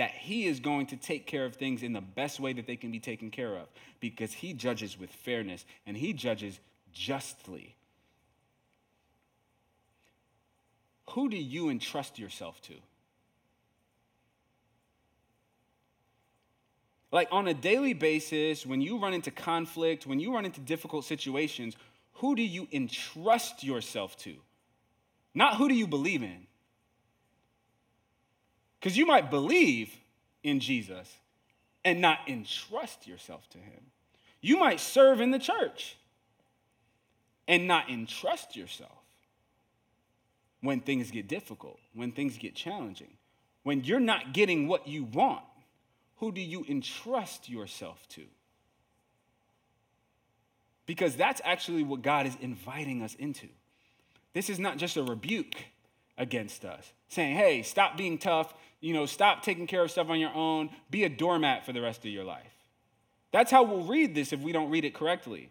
that 0.00 0.10
He 0.10 0.46
is 0.46 0.60
going 0.60 0.86
to 0.86 0.96
take 0.96 1.26
care 1.26 1.44
of 1.44 1.54
things 1.54 1.82
in 1.82 1.92
the 1.92 2.00
best 2.00 2.40
way 2.40 2.52
that 2.52 2.66
they 2.66 2.76
can 2.76 2.90
be 2.90 3.00
taken 3.00 3.30
care 3.30 3.54
of 3.56 3.68
because 4.00 4.32
He 4.32 4.52
judges 4.52 4.98
with 4.98 5.10
fairness 5.10 5.64
and 5.86 5.96
He 5.96 6.12
judges 6.12 6.58
justly. 6.92 7.76
who 11.10 11.28
do 11.28 11.36
you 11.36 11.70
entrust 11.70 12.18
yourself 12.18 12.60
to? 12.62 12.74
Like 17.12 17.28
on 17.32 17.48
a 17.48 17.54
daily 17.54 17.94
basis, 17.94 18.64
when 18.64 18.80
you 18.80 18.98
run 18.98 19.14
into 19.14 19.30
conflict, 19.30 20.06
when 20.06 20.20
you 20.20 20.32
run 20.32 20.44
into 20.44 20.60
difficult 20.60 21.04
situations, 21.04 21.76
who 22.14 22.36
do 22.36 22.42
you 22.42 22.68
entrust 22.70 23.64
yourself 23.64 24.16
to? 24.18 24.36
Not 25.34 25.56
who 25.56 25.68
do 25.68 25.74
you 25.74 25.88
believe 25.88 26.22
in. 26.22 26.46
Because 28.80 28.96
you 28.96 29.04
might 29.04 29.30
believe 29.30 29.94
in 30.42 30.58
Jesus 30.58 31.08
and 31.84 32.00
not 32.00 32.20
entrust 32.26 33.06
yourself 33.06 33.48
to 33.50 33.58
him. 33.58 33.80
You 34.40 34.58
might 34.58 34.80
serve 34.80 35.20
in 35.20 35.30
the 35.30 35.38
church 35.38 35.96
and 37.46 37.68
not 37.68 37.90
entrust 37.90 38.56
yourself 38.56 38.90
when 40.62 40.80
things 40.80 41.10
get 41.10 41.28
difficult, 41.28 41.78
when 41.94 42.12
things 42.12 42.38
get 42.38 42.54
challenging. 42.54 43.10
When 43.62 43.84
you're 43.84 44.00
not 44.00 44.32
getting 44.32 44.66
what 44.66 44.88
you 44.88 45.04
want, 45.04 45.44
who 46.16 46.32
do 46.32 46.40
you 46.40 46.64
entrust 46.68 47.48
yourself 47.48 48.06
to? 48.10 48.22
Because 50.86 51.16
that's 51.16 51.40
actually 51.44 51.82
what 51.82 52.02
God 52.02 52.26
is 52.26 52.36
inviting 52.40 53.02
us 53.02 53.14
into. 53.14 53.48
This 54.32 54.48
is 54.48 54.58
not 54.58 54.76
just 54.76 54.96
a 54.96 55.02
rebuke 55.02 55.56
against 56.16 56.64
us, 56.64 56.92
saying, 57.08 57.36
hey, 57.36 57.62
stop 57.62 57.96
being 57.96 58.18
tough, 58.18 58.54
you 58.80 58.94
know, 58.94 59.06
stop 59.06 59.42
taking 59.42 59.66
care 59.66 59.82
of 59.82 59.90
stuff 59.90 60.08
on 60.08 60.18
your 60.18 60.34
own, 60.34 60.70
be 60.90 61.04
a 61.04 61.08
doormat 61.08 61.66
for 61.66 61.72
the 61.72 61.80
rest 61.80 62.00
of 62.00 62.10
your 62.10 62.24
life. 62.24 62.52
That's 63.32 63.50
how 63.50 63.62
we'll 63.62 63.84
read 63.84 64.14
this 64.14 64.32
if 64.32 64.40
we 64.40 64.52
don't 64.52 64.70
read 64.70 64.84
it 64.84 64.94
correctly. 64.94 65.50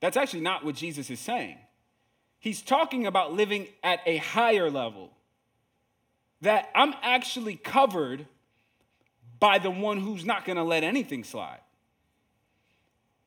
That's 0.00 0.16
actually 0.16 0.40
not 0.40 0.64
what 0.64 0.74
Jesus 0.74 1.10
is 1.10 1.20
saying. 1.20 1.58
He's 2.38 2.62
talking 2.62 3.06
about 3.06 3.32
living 3.32 3.68
at 3.82 4.00
a 4.06 4.18
higher 4.18 4.70
level. 4.70 5.10
That 6.42 6.70
I'm 6.74 6.94
actually 7.02 7.56
covered 7.56 8.26
by 9.38 9.58
the 9.58 9.70
one 9.70 9.98
who's 9.98 10.24
not 10.24 10.44
to 10.56 10.62
let 10.64 10.84
anything 10.84 11.24
slide. 11.24 11.60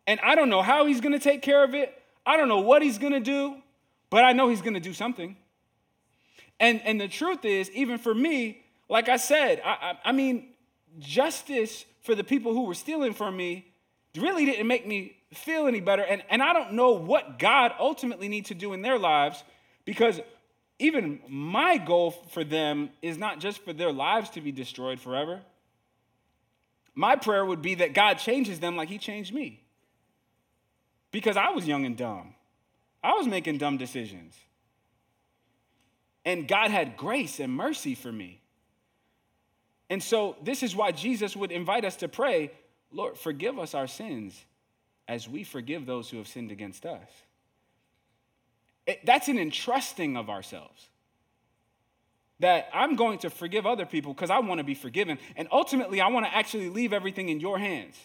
And 0.07 0.19
I 0.21 0.35
don't 0.35 0.49
know 0.49 0.61
how 0.61 0.85
he's 0.85 0.99
to 1.13 1.19
take 1.19 1.41
care 1.41 1.63
of 1.63 1.75
it. 1.75 1.93
I 2.25 2.37
don't 2.37 2.47
know 2.47 2.59
what 2.59 2.81
he's 2.81 2.97
to 3.13 3.19
do, 3.19 3.55
but 4.09 4.23
I 4.23 4.33
know 4.33 4.49
he's 4.49 4.61
to 4.73 4.79
do 4.79 4.93
something. 4.93 5.37
And, 6.59 6.81
and 6.83 6.99
the 6.99 7.07
truth 7.07 7.45
is, 7.45 7.69
even 7.71 7.97
for 7.97 8.13
me, 8.13 8.62
like 8.89 9.09
I 9.09 9.17
said, 9.17 9.61
I, 9.63 9.69
I, 9.69 9.97
I 10.05 10.11
mean, 10.11 10.49
justice 10.99 11.86
for 12.01 12.15
the 12.15 12.23
people 12.23 12.53
who 12.53 12.63
were 12.63 12.73
stealing 12.73 13.13
from 13.13 13.36
me 13.36 13.73
really 14.17 14.45
didn't 14.45 14.67
make 14.67 14.86
me 14.86 15.17
feel 15.34 15.67
any 15.67 15.79
better. 15.79 16.03
And, 16.03 16.23
and 16.29 16.43
I 16.43 16.53
don't 16.53 16.73
know 16.73 16.91
what 16.91 17.39
God 17.39 17.71
ultimately 17.79 18.27
needs 18.27 18.49
to 18.49 18.55
do 18.55 18.73
in 18.73 18.81
their 18.81 18.99
lives 18.99 19.43
because 19.86 20.19
even 20.79 21.19
my 21.27 21.77
goal 21.77 22.11
for 22.11 22.43
them 22.43 22.89
is 23.01 23.17
not 23.17 23.39
just 23.39 23.63
for 23.63 23.73
their 23.73 23.91
lives 23.91 24.29
to 24.31 24.41
be 24.41 24.51
destroyed 24.51 24.99
forever. 24.99 25.41
My 26.95 27.15
prayer 27.15 27.45
would 27.45 27.61
be 27.61 27.75
that 27.75 27.93
God 27.93 28.15
changes 28.15 28.59
them 28.59 28.75
like 28.75 28.89
He 28.89 28.97
changed 28.97 29.34
me. 29.34 29.61
Because 31.11 31.38
I 31.38 31.49
was 31.49 31.67
young 31.67 31.86
and 31.86 31.95
dumb, 31.95 32.36
I 33.03 33.13
was 33.13 33.27
making 33.27 33.59
dumb 33.59 33.77
decisions. 33.77 34.36
And 36.25 36.47
God 36.47 36.71
had 36.71 36.97
grace 36.97 37.39
and 37.39 37.53
mercy 37.53 37.95
for 37.95 38.11
me. 38.11 38.42
And 39.89 40.01
so, 40.01 40.36
this 40.43 40.63
is 40.63 40.75
why 40.75 40.91
Jesus 40.91 41.36
would 41.36 41.51
invite 41.51 41.86
us 41.86 41.97
to 41.97 42.07
pray 42.07 42.51
Lord, 42.93 43.17
forgive 43.17 43.57
us 43.57 43.73
our 43.73 43.88
sins 43.88 44.45
as 45.07 45.27
we 45.27 45.43
forgive 45.43 45.86
those 45.86 46.09
who 46.09 46.17
have 46.17 46.27
sinned 46.27 46.51
against 46.51 46.86
us. 46.86 47.09
It, 48.86 49.05
that's 49.05 49.27
an 49.27 49.38
entrusting 49.38 50.15
of 50.15 50.29
ourselves. 50.29 50.88
That 52.39 52.69
I'm 52.73 52.95
going 52.95 53.19
to 53.19 53.29
forgive 53.29 53.65
other 53.65 53.86
people 53.86 54.13
because 54.13 54.29
I 54.29 54.39
want 54.39 54.59
to 54.59 54.63
be 54.63 54.75
forgiven. 54.75 55.17
And 55.36 55.47
ultimately, 55.51 56.01
I 56.01 56.07
want 56.07 56.25
to 56.25 56.36
actually 56.36 56.69
leave 56.69 56.93
everything 56.93 57.29
in 57.29 57.39
your 57.39 57.57
hands. 57.57 57.97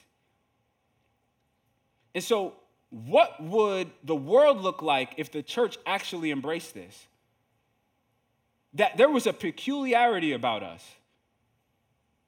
And 2.14 2.24
so, 2.24 2.54
what 2.90 3.42
would 3.42 3.90
the 4.02 4.16
world 4.16 4.62
look 4.62 4.80
like 4.80 5.14
if 5.18 5.30
the 5.30 5.42
church 5.42 5.76
actually 5.84 6.30
embraced 6.30 6.72
this? 6.72 7.06
That 8.74 8.96
there 8.96 9.10
was 9.10 9.26
a 9.26 9.32
peculiarity 9.32 10.32
about 10.32 10.62
us 10.62 10.84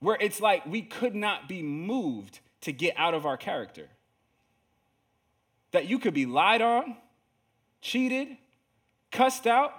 where 0.01 0.17
it's 0.21 0.41
like 0.41 0.67
we 0.67 0.83
could 0.83 1.15
not 1.15 1.49
be 1.49 1.63
moved 1.63 2.41
to 2.63 2.73
get 2.73 2.95
out 2.97 3.15
of 3.15 3.25
our 3.27 3.37
character. 3.37 3.89
That 5.73 5.87
you 5.87 5.99
could 5.99 6.15
be 6.15 6.27
lied 6.27 6.63
on, 6.63 6.97
cheated, 7.81 8.37
cussed 9.13 9.47
out, 9.47 9.73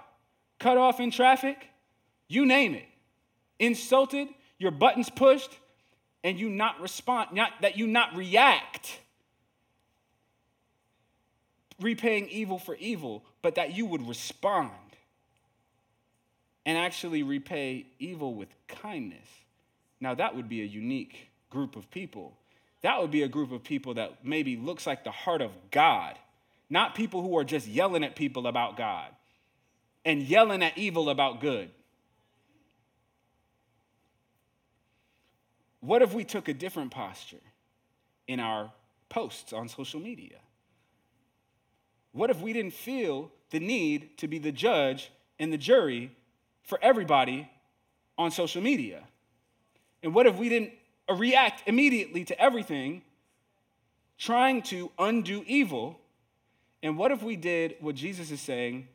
cut 0.58 0.78
off 0.78 1.00
in 1.00 1.10
traffic, 1.10 1.68
you 2.28 2.46
name 2.46 2.74
it, 2.74 2.86
insulted, 3.58 4.28
your 4.58 4.70
buttons 4.70 5.10
pushed, 5.10 5.58
and 6.24 6.38
you 6.38 6.48
not 6.48 6.80
respond, 6.80 7.32
not, 7.32 7.50
that 7.60 7.76
you 7.76 7.86
not 7.86 8.16
react, 8.16 8.98
repaying 11.80 12.28
evil 12.28 12.58
for 12.58 12.76
evil, 12.76 13.24
but 13.42 13.56
that 13.56 13.76
you 13.76 13.86
would 13.86 14.08
respond. 14.08 14.70
and 16.64 16.78
actually 16.78 17.22
repay 17.22 17.86
evil 17.98 18.34
with 18.34 18.48
kindness. 18.68 19.26
Now, 20.02 20.16
that 20.16 20.34
would 20.34 20.48
be 20.48 20.62
a 20.62 20.66
unique 20.66 21.30
group 21.48 21.76
of 21.76 21.88
people. 21.88 22.36
That 22.80 23.00
would 23.00 23.12
be 23.12 23.22
a 23.22 23.28
group 23.28 23.52
of 23.52 23.62
people 23.62 23.94
that 23.94 24.24
maybe 24.24 24.56
looks 24.56 24.84
like 24.84 25.04
the 25.04 25.12
heart 25.12 25.40
of 25.40 25.52
God, 25.70 26.18
not 26.68 26.96
people 26.96 27.22
who 27.22 27.38
are 27.38 27.44
just 27.44 27.68
yelling 27.68 28.02
at 28.02 28.16
people 28.16 28.48
about 28.48 28.76
God 28.76 29.06
and 30.04 30.20
yelling 30.20 30.60
at 30.60 30.76
evil 30.76 31.08
about 31.08 31.40
good. 31.40 31.70
What 35.78 36.02
if 36.02 36.12
we 36.12 36.24
took 36.24 36.48
a 36.48 36.54
different 36.54 36.90
posture 36.90 37.36
in 38.26 38.40
our 38.40 38.72
posts 39.08 39.52
on 39.52 39.68
social 39.68 40.00
media? 40.00 40.38
What 42.10 42.28
if 42.28 42.40
we 42.40 42.52
didn't 42.52 42.74
feel 42.74 43.30
the 43.50 43.60
need 43.60 44.18
to 44.18 44.26
be 44.26 44.40
the 44.40 44.50
judge 44.50 45.12
and 45.38 45.52
the 45.52 45.58
jury 45.58 46.10
for 46.64 46.80
everybody 46.82 47.48
on 48.18 48.32
social 48.32 48.62
media? 48.62 49.04
And 50.02 50.14
what 50.14 50.26
if 50.26 50.36
we 50.36 50.48
didn't 50.48 50.72
react 51.08 51.62
immediately 51.66 52.24
to 52.24 52.40
everything, 52.40 53.02
trying 54.18 54.62
to 54.62 54.90
undo 54.98 55.44
evil? 55.46 55.98
And 56.82 56.98
what 56.98 57.12
if 57.12 57.22
we 57.22 57.36
did 57.36 57.76
what 57.80 57.94
Jesus 57.94 58.30
is 58.30 58.40
saying, 58.40 58.88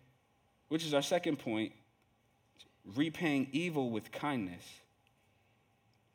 which 0.68 0.86
is 0.86 0.94
our 0.94 1.02
second 1.02 1.40
point 1.40 1.72
repaying 2.96 3.48
evil 3.52 3.90
with 3.90 4.12
kindness? 4.12 4.64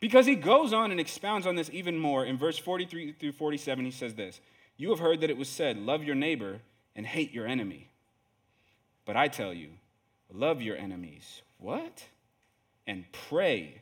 Because 0.00 0.26
he 0.26 0.34
goes 0.34 0.72
on 0.72 0.90
and 0.90 0.98
expounds 0.98 1.46
on 1.46 1.54
this 1.54 1.70
even 1.72 1.96
more. 1.96 2.24
In 2.24 2.36
verse 2.36 2.58
43 2.58 3.12
through 3.12 3.32
47, 3.32 3.84
he 3.84 3.90
says 3.90 4.14
this 4.14 4.40
You 4.76 4.90
have 4.90 4.98
heard 4.98 5.20
that 5.20 5.30
it 5.30 5.36
was 5.36 5.48
said, 5.48 5.78
Love 5.78 6.02
your 6.02 6.16
neighbor 6.16 6.60
and 6.96 7.06
hate 7.06 7.32
your 7.32 7.46
enemy. 7.46 7.88
But 9.04 9.16
I 9.16 9.28
tell 9.28 9.54
you, 9.54 9.68
love 10.32 10.60
your 10.60 10.76
enemies. 10.76 11.42
What? 11.58 12.04
And 12.86 13.04
pray 13.28 13.81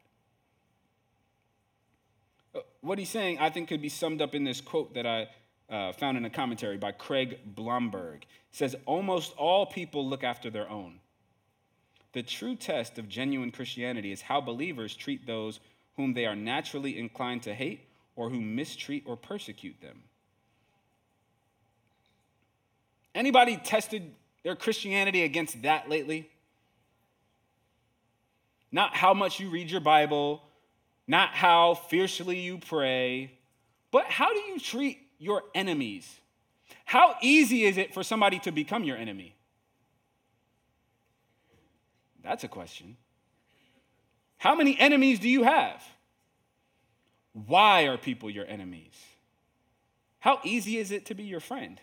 What 2.81 2.97
he's 2.97 3.09
saying, 3.09 3.37
I 3.39 3.49
think, 3.49 3.69
could 3.69 3.81
be 3.81 3.89
summed 3.89 4.21
up 4.21 4.33
in 4.33 4.43
this 4.43 4.59
quote 4.59 4.95
that 4.95 5.05
I 5.05 5.29
uh, 5.69 5.93
found 5.93 6.17
in 6.17 6.25
a 6.25 6.29
commentary 6.29 6.77
by 6.77 6.91
Craig 6.91 7.39
Blomberg. 7.45 8.23
It 8.23 8.55
says, 8.55 8.75
Almost 8.85 9.33
all 9.37 9.65
people 9.65 10.07
look 10.07 10.23
after 10.23 10.49
their 10.49 10.69
own. 10.69 10.99
The 12.13 12.23
true 12.23 12.55
test 12.55 12.97
of 12.97 13.07
genuine 13.07 13.51
Christianity 13.51 14.11
is 14.11 14.21
how 14.21 14.41
believers 14.41 14.95
treat 14.95 15.25
those 15.25 15.59
whom 15.95 16.13
they 16.13 16.25
are 16.25 16.35
naturally 16.35 16.99
inclined 16.99 17.43
to 17.43 17.53
hate 17.53 17.87
or 18.15 18.29
who 18.29 18.41
mistreat 18.41 19.03
or 19.05 19.15
persecute 19.15 19.79
them. 19.81 20.03
Anybody 23.13 23.57
tested 23.57 24.11
their 24.43 24.55
Christianity 24.55 25.23
against 25.23 25.61
that 25.61 25.89
lately? 25.89 26.29
Not 28.71 28.95
how 28.95 29.13
much 29.13 29.39
you 29.39 29.49
read 29.49 29.69
your 29.69 29.81
Bible, 29.81 30.41
not 31.11 31.31
how 31.31 31.73
fiercely 31.73 32.39
you 32.39 32.57
pray, 32.57 33.33
but 33.91 34.05
how 34.05 34.33
do 34.33 34.39
you 34.39 34.57
treat 34.57 34.97
your 35.19 35.43
enemies? 35.53 36.09
How 36.85 37.15
easy 37.21 37.65
is 37.65 37.77
it 37.77 37.93
for 37.93 38.01
somebody 38.01 38.39
to 38.39 38.51
become 38.51 38.85
your 38.85 38.95
enemy? 38.95 39.35
That's 42.23 42.45
a 42.45 42.47
question. 42.47 42.95
How 44.37 44.55
many 44.55 44.79
enemies 44.79 45.19
do 45.19 45.27
you 45.27 45.43
have? 45.43 45.83
Why 47.33 47.87
are 47.87 47.97
people 47.97 48.29
your 48.29 48.45
enemies? 48.47 48.93
How 50.19 50.39
easy 50.45 50.77
is 50.77 50.91
it 50.91 51.07
to 51.07 51.13
be 51.13 51.23
your 51.23 51.41
friend? 51.41 51.81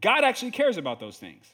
God 0.00 0.24
actually 0.24 0.52
cares 0.52 0.78
about 0.78 1.00
those 1.00 1.18
things. 1.18 1.44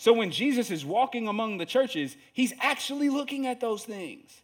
So 0.00 0.14
when 0.14 0.30
Jesus 0.30 0.70
is 0.70 0.82
walking 0.82 1.28
among 1.28 1.58
the 1.58 1.66
churches, 1.66 2.16
he's 2.32 2.54
actually 2.62 3.10
looking 3.10 3.46
at 3.46 3.60
those 3.60 3.84
things. 3.84 4.40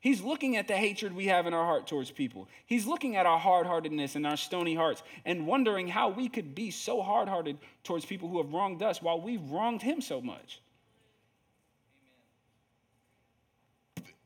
He's 0.00 0.20
looking 0.20 0.58
at 0.58 0.68
the 0.68 0.76
hatred 0.76 1.14
we 1.14 1.28
have 1.28 1.46
in 1.46 1.54
our 1.54 1.64
heart 1.64 1.86
towards 1.86 2.10
people. 2.10 2.46
He's 2.66 2.86
looking 2.86 3.16
at 3.16 3.24
our 3.24 3.38
hard 3.38 3.66
heartedness 3.66 4.16
and 4.16 4.26
our 4.26 4.36
stony 4.36 4.74
hearts 4.74 5.02
and 5.24 5.46
wondering 5.46 5.88
how 5.88 6.10
we 6.10 6.28
could 6.28 6.54
be 6.54 6.70
so 6.70 7.00
hard 7.00 7.26
hearted 7.26 7.56
towards 7.84 8.04
people 8.04 8.28
who 8.28 8.36
have 8.36 8.52
wronged 8.52 8.82
us 8.82 9.00
while 9.00 9.18
we've 9.18 9.50
wronged 9.50 9.80
him 9.80 10.02
so 10.02 10.20
much. 10.20 10.60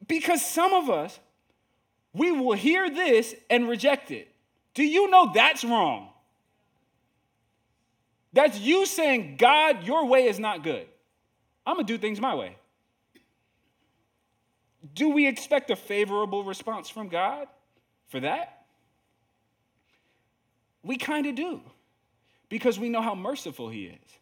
Because 0.08 0.44
some 0.44 0.72
of 0.72 0.90
us, 0.90 1.16
we 2.12 2.32
will 2.32 2.56
hear 2.56 2.90
this 2.90 3.36
and 3.48 3.68
reject 3.68 4.10
it. 4.10 4.26
Do 4.74 4.82
you 4.82 5.08
know 5.10 5.30
that's 5.32 5.62
wrong? 5.62 6.08
That's 8.36 8.60
you 8.60 8.84
saying, 8.84 9.36
God, 9.38 9.84
your 9.84 10.06
way 10.06 10.26
is 10.26 10.38
not 10.38 10.62
good. 10.62 10.86
I'm 11.64 11.76
going 11.76 11.86
to 11.86 11.92
do 11.94 11.98
things 11.98 12.20
my 12.20 12.34
way. 12.34 12.54
Do 14.94 15.08
we 15.08 15.26
expect 15.26 15.70
a 15.70 15.76
favorable 15.76 16.44
response 16.44 16.90
from 16.90 17.08
God 17.08 17.48
for 18.08 18.20
that? 18.20 18.66
We 20.82 20.98
kind 20.98 21.24
of 21.24 21.34
do 21.34 21.62
because 22.50 22.78
we 22.78 22.90
know 22.90 23.00
how 23.00 23.14
merciful 23.14 23.70
He 23.70 23.86
is. 23.86 24.18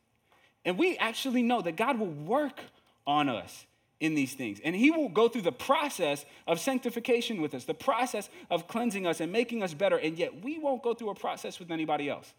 And 0.64 0.78
we 0.78 0.96
actually 0.98 1.42
know 1.42 1.60
that 1.62 1.74
God 1.74 1.98
will 1.98 2.06
work 2.06 2.60
on 3.08 3.28
us 3.28 3.66
in 3.98 4.14
these 4.14 4.34
things. 4.34 4.60
And 4.62 4.76
He 4.76 4.92
will 4.92 5.08
go 5.08 5.28
through 5.28 5.42
the 5.42 5.50
process 5.50 6.24
of 6.46 6.60
sanctification 6.60 7.42
with 7.42 7.52
us, 7.52 7.64
the 7.64 7.74
process 7.74 8.30
of 8.48 8.68
cleansing 8.68 9.08
us 9.08 9.20
and 9.20 9.32
making 9.32 9.64
us 9.64 9.74
better. 9.74 9.96
And 9.96 10.16
yet 10.16 10.44
we 10.44 10.60
won't 10.60 10.84
go 10.84 10.94
through 10.94 11.10
a 11.10 11.16
process 11.16 11.58
with 11.58 11.72
anybody 11.72 12.08
else. 12.08 12.32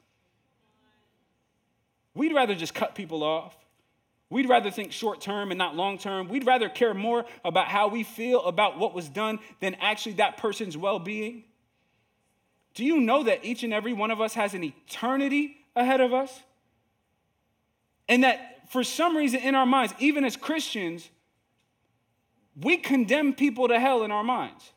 We'd 2.15 2.33
rather 2.33 2.55
just 2.55 2.73
cut 2.73 2.95
people 2.95 3.23
off. 3.23 3.55
We'd 4.29 4.49
rather 4.49 4.71
think 4.71 4.91
short 4.91 5.21
term 5.21 5.51
and 5.51 5.57
not 5.57 5.75
long 5.75 5.99
term. 5.99 6.29
We'd 6.29 6.47
rather 6.47 6.67
care 6.67 6.93
more 6.93 7.25
about 7.43 7.67
how 7.67 7.89
we 7.89 8.03
feel 8.03 8.43
about 8.45 8.79
what 8.79 8.95
was 8.95 9.07
done 9.07 9.39
than 9.59 9.75
actually 9.75 10.13
that 10.13 10.37
person's 10.37 10.75
well 10.75 10.97
being. 10.97 11.43
Do 12.73 12.83
you 12.83 12.99
know 12.99 13.23
that 13.23 13.45
each 13.45 13.63
and 13.63 13.73
every 13.73 13.93
one 13.93 14.11
of 14.11 14.19
us 14.19 14.33
has 14.33 14.53
an 14.53 14.63
eternity 14.63 15.57
ahead 15.75 16.01
of 16.01 16.13
us? 16.13 16.41
And 18.09 18.23
that 18.23 18.71
for 18.71 18.83
some 18.83 19.15
reason 19.15 19.41
in 19.41 19.55
our 19.55 19.65
minds, 19.65 19.93
even 19.99 20.25
as 20.25 20.35
Christians, 20.35 21.09
we 22.59 22.77
condemn 22.77 23.33
people 23.33 23.67
to 23.67 23.79
hell 23.79 24.03
in 24.03 24.11
our 24.11 24.23
minds. 24.23 24.71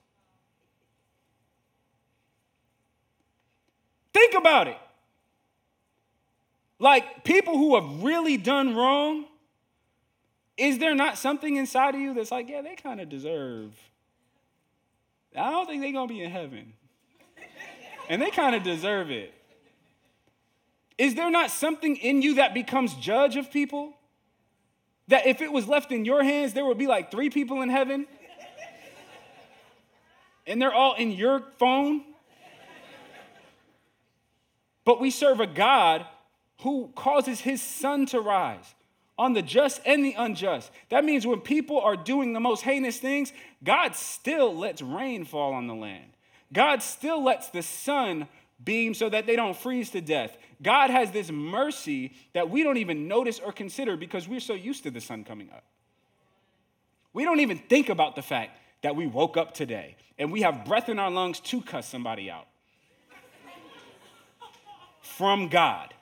Think 4.13 4.35
about 4.35 4.69
it. 4.69 4.79
Like 6.79 7.25
people 7.25 7.57
who 7.57 7.75
have 7.75 8.03
really 8.03 8.37
done 8.37 8.77
wrong, 8.77 9.25
is 10.57 10.79
there 10.79 10.95
not 10.95 11.19
something 11.19 11.57
inside 11.57 11.95
of 11.95 12.01
you 12.01 12.15
that's 12.15 12.31
like, 12.31 12.49
yeah, 12.49 12.63
they 12.63 12.77
kind 12.77 13.01
of 13.01 13.09
deserve? 13.09 13.73
I 15.37 15.51
don't 15.51 15.67
think 15.67 15.83
they're 15.83 15.93
going 15.93 16.09
to 16.09 16.15
be 16.15 16.23
in 16.23 16.31
heaven. 16.31 16.73
and 18.09 18.23
they 18.23 18.31
kind 18.31 18.55
of 18.55 18.63
deserve 18.63 19.11
it. 19.11 19.35
Is 20.97 21.15
there 21.15 21.31
not 21.31 21.51
something 21.51 21.97
in 21.97 22.23
you 22.23 22.35
that 22.35 22.55
becomes 22.55 22.95
judge 22.95 23.37
of 23.37 23.53
people? 23.53 23.95
That 25.09 25.27
if 25.27 25.41
it 25.41 25.53
was 25.53 25.69
left 25.69 25.93
in 25.93 26.05
your 26.05 26.23
hands, 26.23 26.55
there 26.55 26.65
would 26.65 26.79
be 26.79 26.87
like 26.87 27.11
three 27.11 27.31
people 27.31 27.63
in 27.63 27.69
heaven? 27.69 28.07
and 30.47 30.61
they're 30.61 30.75
all 30.75 30.95
in 30.95 31.13
your 31.13 31.41
phone? 31.59 32.03
But 34.85 35.01
we 35.01 35.11
serve 35.11 35.41
a 35.41 35.47
God 35.47 36.07
who 36.63 36.91
causes 36.95 37.41
his 37.41 37.63
sun 37.63 38.07
to 38.07 38.21
rise 38.21 38.75
on 39.19 39.33
the 39.33 39.43
just 39.43 39.81
and 39.85 40.05
the 40.05 40.15
unjust. 40.17 40.71
That 40.91 41.05
means 41.05 41.27
when 41.27 41.41
people 41.41 41.81
are 41.81 41.97
doing 41.97 42.33
the 42.33 42.41
most 42.41 42.63
heinous 42.63 42.99
things, 42.99 43.33
God 43.65 43.97
still 43.97 44.57
lets 44.57 44.81
rain 44.81 45.25
fall 45.25 45.53
on 45.53 45.67
the 45.67 45.75
land. 45.75 46.13
God 46.53 46.83
still 46.83 47.23
lets 47.23 47.49
the 47.49 47.63
sun 47.63 48.29
beam 48.65 48.95
so 48.95 49.09
that 49.09 49.27
they 49.27 49.37
don't 49.37 49.57
freeze 49.57 49.91
to 49.91 50.01
death. 50.01 50.37
God 50.63 50.91
has 50.91 51.11
this 51.11 51.31
mercy 51.31 52.13
that 52.33 52.51
we 52.51 52.63
don't 52.63 52.79
even 52.79 53.07
notice 53.07 53.39
or 53.39 53.53
consider 53.53 53.97
because 53.97 54.29
we're 54.29 54.41
so 54.41 54.55
used 54.55 54.85
to 54.85 54.91
the 54.91 55.01
sun 55.01 55.25
coming 55.25 55.51
up. 55.51 55.65
We 57.13 57.25
don't 57.25 57.41
even 57.41 57.59
think 57.59 57.89
about 57.89 58.17
the 58.17 58.23
fact 58.23 58.59
that 58.83 58.97
we 58.97 59.07
woke 59.07 59.37
up 59.37 59.55
today 59.55 59.97
and 60.19 60.33
we 60.33 60.43
have 60.43 60.65
breath 60.65 60.89
in 60.89 60.99
our 60.99 61.11
lungs 61.11 61.41
to 61.41 61.61
cuss 61.61 61.89
somebody 61.89 62.31
out 62.31 62.47
from 65.03 65.49
God. 65.49 65.93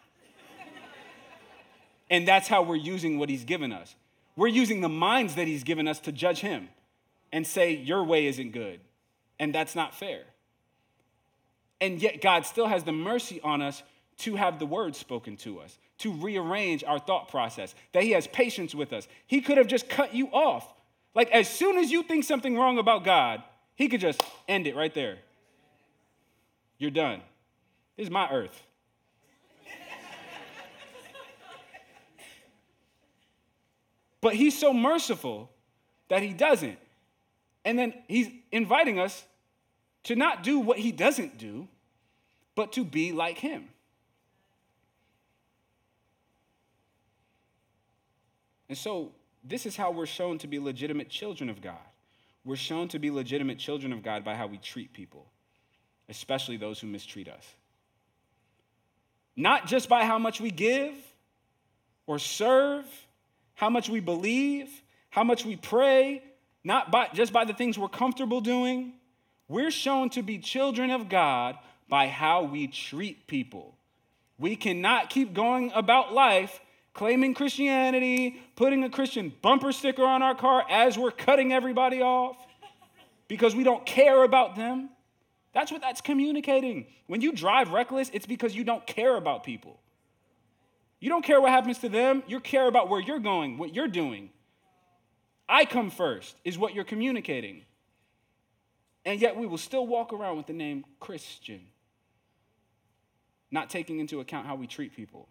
And 2.11 2.27
that's 2.27 2.49
how 2.49 2.63
we're 2.63 2.77
using 2.77 3.19
what 3.19 3.29
he's 3.29 3.45
given 3.45 3.73
us. 3.73 3.95
We're 4.37 4.49
using 4.49 4.81
the 4.81 4.89
minds 4.89 5.35
that 5.35 5.47
he's 5.47 5.65
given 5.65 5.89
us 5.89 5.99
to 6.01 6.13
judge 6.13 6.41
him. 6.41 6.69
and 7.33 7.47
say, 7.47 7.73
Your 7.73 8.05
way 8.05 8.27
isn't 8.27 8.53
good, 8.53 8.81
and 9.39 9.55
that's 9.55 9.75
not 9.75 9.95
fair. 9.95 10.23
And 11.81 12.01
yet, 12.01 12.23
God 12.23 12.47
still 12.47 12.67
has 12.67 12.85
the 12.85 12.93
mercy 12.93 13.41
on 13.43 13.61
us 13.61 13.83
to 14.19 14.37
have 14.37 14.59
the 14.59 14.65
word 14.67 14.97
spoken 14.97 15.37
to 15.39 15.61
us, 15.61 15.77
to 15.99 16.13
rearrange 16.13 16.85
our 16.85 16.99
thought 16.99 17.29
process, 17.29 17.75
that 17.93 18.03
He 18.03 18.13
has 18.13 18.27
patience 18.29 18.75
with 18.75 18.93
us. 18.93 19.09
He 19.27 19.41
could 19.41 19.59
have 19.59 19.67
just 19.67 19.89
cut 19.89 20.15
you 20.15 20.29
off. 20.29 20.73
Like, 21.15 21.31
as 21.33 21.49
soon 21.49 21.77
as 21.77 21.91
you 21.91 22.03
think 22.03 22.25
something 22.25 22.57
wrong 22.57 22.79
about 22.79 23.05
God, 23.05 23.43
He 23.75 23.89
could 23.89 24.01
just 24.01 24.23
end 24.49 24.67
it 24.67 24.77
right 24.77 24.95
there. 24.95 25.19
You're 26.79 26.91
done. 26.91 27.21
This 27.97 28.05
is 28.07 28.11
my 28.11 28.31
earth. 28.31 28.63
But 34.27 34.35
He's 34.35 34.59
so 34.59 34.73
merciful 34.73 35.49
that 36.09 36.21
He 36.21 36.33
doesn't. 36.33 36.81
And 37.65 37.79
then 37.79 37.95
He's 38.09 38.27
inviting 38.51 38.99
us 38.99 39.25
to 40.03 40.17
not 40.17 40.43
do 40.43 40.59
what 40.59 40.81
He 40.81 40.91
doesn't 40.91 41.39
do, 41.39 41.69
but 42.57 42.73
to 42.73 42.85
be 42.85 43.13
like 43.13 43.39
Him. 43.39 43.69
And 48.69 48.77
so, 48.77 49.13
this 49.45 49.65
is 49.65 49.77
how 49.77 49.93
we're 49.93 50.07
shown 50.07 50.39
to 50.39 50.49
be 50.49 50.59
legitimate 50.59 51.09
children 51.09 51.49
of 51.49 51.63
God. 51.63 51.87
We're 52.45 52.57
shown 52.57 52.89
to 52.89 52.99
be 52.99 53.13
legitimate 53.13 53.61
children 53.61 53.93
of 53.93 54.03
God 54.03 54.25
by 54.25 54.35
how 54.35 54.49
we 54.49 54.59
treat 54.59 54.93
people, 54.93 55.27
especially 56.09 56.57
those 56.57 56.81
who 56.81 56.89
mistreat 56.89 57.29
us. 57.29 57.47
Not 59.37 59.69
just 59.69 59.89
by 59.89 60.05
how 60.05 60.19
much 60.19 60.41
we 60.41 60.51
give 60.51 60.95
or 62.09 62.19
serve, 62.19 62.87
how 63.57 63.69
much 63.69 63.89
we 63.89 64.01
believe, 64.01 64.71
how 65.11 65.25
much 65.25 65.45
we 65.45 65.57
pray, 65.57 66.23
not 66.63 66.91
by, 66.91 67.09
just 67.13 67.33
by 67.33 67.45
the 67.45 67.55
things 67.55 67.79
we're 67.79 67.89
comfortable 67.89 68.41
doing. 68.41 68.93
We're 69.49 69.71
shown 69.71 70.11
to 70.11 70.23
be 70.23 70.39
children 70.39 70.91
of 70.91 71.09
God 71.09 71.57
by 71.89 72.09
how 72.09 72.45
we 72.45 72.69
treat 72.69 73.27
people. 73.27 73.77
We 74.39 74.57
cannot 74.57 75.11
keep 75.11 75.35
going 75.35 75.73
about 75.75 76.13
life 76.13 76.61
claiming 76.93 77.35
Christianity, 77.35 78.41
putting 78.57 78.83
a 78.83 78.91
Christian 78.91 79.33
bumper 79.43 79.71
sticker 79.71 80.05
on 80.05 80.23
our 80.23 80.35
car 80.35 80.65
as 80.69 80.99
we're 80.99 81.11
cutting 81.11 81.53
everybody 81.53 82.01
off 82.01 82.37
because 83.29 83.55
we 83.55 83.65
don't 83.65 83.85
care 83.85 84.25
about 84.25 84.57
them. 84.57 84.89
That's 85.53 85.71
what 85.71 85.83
that's 85.83 86.01
communicating. 86.01 86.87
When 87.07 87.21
you 87.21 87.33
drive 87.33 87.71
reckless, 87.71 88.11
it's 88.13 88.27
because 88.27 88.55
you 88.55 88.65
don't 88.65 88.87
care 88.87 89.17
about 89.17 89.45
people. 89.45 89.79
You 90.99 91.11
don't 91.11 91.25
care 91.25 91.41
what 91.41 91.51
happens 91.51 91.79
to 91.79 91.89
them, 91.89 92.23
you 92.27 92.41
care 92.41 92.67
about 92.67 92.89
where 92.89 93.01
you're 93.01 93.19
going, 93.19 93.59
what 93.59 93.75
you're 93.75 93.89
doing. 93.89 94.31
I 95.49 95.65
come 95.65 95.91
first, 95.91 96.37
is 96.45 96.59
what 96.59 96.75
you're 96.75 96.85
communicating. 96.85 97.63
And 99.05 99.21
yet 99.21 99.37
we 99.37 99.47
will 99.47 99.59
still 99.59 99.87
walk 99.87 100.13
around 100.13 100.37
with 100.37 100.47
the 100.47 100.53
name 100.53 100.85
Christian, 100.99 101.61
not 103.51 103.71
taking 103.71 104.01
into 104.01 104.21
account 104.21 104.47
how 104.47 104.57
we 104.57 104.67
treat 104.67 104.97
people. 104.97 105.29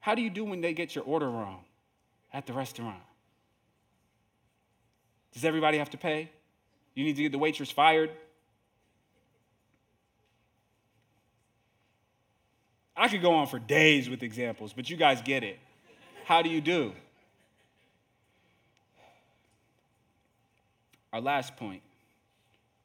How 0.00 0.14
do 0.14 0.20
you 0.20 0.28
do 0.28 0.44
when 0.44 0.60
they 0.60 0.74
get 0.74 0.94
your 0.94 1.04
order 1.04 1.30
wrong 1.30 1.64
at 2.32 2.46
the 2.46 2.52
restaurant? 2.52 3.00
Does 5.32 5.44
everybody 5.44 5.78
have 5.78 5.90
to 5.90 5.98
pay? 5.98 6.30
You 6.94 7.04
need 7.04 7.16
to 7.16 7.22
get 7.22 7.32
the 7.32 7.38
waitress 7.38 7.70
fired? 7.70 8.10
I 12.96 13.08
could 13.08 13.22
go 13.22 13.34
on 13.34 13.46
for 13.46 13.58
days 13.58 14.08
with 14.08 14.22
examples, 14.22 14.72
but 14.72 14.88
you 14.88 14.96
guys 14.96 15.20
get 15.22 15.42
it. 15.42 15.58
How 16.24 16.42
do 16.42 16.48
you 16.48 16.60
do? 16.60 16.92
Our 21.12 21.20
last 21.20 21.56
point 21.56 21.82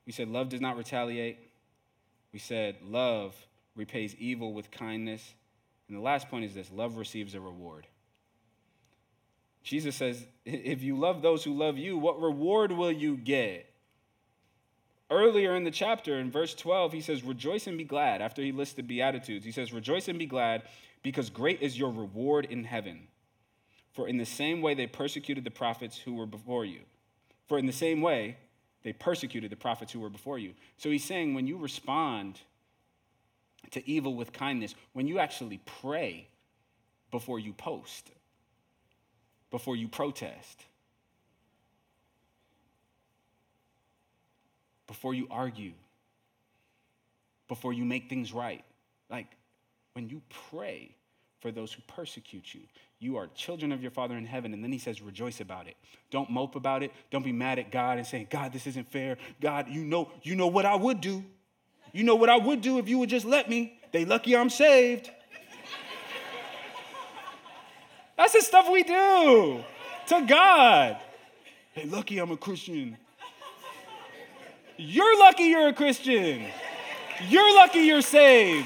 we 0.09 0.13
said 0.13 0.27
love 0.27 0.49
does 0.49 0.59
not 0.59 0.75
retaliate. 0.75 1.37
We 2.33 2.39
said 2.39 2.77
love 2.83 3.35
repays 3.75 4.15
evil 4.15 4.53
with 4.53 4.71
kindness. 4.71 5.35
And 5.87 5.95
the 5.95 6.01
last 6.01 6.29
point 6.29 6.45
is 6.45 6.55
this 6.55 6.71
love 6.71 6.97
receives 6.97 7.35
a 7.35 7.39
reward. 7.39 7.85
Jesus 9.61 9.95
says, 9.95 10.25
if 10.45 10.81
you 10.81 10.97
love 10.97 11.21
those 11.21 11.43
who 11.43 11.53
love 11.53 11.77
you, 11.77 11.95
what 11.95 12.19
reward 12.19 12.71
will 12.71 12.91
you 12.91 13.17
get? 13.17 13.68
Earlier 15.11 15.55
in 15.55 15.63
the 15.63 15.71
chapter, 15.71 16.19
in 16.19 16.29
verse 16.29 16.53
12, 16.53 16.93
he 16.93 17.01
says, 17.01 17.23
Rejoice 17.23 17.65
and 17.67 17.77
be 17.77 17.83
glad. 17.83 18.21
After 18.21 18.41
he 18.41 18.51
lists 18.51 18.75
the 18.75 18.83
Beatitudes, 18.83 19.43
he 19.43 19.51
says, 19.51 19.73
Rejoice 19.73 20.07
and 20.07 20.19
be 20.19 20.27
glad, 20.27 20.63
because 21.01 21.29
great 21.29 21.61
is 21.61 21.79
your 21.79 21.91
reward 21.91 22.45
in 22.45 22.63
heaven. 22.63 23.07
For 23.93 24.07
in 24.07 24.17
the 24.17 24.25
same 24.25 24.61
way 24.61 24.75
they 24.75 24.87
persecuted 24.87 25.43
the 25.43 25.51
prophets 25.51 25.97
who 25.97 26.13
were 26.13 26.27
before 26.27 26.63
you. 26.63 26.81
For 27.47 27.57
in 27.57 27.65
the 27.65 27.71
same 27.71 28.01
way 28.01 28.37
they 28.83 28.93
persecuted 28.93 29.51
the 29.51 29.55
prophets 29.55 29.91
who 29.91 29.99
were 29.99 30.09
before 30.09 30.37
you. 30.37 30.53
So 30.77 30.89
he's 30.89 31.03
saying, 31.03 31.33
when 31.33 31.47
you 31.47 31.57
respond 31.57 32.39
to 33.71 33.87
evil 33.89 34.15
with 34.15 34.33
kindness 34.33 34.75
when 34.93 35.07
you 35.07 35.19
actually 35.19 35.59
pray 35.65 36.27
before 37.11 37.39
you 37.39 37.53
post, 37.53 38.11
before 39.51 39.75
you 39.75 39.87
protest, 39.87 40.65
before 44.89 45.13
you 45.13 45.27
argue, 45.29 45.73
before 47.47 47.73
you 47.73 47.85
make 47.85 48.09
things 48.09 48.33
right. 48.33 48.65
Like 49.07 49.27
when 49.93 50.09
you 50.09 50.23
pray 50.49 50.95
for 51.41 51.51
those 51.51 51.71
who 51.71 51.83
persecute 51.85 52.55
you, 52.55 52.61
you 52.97 53.15
are 53.17 53.27
children 53.35 53.71
of 53.71 53.83
your 53.83 53.91
Father 53.91 54.17
in 54.17 54.25
heaven. 54.25 54.51
And 54.51 54.63
then 54.63 54.71
he 54.71 54.79
says, 54.79 54.99
rejoice 54.99 55.41
about 55.41 55.67
it. 55.67 55.75
Don't 56.09 56.31
mope 56.31 56.55
about 56.55 56.81
it. 56.81 56.91
Don't 57.11 57.23
be 57.23 57.31
mad 57.31 57.59
at 57.59 57.69
God 57.71 57.99
and 57.99 58.07
say, 58.07 58.27
God, 58.27 58.51
this 58.51 58.65
isn't 58.65 58.91
fair. 58.91 59.17
God, 59.39 59.67
you 59.69 59.85
know, 59.85 60.11
you 60.23 60.35
know 60.35 60.47
what 60.47 60.65
I 60.65 60.73
would 60.73 61.01
do. 61.01 61.23
You 61.93 62.03
know 62.03 62.15
what 62.15 62.31
I 62.31 62.37
would 62.37 62.61
do 62.61 62.79
if 62.79 62.89
you 62.89 62.97
would 62.97 63.09
just 63.09 63.27
let 63.27 63.47
me? 63.47 63.79
They 63.91 64.05
lucky 64.05 64.35
I'm 64.35 64.49
saved. 64.49 65.11
That's 68.17 68.33
the 68.33 68.41
stuff 68.41 68.67
we 68.71 68.81
do 68.81 69.63
to 70.07 70.25
God. 70.27 70.97
They 71.75 71.85
lucky 71.85 72.17
I'm 72.17 72.31
a 72.31 72.37
Christian. 72.37 72.97
You're 74.81 75.19
lucky 75.19 75.43
you're 75.43 75.67
a 75.67 75.73
Christian. 75.73 76.45
You're 77.27 77.53
lucky 77.53 77.79
you're 77.79 78.01
saved. 78.01 78.65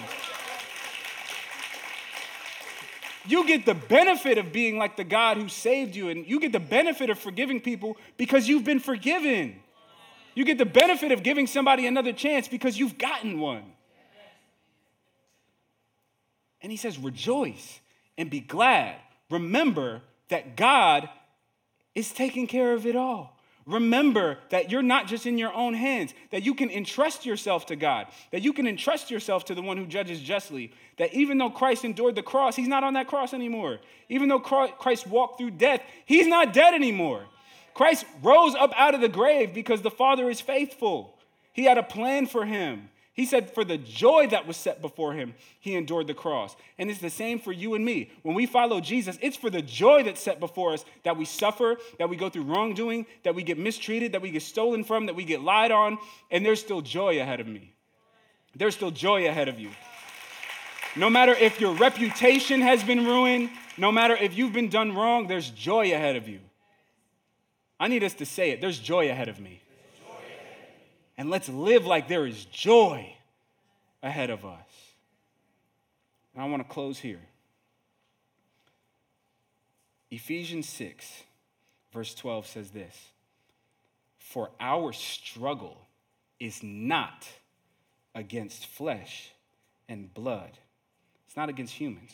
You 3.26 3.48
get 3.48 3.66
the 3.66 3.74
benefit 3.74 4.38
of 4.38 4.52
being 4.52 4.78
like 4.78 4.96
the 4.96 5.04
God 5.04 5.38
who 5.38 5.50
saved 5.50 5.96
you, 5.96 6.10
and 6.10 6.28
you 6.28 6.40
get 6.40 6.52
the 6.52 6.60
benefit 6.60 7.10
of 7.10 7.18
forgiving 7.18 7.60
people 7.60 7.98
because 8.16 8.48
you've 8.48 8.64
been 8.64 8.80
forgiven. 8.80 9.56
You 10.36 10.46
get 10.46 10.60
the 10.60 10.68
benefit 10.68 11.12
of 11.12 11.24
giving 11.24 11.48
somebody 11.48 11.88
another 11.88 12.14
chance 12.14 12.48
because 12.48 12.78
you've 12.78 13.00
gotten 13.00 13.40
one. 13.40 13.64
And 16.62 16.72
he 16.72 16.78
says, 16.78 17.00
Rejoice 17.00 17.80
and 18.20 18.30
be 18.30 18.40
glad. 18.40 18.98
Remember 19.32 20.02
that 20.30 20.56
God 20.56 21.10
is 21.96 22.12
taking 22.12 22.46
care 22.46 22.74
of 22.74 22.86
it 22.86 22.96
all. 22.96 23.34
Remember 23.66 24.40
that 24.50 24.70
you're 24.70 24.82
not 24.82 25.08
just 25.08 25.26
in 25.26 25.38
your 25.38 25.54
own 25.54 25.74
hands, 25.74 26.14
that 26.32 26.44
you 26.44 26.54
can 26.54 26.70
entrust 26.70 27.26
yourself 27.26 27.66
to 27.68 27.78
God, 27.78 28.08
that 28.32 28.42
you 28.42 28.52
can 28.52 28.68
entrust 28.68 29.10
yourself 29.10 29.46
to 29.46 29.56
the 29.56 29.62
one 29.62 29.78
who 29.78 29.86
judges 29.86 30.20
justly, 30.20 30.74
that 30.98 31.14
even 31.14 31.38
though 31.38 31.50
Christ 31.50 31.86
endured 31.86 32.16
the 32.16 32.24
cross, 32.24 32.58
he's 32.58 32.68
not 32.68 32.84
on 32.84 32.94
that 32.96 33.08
cross 33.08 33.34
anymore. 33.34 33.80
Even 34.10 34.28
though 34.28 34.40
Christ 34.40 35.08
walked 35.08 35.38
through 35.38 35.52
death, 35.52 35.82
he's 36.06 36.28
not 36.28 36.52
dead 36.54 36.74
anymore. 36.74 37.24
Christ 37.74 38.06
rose 38.22 38.54
up 38.54 38.72
out 38.76 38.96
of 38.96 39.02
the 39.02 39.10
grave 39.10 39.54
because 39.54 39.82
the 39.82 39.90
Father 39.90 40.30
is 40.30 40.42
faithful. 40.42 41.18
He 41.54 41.64
had 41.64 41.78
a 41.78 41.84
plan 41.84 42.28
for 42.28 42.46
him. 42.46 42.90
He 43.14 43.28
said, 43.28 43.54
for 43.54 43.64
the 43.64 43.78
joy 43.78 44.28
that 44.32 44.48
was 44.48 44.58
set 44.58 44.82
before 44.82 45.14
him, 45.14 45.36
he 45.60 45.76
endured 45.76 46.08
the 46.08 46.16
cross. 46.16 46.56
And 46.80 46.90
it's 46.90 47.00
the 47.00 47.12
same 47.12 47.38
for 47.38 47.52
you 47.52 47.76
and 47.76 47.86
me. 47.86 48.12
When 48.24 48.34
we 48.34 48.48
follow 48.48 48.82
Jesus, 48.82 49.20
it's 49.22 49.38
for 49.38 49.52
the 49.52 49.62
joy 49.62 50.02
that's 50.02 50.20
set 50.20 50.40
before 50.40 50.74
us 50.74 50.84
that 51.04 51.16
we 51.16 51.26
suffer, 51.26 51.78
that 52.00 52.10
we 52.10 52.16
go 52.16 52.30
through 52.30 52.44
wrongdoing, 52.44 53.06
that 53.22 53.36
we 53.36 53.44
get 53.44 53.60
mistreated, 53.60 54.14
that 54.14 54.24
we 54.24 54.32
get 54.32 54.42
stolen 54.42 54.84
from, 54.84 55.06
that 55.06 55.16
we 55.16 55.26
get 55.26 55.42
lied 55.42 55.72
on, 55.72 56.00
and 56.32 56.44
there's 56.44 56.60
still 56.60 56.82
joy 56.82 57.22
ahead 57.22 57.40
of 57.40 57.46
me. 57.46 57.76
There's 58.56 58.74
still 58.74 58.92
joy 58.92 59.28
ahead 59.28 59.48
of 59.48 59.60
you. 59.60 59.70
No 60.96 61.10
matter 61.10 61.34
if 61.34 61.62
your 61.62 61.76
reputation 61.76 62.62
has 62.62 62.84
been 62.84 63.06
ruined, 63.06 63.52
no 63.78 63.92
matter 63.92 64.16
if 64.16 64.36
you've 64.36 64.54
been 64.54 64.70
done 64.70 64.96
wrong, 64.96 65.28
there's 65.28 65.52
joy 65.52 65.94
ahead 65.94 66.16
of 66.16 66.28
you. 66.28 66.40
I 67.80 67.90
need 67.90 68.04
us 68.04 68.14
to 68.16 68.26
say 68.26 68.50
it. 68.50 68.62
There's 68.62 68.80
joy 68.80 69.10
ahead 69.10 69.30
of 69.30 69.40
me. 69.40 69.62
And 71.18 71.30
let's 71.30 71.50
live 71.50 71.86
like 71.86 72.08
there 72.08 72.26
is 72.26 72.46
joy 72.46 73.16
ahead 74.02 74.30
of 74.30 74.46
us. 74.46 74.68
And 76.34 76.44
I 76.44 76.48
want 76.48 76.64
to 76.64 76.74
close 76.74 77.00
here. 77.00 77.22
Ephesians 80.10 80.70
6, 80.70 81.24
verse 81.92 82.14
12 82.16 82.48
says 82.48 82.72
this 82.72 82.96
For 84.18 84.50
our 84.60 84.94
struggle 84.94 85.88
is 86.40 86.62
not 86.62 87.28
against 88.16 88.68
flesh 88.68 89.32
and 89.90 90.14
blood, 90.14 90.58
it's 91.26 91.38
not 91.38 91.50
against 91.50 91.74
humans, 91.74 92.12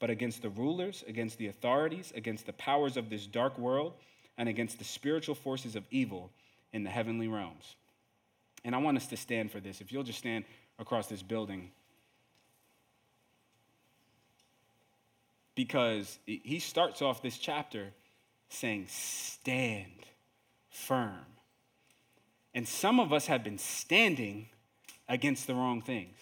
but 0.00 0.10
against 0.10 0.42
the 0.42 0.48
rulers, 0.48 1.04
against 1.06 1.38
the 1.38 1.48
authorities, 1.48 2.12
against 2.16 2.46
the 2.46 2.52
powers 2.54 2.96
of 2.96 3.10
this 3.10 3.26
dark 3.26 3.58
world 3.58 3.92
and 4.38 4.48
against 4.48 4.78
the 4.78 4.84
spiritual 4.84 5.34
forces 5.34 5.76
of 5.76 5.84
evil 5.90 6.30
in 6.72 6.82
the 6.82 6.90
heavenly 6.90 7.28
realms. 7.28 7.76
And 8.64 8.74
I 8.74 8.78
want 8.78 8.96
us 8.96 9.06
to 9.08 9.16
stand 9.16 9.50
for 9.50 9.60
this. 9.60 9.80
If 9.80 9.92
you'll 9.92 10.02
just 10.02 10.18
stand 10.18 10.44
across 10.78 11.06
this 11.06 11.22
building. 11.22 11.70
Because 15.54 16.18
he 16.26 16.58
starts 16.58 17.02
off 17.02 17.22
this 17.22 17.38
chapter 17.38 17.88
saying, 18.48 18.86
Stand 18.88 20.06
firm. 20.70 21.26
And 22.54 22.66
some 22.66 22.98
of 22.98 23.12
us 23.12 23.26
have 23.26 23.44
been 23.44 23.58
standing 23.58 24.48
against 25.08 25.46
the 25.46 25.54
wrong 25.54 25.82
things. 25.82 26.16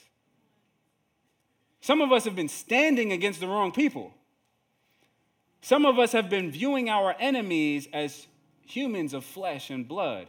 Some 1.81 2.01
of 2.01 2.13
us 2.13 2.25
have 2.25 2.35
been 2.35 2.49
standing 2.49 3.13
against 3.13 3.41
the 3.41 3.47
wrong 3.47 3.73
people. 3.73 4.13
Some 5.61 5.87
of 5.87 5.99
us 5.99 6.13
have 6.13 6.29
been 6.29 6.51
viewing 6.51 6.89
our 6.89 7.15
enemies 7.19 7.89
as 7.93 8.27
humans 8.67 9.15
of 9.15 9.25
flesh 9.25 9.71
and 9.71 9.87
blood. 9.87 10.27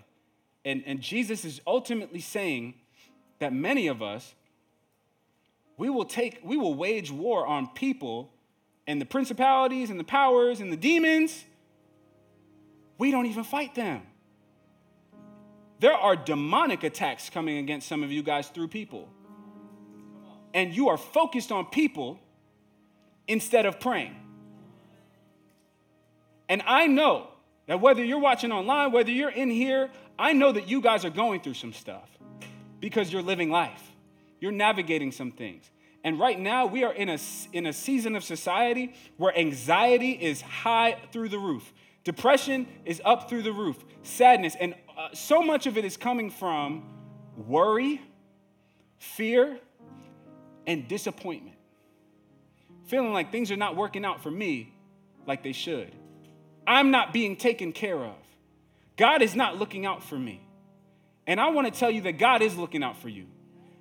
And, 0.65 0.83
and 0.85 1.01
Jesus 1.01 1.45
is 1.45 1.61
ultimately 1.65 2.19
saying 2.19 2.75
that 3.39 3.53
many 3.53 3.87
of 3.87 4.01
us, 4.01 4.33
we 5.77 5.89
will 5.89 6.05
take, 6.05 6.39
we 6.43 6.57
will 6.57 6.73
wage 6.73 7.09
war 7.09 7.47
on 7.47 7.67
people 7.67 8.31
and 8.85 8.99
the 8.99 9.05
principalities 9.05 9.89
and 9.89 9.99
the 9.99 10.03
powers 10.03 10.59
and 10.59 10.71
the 10.71 10.77
demons. 10.77 11.45
We 12.97 13.11
don't 13.11 13.27
even 13.27 13.43
fight 13.43 13.75
them. 13.75 14.01
There 15.79 15.93
are 15.93 16.15
demonic 16.15 16.83
attacks 16.83 17.29
coming 17.29 17.57
against 17.57 17.87
some 17.87 18.03
of 18.03 18.11
you 18.11 18.21
guys 18.21 18.49
through 18.49 18.67
people. 18.67 19.07
And 20.53 20.73
you 20.75 20.89
are 20.89 20.97
focused 20.97 21.51
on 21.51 21.67
people 21.67 22.19
instead 23.27 23.65
of 23.65 23.79
praying. 23.79 24.15
And 26.49 26.63
I 26.65 26.87
know 26.87 27.27
that 27.67 27.79
whether 27.79 28.03
you're 28.03 28.19
watching 28.19 28.51
online, 28.51 28.91
whether 28.91 29.11
you're 29.11 29.29
in 29.29 29.51
here, 29.51 29.91
I 30.19 30.33
know 30.33 30.51
that 30.51 30.67
you 30.67 30.81
guys 30.81 31.05
are 31.05 31.09
going 31.09 31.39
through 31.39 31.53
some 31.53 31.71
stuff 31.71 32.09
because 32.81 33.11
you're 33.11 33.21
living 33.21 33.49
life. 33.49 33.81
You're 34.41 34.51
navigating 34.51 35.13
some 35.13 35.31
things. 35.31 35.69
And 36.03 36.19
right 36.19 36.37
now, 36.37 36.65
we 36.65 36.83
are 36.83 36.93
in 36.93 37.09
a, 37.09 37.17
in 37.53 37.65
a 37.65 37.73
season 37.73 38.15
of 38.15 38.23
society 38.23 38.93
where 39.17 39.37
anxiety 39.37 40.11
is 40.11 40.41
high 40.41 40.97
through 41.11 41.29
the 41.29 41.39
roof, 41.39 41.73
depression 42.03 42.67
is 42.85 43.01
up 43.05 43.29
through 43.29 43.43
the 43.43 43.51
roof, 43.51 43.83
sadness, 44.03 44.55
and 44.59 44.75
uh, 44.97 45.09
so 45.13 45.41
much 45.41 45.67
of 45.67 45.77
it 45.77 45.85
is 45.85 45.95
coming 45.95 46.29
from 46.29 46.83
worry, 47.37 48.01
fear, 48.97 49.57
and 50.67 50.87
disappointment. 50.87 51.55
Feeling 52.87 53.13
like 53.13 53.31
things 53.31 53.51
are 53.51 53.57
not 53.57 53.75
working 53.75 54.03
out 54.03 54.21
for 54.21 54.31
me 54.31 54.73
like 55.25 55.43
they 55.43 55.53
should. 55.53 55.93
I'm 56.67 56.91
not 56.91 57.13
being 57.13 57.35
taken 57.37 57.71
care 57.71 58.03
of. 58.03 58.15
God 58.99 59.21
is 59.21 59.33
not 59.33 59.57
looking 59.57 59.85
out 59.85 60.03
for 60.03 60.19
me. 60.19 60.41
And 61.25 61.39
I 61.39 61.51
want 61.51 61.73
to 61.73 61.79
tell 61.79 61.89
you 61.89 62.01
that 62.01 62.19
God 62.19 62.41
is 62.41 62.57
looking 62.57 62.83
out 62.83 62.97
for 62.97 63.07
you. 63.07 63.27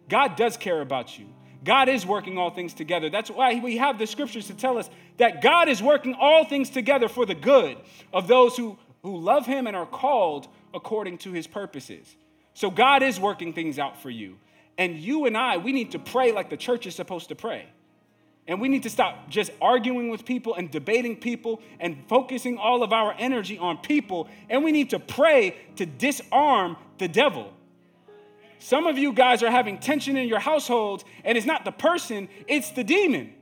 God 0.08 0.36
does 0.36 0.56
care 0.56 0.80
about 0.80 1.18
you. 1.18 1.26
God 1.64 1.88
is 1.88 2.06
working 2.06 2.38
all 2.38 2.50
things 2.50 2.72
together. 2.72 3.10
That's 3.10 3.28
why 3.28 3.58
we 3.58 3.78
have 3.78 3.98
the 3.98 4.06
scriptures 4.06 4.46
to 4.46 4.54
tell 4.54 4.78
us 4.78 4.88
that 5.16 5.42
God 5.42 5.68
is 5.68 5.82
working 5.82 6.14
all 6.14 6.44
things 6.44 6.70
together 6.70 7.08
for 7.08 7.26
the 7.26 7.34
good 7.34 7.78
of 8.12 8.28
those 8.28 8.56
who, 8.56 8.78
who 9.02 9.16
love 9.16 9.44
Him 9.44 9.66
and 9.66 9.74
are 9.74 9.86
called 9.86 10.46
according 10.72 11.18
to 11.18 11.32
His 11.32 11.48
purposes. 11.48 12.16
So 12.54 12.70
God 12.70 13.02
is 13.02 13.18
working 13.18 13.52
things 13.52 13.80
out 13.80 14.00
for 14.00 14.10
you. 14.10 14.38
And 14.78 14.96
you 14.96 15.26
and 15.26 15.36
I, 15.36 15.56
we 15.56 15.72
need 15.72 15.90
to 15.92 15.98
pray 15.98 16.30
like 16.30 16.48
the 16.48 16.56
church 16.56 16.86
is 16.86 16.94
supposed 16.94 17.30
to 17.30 17.34
pray. 17.34 17.66
And 18.48 18.62
we 18.62 18.68
need 18.68 18.84
to 18.84 18.90
stop 18.90 19.28
just 19.28 19.52
arguing 19.60 20.08
with 20.08 20.24
people 20.24 20.54
and 20.54 20.70
debating 20.70 21.16
people 21.16 21.60
and 21.78 21.98
focusing 22.08 22.56
all 22.56 22.82
of 22.82 22.94
our 22.94 23.14
energy 23.18 23.58
on 23.58 23.76
people. 23.76 24.26
And 24.48 24.64
we 24.64 24.72
need 24.72 24.90
to 24.90 24.98
pray 24.98 25.54
to 25.76 25.84
disarm 25.84 26.78
the 26.96 27.08
devil. 27.08 27.52
Some 28.58 28.86
of 28.86 28.96
you 28.96 29.12
guys 29.12 29.42
are 29.42 29.50
having 29.50 29.78
tension 29.78 30.16
in 30.16 30.26
your 30.26 30.40
households, 30.40 31.04
and 31.24 31.36
it's 31.36 31.46
not 31.46 31.66
the 31.66 31.70
person, 31.70 32.28
it's 32.48 32.70
the 32.70 32.82
demon. 32.82 33.34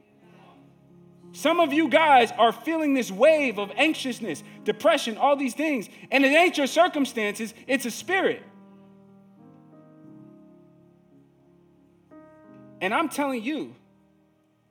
Some 1.32 1.61
of 1.61 1.72
you 1.72 1.88
guys 1.88 2.32
are 2.32 2.50
feeling 2.50 2.94
this 2.94 3.11
wave 3.11 3.59
of 3.59 3.70
anxiousness, 3.76 4.42
depression, 4.64 5.16
all 5.16 5.36
these 5.36 5.54
things, 5.54 5.88
and 6.11 6.24
it 6.24 6.28
ain't 6.28 6.59
your 6.59 6.66
circumstances, 6.66 7.54
it's 7.66 7.86
a 7.86 7.90
spirit. 7.90 8.42
And 12.80 12.92
I'm 12.92 13.09
telling 13.09 13.42
you, 13.42 13.74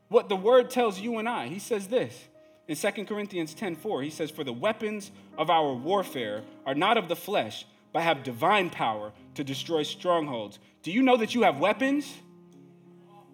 what 0.09 0.29
the 0.29 0.35
word 0.35 0.69
tells 0.69 0.99
you 0.99 1.17
and 1.17 1.27
I. 1.27 1.47
He 1.47 1.59
says 1.59 1.87
this 1.87 2.27
in 2.67 2.75
2 2.75 3.07
Corinthians 3.07 3.53
10:4. 3.53 4.03
He 4.03 4.09
says, 4.09 4.31
"For 4.31 4.43
the 4.43 4.53
weapons 4.53 5.11
of 5.37 5.49
our 5.49 5.73
warfare 5.73 6.43
are 6.65 6.75
not 6.75 6.97
of 6.97 7.07
the 7.07 7.15
flesh, 7.15 7.65
but 7.93 8.03
have 8.03 8.23
divine 8.23 8.69
power 8.69 9.13
to 9.35 9.43
destroy 9.43 9.83
strongholds." 9.83 10.59
Do 10.83 10.91
you 10.91 11.01
know 11.01 11.17
that 11.17 11.33
you 11.33 11.43
have 11.43 11.59
weapons? 11.59 12.13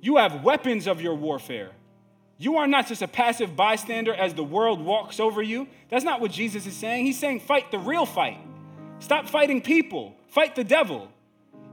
You 0.01 0.17
have 0.17 0.43
weapons 0.43 0.87
of 0.87 1.01
your 1.01 1.15
warfare. 1.15 1.71
You 2.37 2.57
are 2.57 2.65
not 2.65 2.87
just 2.87 3.03
a 3.03 3.07
passive 3.07 3.55
bystander 3.55 4.15
as 4.15 4.33
the 4.33 4.43
world 4.43 4.81
walks 4.81 5.19
over 5.19 5.43
you. 5.43 5.67
That's 5.89 6.03
not 6.03 6.21
what 6.21 6.31
Jesus 6.31 6.65
is 6.65 6.75
saying. 6.75 7.05
He's 7.05 7.19
saying, 7.19 7.41
fight 7.41 7.69
the 7.69 7.77
real 7.77 8.07
fight. 8.07 8.39
Stop 8.97 9.27
fighting 9.29 9.61
people, 9.61 10.15
fight 10.27 10.55
the 10.55 10.63
devil. 10.63 11.09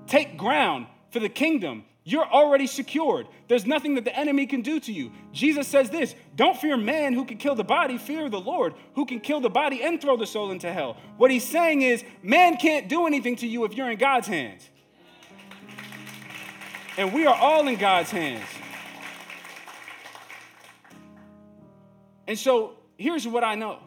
Take 0.06 0.36
ground 0.36 0.86
for 1.10 1.20
the 1.20 1.28
kingdom. 1.30 1.84
You're 2.08 2.24
already 2.24 2.66
secured. 2.66 3.28
There's 3.48 3.66
nothing 3.66 3.96
that 3.96 4.06
the 4.06 4.18
enemy 4.18 4.46
can 4.46 4.62
do 4.62 4.80
to 4.80 4.90
you. 4.90 5.12
Jesus 5.30 5.68
says 5.68 5.90
this 5.90 6.14
Don't 6.34 6.56
fear 6.56 6.78
man 6.78 7.12
who 7.12 7.26
can 7.26 7.36
kill 7.36 7.54
the 7.54 7.64
body, 7.64 7.98
fear 7.98 8.30
the 8.30 8.40
Lord 8.40 8.72
who 8.94 9.04
can 9.04 9.20
kill 9.20 9.42
the 9.42 9.50
body 9.50 9.82
and 9.82 10.00
throw 10.00 10.16
the 10.16 10.26
soul 10.26 10.50
into 10.50 10.72
hell. 10.72 10.96
What 11.18 11.30
he's 11.30 11.44
saying 11.44 11.82
is, 11.82 12.02
man 12.22 12.56
can't 12.56 12.88
do 12.88 13.06
anything 13.06 13.36
to 13.36 13.46
you 13.46 13.66
if 13.66 13.74
you're 13.74 13.90
in 13.90 13.98
God's 13.98 14.26
hands. 14.26 14.66
And 16.96 17.12
we 17.12 17.26
are 17.26 17.34
all 17.34 17.68
in 17.68 17.76
God's 17.76 18.10
hands. 18.10 18.48
And 22.26 22.38
so 22.38 22.78
here's 22.96 23.28
what 23.28 23.44
I 23.44 23.54
know 23.54 23.80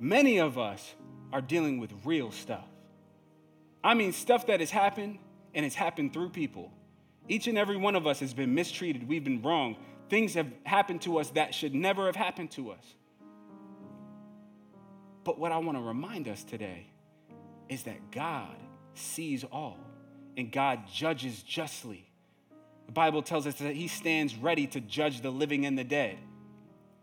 many 0.00 0.38
of 0.38 0.58
us 0.58 0.96
are 1.32 1.40
dealing 1.40 1.78
with 1.78 1.92
real 2.04 2.32
stuff. 2.32 2.66
I 3.84 3.94
mean, 3.94 4.12
stuff 4.12 4.48
that 4.48 4.58
has 4.58 4.72
happened 4.72 5.20
and 5.54 5.64
it's 5.64 5.76
happened 5.76 6.12
through 6.12 6.30
people. 6.30 6.72
Each 7.28 7.46
and 7.46 7.58
every 7.58 7.76
one 7.76 7.94
of 7.94 8.06
us 8.06 8.20
has 8.20 8.32
been 8.32 8.54
mistreated. 8.54 9.06
We've 9.06 9.24
been 9.24 9.42
wrong. 9.42 9.76
Things 10.08 10.34
have 10.34 10.50
happened 10.64 11.02
to 11.02 11.18
us 11.18 11.30
that 11.30 11.54
should 11.54 11.74
never 11.74 12.06
have 12.06 12.16
happened 12.16 12.50
to 12.52 12.70
us. 12.70 12.94
But 15.24 15.38
what 15.38 15.52
I 15.52 15.58
want 15.58 15.76
to 15.76 15.82
remind 15.82 16.26
us 16.26 16.42
today 16.42 16.86
is 17.68 17.82
that 17.82 18.10
God 18.10 18.56
sees 18.94 19.44
all 19.44 19.78
and 20.36 20.50
God 20.50 20.86
judges 20.90 21.42
justly. 21.42 22.10
The 22.86 22.92
Bible 22.92 23.22
tells 23.22 23.46
us 23.46 23.56
that 23.56 23.76
He 23.76 23.88
stands 23.88 24.34
ready 24.34 24.66
to 24.68 24.80
judge 24.80 25.20
the 25.20 25.30
living 25.30 25.66
and 25.66 25.78
the 25.78 25.84
dead. 25.84 26.16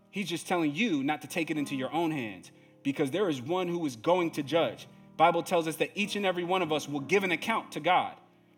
He's 0.10 0.28
just 0.28 0.48
telling 0.48 0.74
you 0.74 1.04
not 1.04 1.22
to 1.22 1.28
take 1.28 1.52
it 1.52 1.58
into 1.58 1.76
your 1.76 1.94
own 1.94 2.10
hands 2.10 2.50
because 2.82 3.12
there 3.12 3.30
is 3.30 3.42
one 3.42 3.68
who 3.68 3.86
is 3.86 3.96
going 3.96 4.32
to 4.32 4.44
judge. 4.44 4.88
Bible 5.18 5.44
tells 5.44 5.68
us 5.68 5.76
that 5.76 5.92
each 5.94 6.16
and 6.16 6.26
every 6.26 6.44
one 6.44 6.62
of 6.62 6.72
us 6.72 6.90
will 6.90 7.02
give 7.02 7.24
an 7.24 7.32
account 7.32 7.74
to 7.74 7.80
God. 7.80 8.16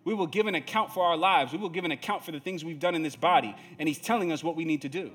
We 0.07 0.13
will 0.13 0.25
give 0.25 0.47
an 0.47 0.55
account 0.55 0.93
for 0.93 1.03
our 1.03 1.17
lives. 1.17 1.51
We 1.51 1.57
will 1.57 1.67
give 1.67 1.83
an 1.83 1.91
account 1.91 2.23
for 2.23 2.31
the 2.31 2.39
things 2.39 2.63
we've 2.63 2.79
done 2.79 2.95
in 2.95 3.03
this 3.03 3.17
body. 3.17 3.53
And 3.77 3.89
He's 3.89 3.99
telling 3.99 4.31
us 4.31 4.41
what 4.41 4.55
we 4.55 4.63
need 4.63 4.83
to 4.83 4.89
do. 4.89 5.11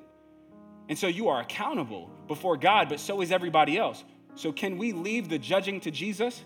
And 0.91 0.99
so 0.99 1.07
you 1.07 1.31
are 1.31 1.41
accountable 1.41 2.11
before 2.29 2.59
God, 2.59 2.91
but 2.91 3.01
so 3.01 3.23
is 3.23 3.33
everybody 3.33 3.79
else. 3.79 4.05
So 4.35 4.53
can 4.53 4.77
we 4.77 4.93
leave 4.93 5.31
the 5.31 5.39
judging 5.39 5.81
to 5.81 5.91
Jesus? 5.91 6.45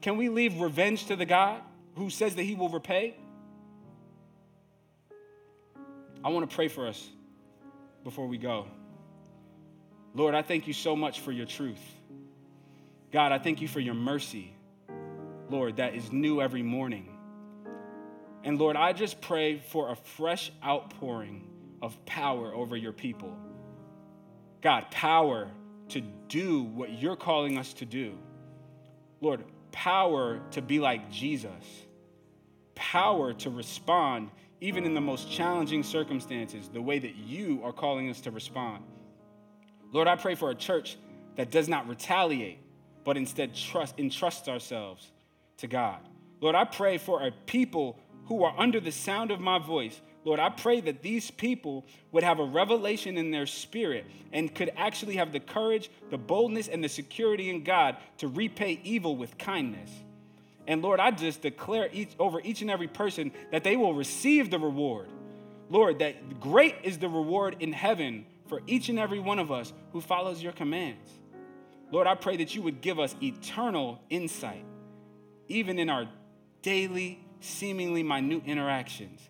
Can 0.00 0.16
we 0.16 0.30
leave 0.30 0.60
revenge 0.60 1.06
to 1.06 1.14
the 1.14 1.26
God 1.26 1.62
who 1.94 2.10
says 2.10 2.34
that 2.34 2.42
He 2.42 2.56
will 2.56 2.70
repay? 2.70 3.16
I 6.24 6.30
want 6.30 6.50
to 6.50 6.52
pray 6.52 6.66
for 6.66 6.88
us 6.88 7.08
before 8.02 8.26
we 8.26 8.36
go. 8.36 8.66
Lord, 10.12 10.34
I 10.34 10.42
thank 10.42 10.66
you 10.66 10.72
so 10.72 10.96
much 10.96 11.20
for 11.20 11.30
your 11.30 11.46
truth. 11.46 11.78
God, 13.12 13.30
I 13.30 13.38
thank 13.38 13.60
you 13.60 13.68
for 13.68 13.78
your 13.78 13.94
mercy, 13.94 14.52
Lord, 15.48 15.76
that 15.76 15.94
is 15.94 16.10
new 16.10 16.42
every 16.42 16.64
morning. 16.64 17.13
And 18.44 18.58
Lord, 18.58 18.76
I 18.76 18.92
just 18.92 19.20
pray 19.22 19.58
for 19.58 19.90
a 19.90 19.96
fresh 19.96 20.52
outpouring 20.62 21.48
of 21.80 22.04
power 22.04 22.54
over 22.54 22.76
your 22.76 22.92
people. 22.92 23.34
God, 24.60 24.90
power 24.90 25.50
to 25.88 26.02
do 26.28 26.62
what 26.62 26.90
you're 26.90 27.16
calling 27.16 27.58
us 27.58 27.72
to 27.74 27.86
do. 27.86 28.18
Lord, 29.20 29.44
power 29.72 30.42
to 30.52 30.62
be 30.62 30.78
like 30.78 31.10
Jesus, 31.10 31.50
power 32.74 33.32
to 33.32 33.50
respond 33.50 34.30
even 34.60 34.84
in 34.84 34.94
the 34.94 35.00
most 35.00 35.30
challenging 35.30 35.82
circumstances, 35.82 36.68
the 36.68 36.80
way 36.80 36.98
that 36.98 37.16
you 37.16 37.60
are 37.64 37.72
calling 37.72 38.08
us 38.08 38.20
to 38.22 38.30
respond. 38.30 38.84
Lord, 39.92 40.08
I 40.08 40.16
pray 40.16 40.34
for 40.34 40.50
a 40.50 40.54
church 40.54 40.96
that 41.36 41.50
does 41.50 41.68
not 41.68 41.88
retaliate, 41.88 42.58
but 43.04 43.16
instead 43.16 43.54
trust, 43.54 43.94
entrusts 43.98 44.48
ourselves 44.48 45.10
to 45.58 45.66
God. 45.66 45.98
Lord, 46.40 46.54
I 46.54 46.64
pray 46.64 46.98
for 46.98 47.26
a 47.26 47.30
people 47.30 47.98
who 48.26 48.44
are 48.44 48.54
under 48.58 48.80
the 48.80 48.92
sound 48.92 49.30
of 49.30 49.40
my 49.40 49.58
voice 49.58 50.00
Lord, 50.24 50.40
I 50.40 50.48
pray 50.48 50.80
that 50.80 51.02
these 51.02 51.30
people 51.30 51.84
would 52.10 52.24
have 52.24 52.38
a 52.38 52.44
revelation 52.44 53.18
in 53.18 53.30
their 53.30 53.46
spirit 53.46 54.06
and 54.32 54.54
could 54.54 54.72
actually 54.76 55.16
have 55.16 55.32
the 55.32 55.40
courage, 55.40 55.90
the 56.10 56.16
boldness, 56.16 56.68
and 56.68 56.82
the 56.82 56.88
security 56.88 57.50
in 57.50 57.62
God 57.62 57.96
to 58.18 58.28
repay 58.28 58.80
evil 58.82 59.16
with 59.16 59.36
kindness. 59.36 59.90
And 60.66 60.80
Lord, 60.80 60.98
I 60.98 61.10
just 61.10 61.42
declare 61.42 61.90
each, 61.92 62.12
over 62.18 62.40
each 62.40 62.62
and 62.62 62.70
every 62.70 62.88
person 62.88 63.32
that 63.52 63.64
they 63.64 63.76
will 63.76 63.92
receive 63.92 64.50
the 64.50 64.58
reward. 64.58 65.08
Lord, 65.68 65.98
that 65.98 66.40
great 66.40 66.76
is 66.82 66.96
the 66.96 67.08
reward 67.08 67.56
in 67.60 67.72
heaven 67.72 68.24
for 68.46 68.62
each 68.66 68.88
and 68.88 68.98
every 68.98 69.18
one 69.18 69.38
of 69.38 69.52
us 69.52 69.74
who 69.92 70.00
follows 70.00 70.42
your 70.42 70.52
commands. 70.52 71.10
Lord, 71.90 72.06
I 72.06 72.14
pray 72.14 72.38
that 72.38 72.54
you 72.54 72.62
would 72.62 72.80
give 72.80 72.98
us 72.98 73.14
eternal 73.22 74.00
insight, 74.08 74.64
even 75.48 75.78
in 75.78 75.90
our 75.90 76.08
daily, 76.62 77.23
seemingly 77.44 78.02
minute 78.02 78.42
interactions. 78.46 79.20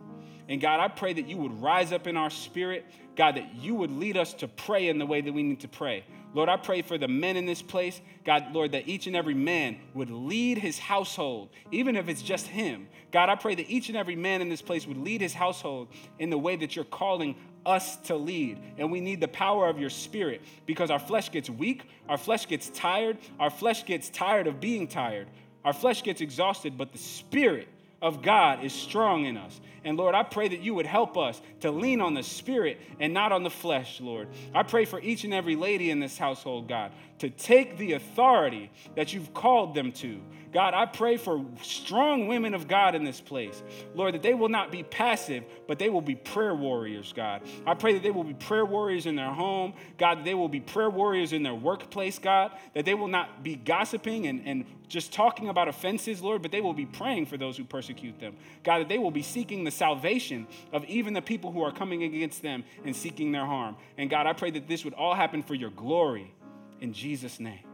And 0.49 0.61
God, 0.61 0.81
I 0.81 0.89
pray 0.89 1.12
that 1.15 1.27
you 1.27 1.39
would 1.39 1.62
rise 1.62 1.93
up 1.93 2.07
in 2.07 2.17
our 2.17 2.31
spirit, 2.31 2.85
God, 3.17 3.37
that 3.37 3.55
you 3.55 3.75
would 3.75 3.91
lead 3.91 4.17
us 4.17 4.35
to 4.35 4.49
pray 4.49 4.89
in 4.89 4.99
the 4.99 5.07
way 5.07 5.21
that 5.21 5.33
we 5.33 5.43
need 5.43 5.61
to 5.61 5.69
pray. 5.69 6.05
Lord, 6.35 6.49
I 6.49 6.57
pray 6.57 6.83
for 6.83 6.99
the 6.99 7.09
men 7.09 7.37
in 7.37 7.47
this 7.47 7.62
place, 7.62 8.01
God, 8.25 8.53
Lord, 8.53 8.73
that 8.73 8.89
each 8.89 9.07
and 9.07 9.15
every 9.15 9.35
man 9.35 9.79
would 9.95 10.11
lead 10.11 10.59
his 10.59 10.79
household, 10.79 11.49
even 11.71 11.97
if 11.97 12.09
it's 12.09 12.23
just 12.23 12.47
him. 12.47 12.89
God, 13.12 13.29
I 13.29 13.37
pray 13.37 13.55
that 13.55 13.71
each 13.71 13.89
and 13.89 13.97
every 13.97 14.17
man 14.17 14.43
in 14.43 14.49
this 14.49 14.61
place 14.61 14.87
would 14.87 14.97
lead 14.99 15.21
his 15.21 15.33
household 15.33 15.89
in 16.19 16.31
the 16.31 16.39
way 16.39 16.57
that 16.57 16.75
you're 16.75 16.85
calling 16.85 17.37
us 17.65 17.97
to 17.97 18.17
lead. 18.17 18.59
And 18.79 18.91
we 18.91 19.01
need 19.01 19.21
the 19.21 19.29
power 19.29 19.69
of 19.69 19.79
your 19.79 19.91
spirit 19.91 20.43
because 20.67 20.91
our 20.91 20.99
flesh 20.99 21.31
gets 21.31 21.49
weak, 21.49 21.89
our 22.09 22.19
flesh 22.19 22.49
gets 22.49 22.69
tired, 22.71 23.19
our 23.39 23.51
flesh 23.51 23.87
gets 23.87 24.11
tired 24.11 24.49
of 24.49 24.61
being 24.61 24.89
tired, 24.89 25.29
our 25.65 25.73
flesh 25.73 26.03
gets 26.03 26.21
exhausted, 26.21 26.77
but 26.77 26.93
the 26.93 26.99
spirit 26.99 27.69
of 28.05 28.21
God 28.21 28.63
is 28.63 28.75
strong 28.75 29.25
in 29.25 29.39
us. 29.39 29.59
And 29.83 29.97
Lord, 29.97 30.15
I 30.15 30.23
pray 30.23 30.47
that 30.49 30.61
you 30.61 30.75
would 30.75 30.85
help 30.85 31.17
us 31.17 31.41
to 31.61 31.71
lean 31.71 32.03
on 32.03 32.13
the 32.13 32.23
Spirit 32.23 32.79
and 33.01 33.15
not 33.15 33.33
on 33.33 33.43
the 33.43 33.51
flesh, 33.51 33.99
Lord. 33.99 34.29
I 34.55 34.63
pray 34.63 34.85
for 34.85 35.01
each 35.01 35.25
and 35.25 35.33
every 35.33 35.57
lady 35.57 35.91
in 35.91 36.01
this 36.01 36.19
household, 36.19 36.69
God, 36.69 36.93
to 37.21 37.31
take 37.31 37.79
the 37.79 37.95
authority 37.95 38.71
that 38.95 39.15
you've 39.15 39.33
called 39.33 39.75
them 39.75 39.91
to. 39.93 40.21
God, 40.55 40.73
I 40.73 40.87
pray 40.87 41.17
for 41.17 41.45
strong 41.63 42.29
women 42.29 42.55
of 42.55 42.69
God 42.69 42.95
in 42.95 43.03
this 43.03 43.21
place. 43.21 43.61
Lord, 43.93 44.15
that 44.15 44.23
they 44.23 44.35
will 44.35 44.49
not 44.49 44.71
be 44.71 44.85
passive, 44.85 45.43
but 45.67 45.81
they 45.81 45.91
will 45.91 46.01
be 46.01 46.15
prayer 46.15 46.55
warriors, 46.55 47.13
God. 47.13 47.43
I 47.67 47.75
pray 47.75 47.95
that 47.95 48.05
they 48.05 48.13
will 48.13 48.23
be 48.23 48.35
prayer 48.35 48.65
warriors 48.65 49.07
in 49.07 49.17
their 49.17 49.33
home. 49.33 49.75
God, 49.99 50.19
that 50.19 50.25
they 50.25 50.35
will 50.35 50.49
be 50.49 50.61
prayer 50.61 50.89
warriors 50.89 51.33
in 51.33 51.43
their 51.43 51.57
workplace, 51.57 52.21
God. 52.21 52.53
That 52.75 52.85
they 52.85 52.95
will 52.95 53.09
not 53.09 53.43
be 53.43 53.57
gossiping 53.57 54.29
and, 54.29 54.43
and 54.47 54.65
just 54.87 55.13
talking 55.13 55.49
about 55.49 55.67
offenses, 55.67 56.23
Lord, 56.23 56.41
but 56.41 56.53
they 56.53 56.61
will 56.61 56.73
be 56.73 56.87
praying 56.87 57.27
for 57.27 57.37
those 57.37 57.57
who 57.57 57.65
persecute 57.65 58.21
them. 58.21 58.37
God, 58.63 58.79
that 58.79 58.89
they 58.89 58.99
will 58.99 59.11
be 59.11 59.23
seeking 59.23 59.65
the 59.65 59.73
salvation 59.73 60.47
of 60.73 60.85
even 60.85 61.15
the 61.15 61.23
people 61.23 61.51
who 61.51 61.63
are 61.63 61.73
coming 61.73 62.05
against 62.05 62.43
them 62.43 62.63
and 62.85 62.95
seeking 62.95 63.33
their 63.33 63.45
harm. 63.45 63.75
And 63.99 64.09
God, 64.09 64.29
I 64.29 64.33
pray 64.35 64.53
that 64.53 64.69
this 64.69 64.85
would 64.85 64.95
all 64.95 65.17
happen 65.17 65.43
for 65.43 65.57
your 65.57 65.71
glory 65.71 66.33
in 66.81 66.93
Jesus' 66.93 67.41
name. 67.41 67.74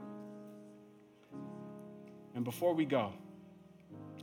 And 2.41 2.45
before 2.47 2.72
we 2.72 2.86
go, 2.86 3.12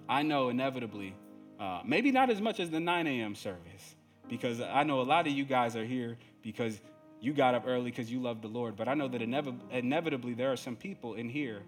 I 0.10 0.24
know 0.24 0.50
inevitably, 0.50 1.14
uh, 1.60 1.82
maybe 1.86 2.12
not 2.12 2.32
as 2.32 2.42
much 2.42 2.60
as 2.60 2.72
the 2.72 2.80
9 2.80 3.06
a.m. 3.06 3.36
service, 3.36 3.96
because 4.28 4.60
I 4.60 4.82
know 4.82 5.02
a 5.02 5.04
lot 5.04 5.28
of 5.28 5.34
you 5.34 5.46
guys 5.46 5.76
are 5.76 5.86
here 5.86 6.18
because 6.42 6.82
you 7.22 7.32
got 7.32 7.54
up 7.54 7.66
early 7.68 7.92
because 7.92 8.12
you 8.12 8.20
love 8.20 8.42
the 8.42 8.48
Lord. 8.48 8.76
But 8.76 8.88
I 8.88 8.96
know 8.96 9.08
that 9.08 9.22
inev- 9.22 9.60
inevitably 9.70 10.34
there 10.34 10.52
are 10.52 10.56
some 10.56 10.76
people 10.76 11.14
in 11.14 11.30
here 11.30 11.62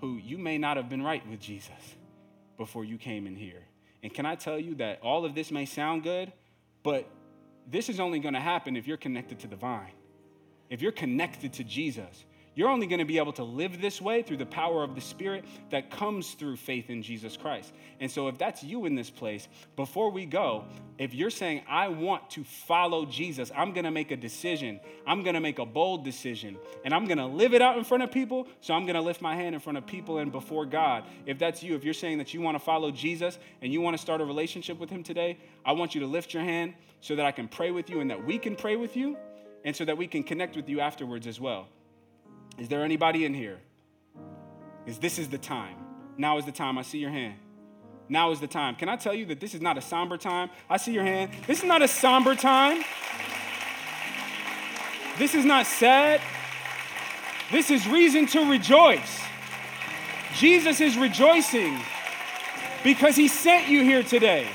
who 0.00 0.18
you 0.18 0.38
may 0.38 0.56
not 0.56 0.76
have 0.76 0.88
been 0.88 1.02
right 1.02 1.28
with 1.28 1.40
Jesus 1.40 1.96
before 2.56 2.84
you 2.84 2.96
came 2.96 3.26
in 3.26 3.34
here. 3.34 3.64
And 4.04 4.14
can 4.14 4.24
I 4.24 4.36
tell 4.36 4.60
you 4.60 4.76
that 4.76 5.00
all 5.02 5.24
of 5.24 5.34
this 5.34 5.50
may 5.50 5.64
sound 5.64 6.04
good, 6.04 6.32
but 6.84 7.10
this 7.68 7.88
is 7.88 7.98
only 7.98 8.20
going 8.20 8.34
to 8.34 8.40
happen 8.40 8.76
if 8.76 8.86
you're 8.86 8.96
connected 8.96 9.40
to 9.40 9.48
the 9.48 9.56
vine, 9.56 9.94
if 10.70 10.80
you're 10.80 10.92
connected 10.92 11.54
to 11.54 11.64
Jesus. 11.64 12.24
You're 12.54 12.68
only 12.68 12.86
going 12.86 12.98
to 12.98 13.06
be 13.06 13.16
able 13.16 13.32
to 13.34 13.44
live 13.44 13.80
this 13.80 14.00
way 14.00 14.22
through 14.22 14.36
the 14.36 14.46
power 14.46 14.82
of 14.82 14.94
the 14.94 15.00
Spirit 15.00 15.44
that 15.70 15.90
comes 15.90 16.32
through 16.32 16.56
faith 16.56 16.90
in 16.90 17.02
Jesus 17.02 17.34
Christ. 17.34 17.72
And 17.98 18.10
so, 18.10 18.28
if 18.28 18.36
that's 18.36 18.62
you 18.62 18.84
in 18.84 18.94
this 18.94 19.08
place, 19.08 19.48
before 19.74 20.10
we 20.10 20.26
go, 20.26 20.66
if 20.98 21.14
you're 21.14 21.30
saying, 21.30 21.62
I 21.66 21.88
want 21.88 22.28
to 22.30 22.44
follow 22.44 23.06
Jesus, 23.06 23.50
I'm 23.56 23.72
going 23.72 23.84
to 23.84 23.90
make 23.90 24.10
a 24.10 24.16
decision, 24.16 24.80
I'm 25.06 25.22
going 25.22 25.34
to 25.34 25.40
make 25.40 25.58
a 25.60 25.64
bold 25.64 26.04
decision, 26.04 26.58
and 26.84 26.92
I'm 26.92 27.06
going 27.06 27.18
to 27.18 27.26
live 27.26 27.54
it 27.54 27.62
out 27.62 27.78
in 27.78 27.84
front 27.84 28.02
of 28.02 28.12
people, 28.12 28.46
so 28.60 28.74
I'm 28.74 28.84
going 28.84 28.96
to 28.96 29.00
lift 29.00 29.22
my 29.22 29.34
hand 29.34 29.54
in 29.54 29.60
front 29.60 29.78
of 29.78 29.86
people 29.86 30.18
and 30.18 30.30
before 30.30 30.66
God. 30.66 31.04
If 31.24 31.38
that's 31.38 31.62
you, 31.62 31.74
if 31.74 31.84
you're 31.84 31.94
saying 31.94 32.18
that 32.18 32.34
you 32.34 32.42
want 32.42 32.56
to 32.56 32.62
follow 32.62 32.90
Jesus 32.90 33.38
and 33.62 33.72
you 33.72 33.80
want 33.80 33.96
to 33.96 34.02
start 34.02 34.20
a 34.20 34.26
relationship 34.26 34.78
with 34.78 34.90
Him 34.90 35.02
today, 35.02 35.38
I 35.64 35.72
want 35.72 35.94
you 35.94 36.02
to 36.02 36.06
lift 36.06 36.34
your 36.34 36.42
hand 36.42 36.74
so 37.00 37.16
that 37.16 37.24
I 37.24 37.32
can 37.32 37.48
pray 37.48 37.70
with 37.70 37.88
you 37.88 38.00
and 38.00 38.10
that 38.10 38.22
we 38.26 38.38
can 38.38 38.56
pray 38.56 38.76
with 38.76 38.94
you 38.94 39.16
and 39.64 39.74
so 39.74 39.86
that 39.86 39.96
we 39.96 40.06
can 40.06 40.22
connect 40.22 40.54
with 40.54 40.68
you 40.68 40.80
afterwards 40.80 41.26
as 41.26 41.40
well. 41.40 41.68
Is 42.58 42.68
there 42.68 42.84
anybody 42.84 43.24
in 43.24 43.34
here? 43.34 43.58
Is 44.86 44.98
this 44.98 45.18
is 45.18 45.28
the 45.28 45.38
time? 45.38 45.76
Now 46.18 46.38
is 46.38 46.44
the 46.44 46.52
time. 46.52 46.78
I 46.78 46.82
see 46.82 46.98
your 46.98 47.10
hand. 47.10 47.34
Now 48.08 48.30
is 48.30 48.40
the 48.40 48.46
time. 48.46 48.74
Can 48.74 48.88
I 48.88 48.96
tell 48.96 49.14
you 49.14 49.24
that 49.26 49.40
this 49.40 49.54
is 49.54 49.60
not 49.60 49.78
a 49.78 49.80
somber 49.80 50.16
time? 50.16 50.50
I 50.68 50.76
see 50.76 50.92
your 50.92 51.04
hand. 51.04 51.32
This 51.46 51.58
is 51.60 51.64
not 51.64 51.82
a 51.82 51.88
somber 51.88 52.34
time. 52.34 52.82
This 55.18 55.34
is 55.34 55.44
not 55.44 55.66
sad. 55.66 56.20
This 57.50 57.70
is 57.70 57.86
reason 57.86 58.26
to 58.28 58.50
rejoice. 58.50 59.20
Jesus 60.34 60.80
is 60.80 60.96
rejoicing 60.96 61.78
because 62.82 63.14
he 63.16 63.28
sent 63.28 63.68
you 63.68 63.82
here 63.82 64.02
today. 64.02 64.48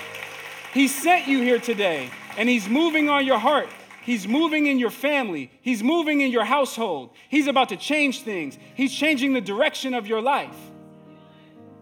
He 0.74 0.88
sent 0.88 1.28
you 1.28 1.42
here 1.42 1.60
today, 1.60 2.10
and 2.38 2.50
he's 2.50 2.68
moving 2.68 3.10
on 3.10 3.26
your 3.26 3.38
heart. 3.38 3.70
He's 4.08 4.26
moving 4.26 4.68
in 4.68 4.80
your 4.80 4.90
family. 4.90 5.52
He's 5.62 5.84
moving 5.84 6.22
in 6.22 6.32
your 6.32 6.46
household. 6.46 7.10
He's 7.28 7.48
about 7.48 7.68
to 7.70 7.76
change 7.76 8.22
things. 8.22 8.58
He's 8.74 8.94
changing 8.94 9.34
the 9.34 9.42
direction 9.42 9.94
of 9.94 10.08
your 10.08 10.22
life. 10.22 10.56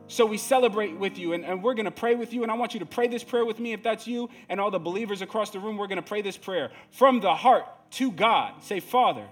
So 0.08 0.26
we 0.26 0.40
celebrate 0.40 0.98
with 0.98 1.20
you, 1.20 1.34
and, 1.34 1.46
and 1.46 1.62
we're 1.62 1.76
going 1.76 1.86
to 1.86 1.92
pray 1.92 2.16
with 2.16 2.34
you. 2.34 2.42
And 2.42 2.52
I 2.52 2.56
want 2.56 2.74
you 2.74 2.80
to 2.80 2.86
pray 2.88 3.08
this 3.08 3.24
prayer 3.24 3.46
with 3.46 3.60
me 3.60 3.74
if 3.74 3.84
that's 3.84 4.08
you 4.08 4.32
and 4.50 4.60
all 4.60 4.72
the 4.72 4.80
believers 4.80 5.22
across 5.22 5.52
the 5.52 5.60
room. 5.60 5.78
We're 5.78 5.86
going 5.86 5.98
to 5.98 6.02
pray 6.02 6.24
this 6.24 6.36
prayer 6.36 6.72
from 6.90 7.20
the 7.20 7.36
heart 7.36 7.68
to 7.92 8.12
God. 8.12 8.64
Say, 8.64 8.80
Father, 8.80 9.28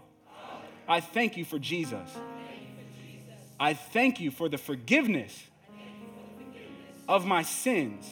I 0.87 0.99
thank 0.99 1.35
you 1.35 1.45
for 1.45 1.57
Jesus. 1.57 2.07
I 3.59 3.73
thank 3.73 4.19
you 4.19 4.29
for 4.29 4.49
the 4.49 4.59
forgiveness 4.59 5.35
of 7.09 7.25
my 7.25 7.41
sins 7.41 8.07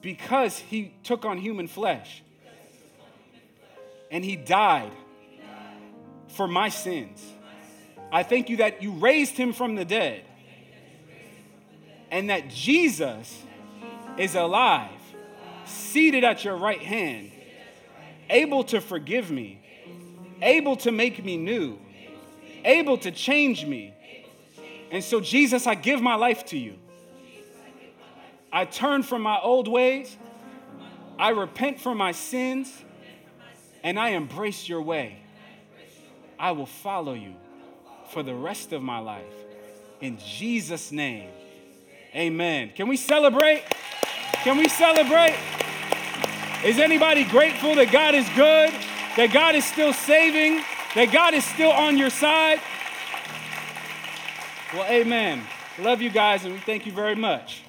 because 0.00 0.56
he 0.60 0.94
took 1.02 1.26
on 1.26 1.36
human 1.36 1.68
flesh 1.68 2.22
and 4.10 4.24
he 4.24 4.36
died 4.36 4.92
for 6.28 6.46
my 6.46 6.68
sins. 6.68 7.24
I 8.12 8.22
thank 8.22 8.48
you 8.48 8.58
that 8.58 8.82
you 8.82 8.92
raised 8.92 9.36
him 9.36 9.52
from 9.52 9.74
the 9.74 9.84
dead 9.84 10.22
and 12.10 12.30
that 12.30 12.48
Jesus 12.48 13.42
is 14.16 14.34
alive, 14.34 14.90
seated 15.64 16.24
at 16.24 16.44
your 16.44 16.56
right 16.56 16.80
hand, 16.80 17.32
able 18.30 18.64
to 18.64 18.80
forgive 18.80 19.30
me, 19.30 19.60
able 20.40 20.76
to 20.76 20.92
make 20.92 21.24
me 21.24 21.36
new, 21.36 21.78
able 22.64 22.98
to 22.98 23.10
change 23.10 23.66
me. 23.66 23.92
And 24.90 25.02
so, 25.02 25.20
Jesus, 25.20 25.66
I 25.66 25.74
give 25.74 26.00
my 26.00 26.14
life 26.14 26.44
to 26.46 26.58
you. 26.58 26.76
I 28.52 28.64
turn 28.64 29.02
from 29.02 29.22
my 29.22 29.38
old 29.40 29.68
ways. 29.68 30.16
I 31.18 31.30
repent 31.30 31.80
for 31.80 31.94
my 31.94 32.12
sins 32.12 32.72
and 33.86 34.00
I 34.00 34.10
embrace 34.10 34.68
your 34.68 34.82
way. 34.82 35.16
I 36.40 36.50
will 36.50 36.66
follow 36.66 37.14
you 37.14 37.34
for 38.10 38.24
the 38.24 38.34
rest 38.34 38.72
of 38.72 38.82
my 38.82 38.98
life. 38.98 39.22
In 40.00 40.18
Jesus' 40.18 40.90
name, 40.90 41.30
amen. 42.12 42.72
Can 42.74 42.88
we 42.88 42.96
celebrate? 42.96 43.62
Can 44.42 44.58
we 44.58 44.68
celebrate? 44.68 45.36
Is 46.64 46.80
anybody 46.80 47.22
grateful 47.22 47.76
that 47.76 47.92
God 47.92 48.16
is 48.16 48.28
good, 48.30 48.72
that 49.16 49.30
God 49.32 49.54
is 49.54 49.64
still 49.64 49.92
saving, 49.92 50.64
that 50.96 51.12
God 51.12 51.32
is 51.32 51.44
still 51.44 51.70
on 51.70 51.96
your 51.96 52.10
side? 52.10 52.60
Well, 54.74 54.90
amen. 54.90 55.44
Love 55.78 56.02
you 56.02 56.10
guys, 56.10 56.44
and 56.44 56.54
we 56.54 56.60
thank 56.60 56.86
you 56.86 56.92
very 56.92 57.14
much. 57.14 57.62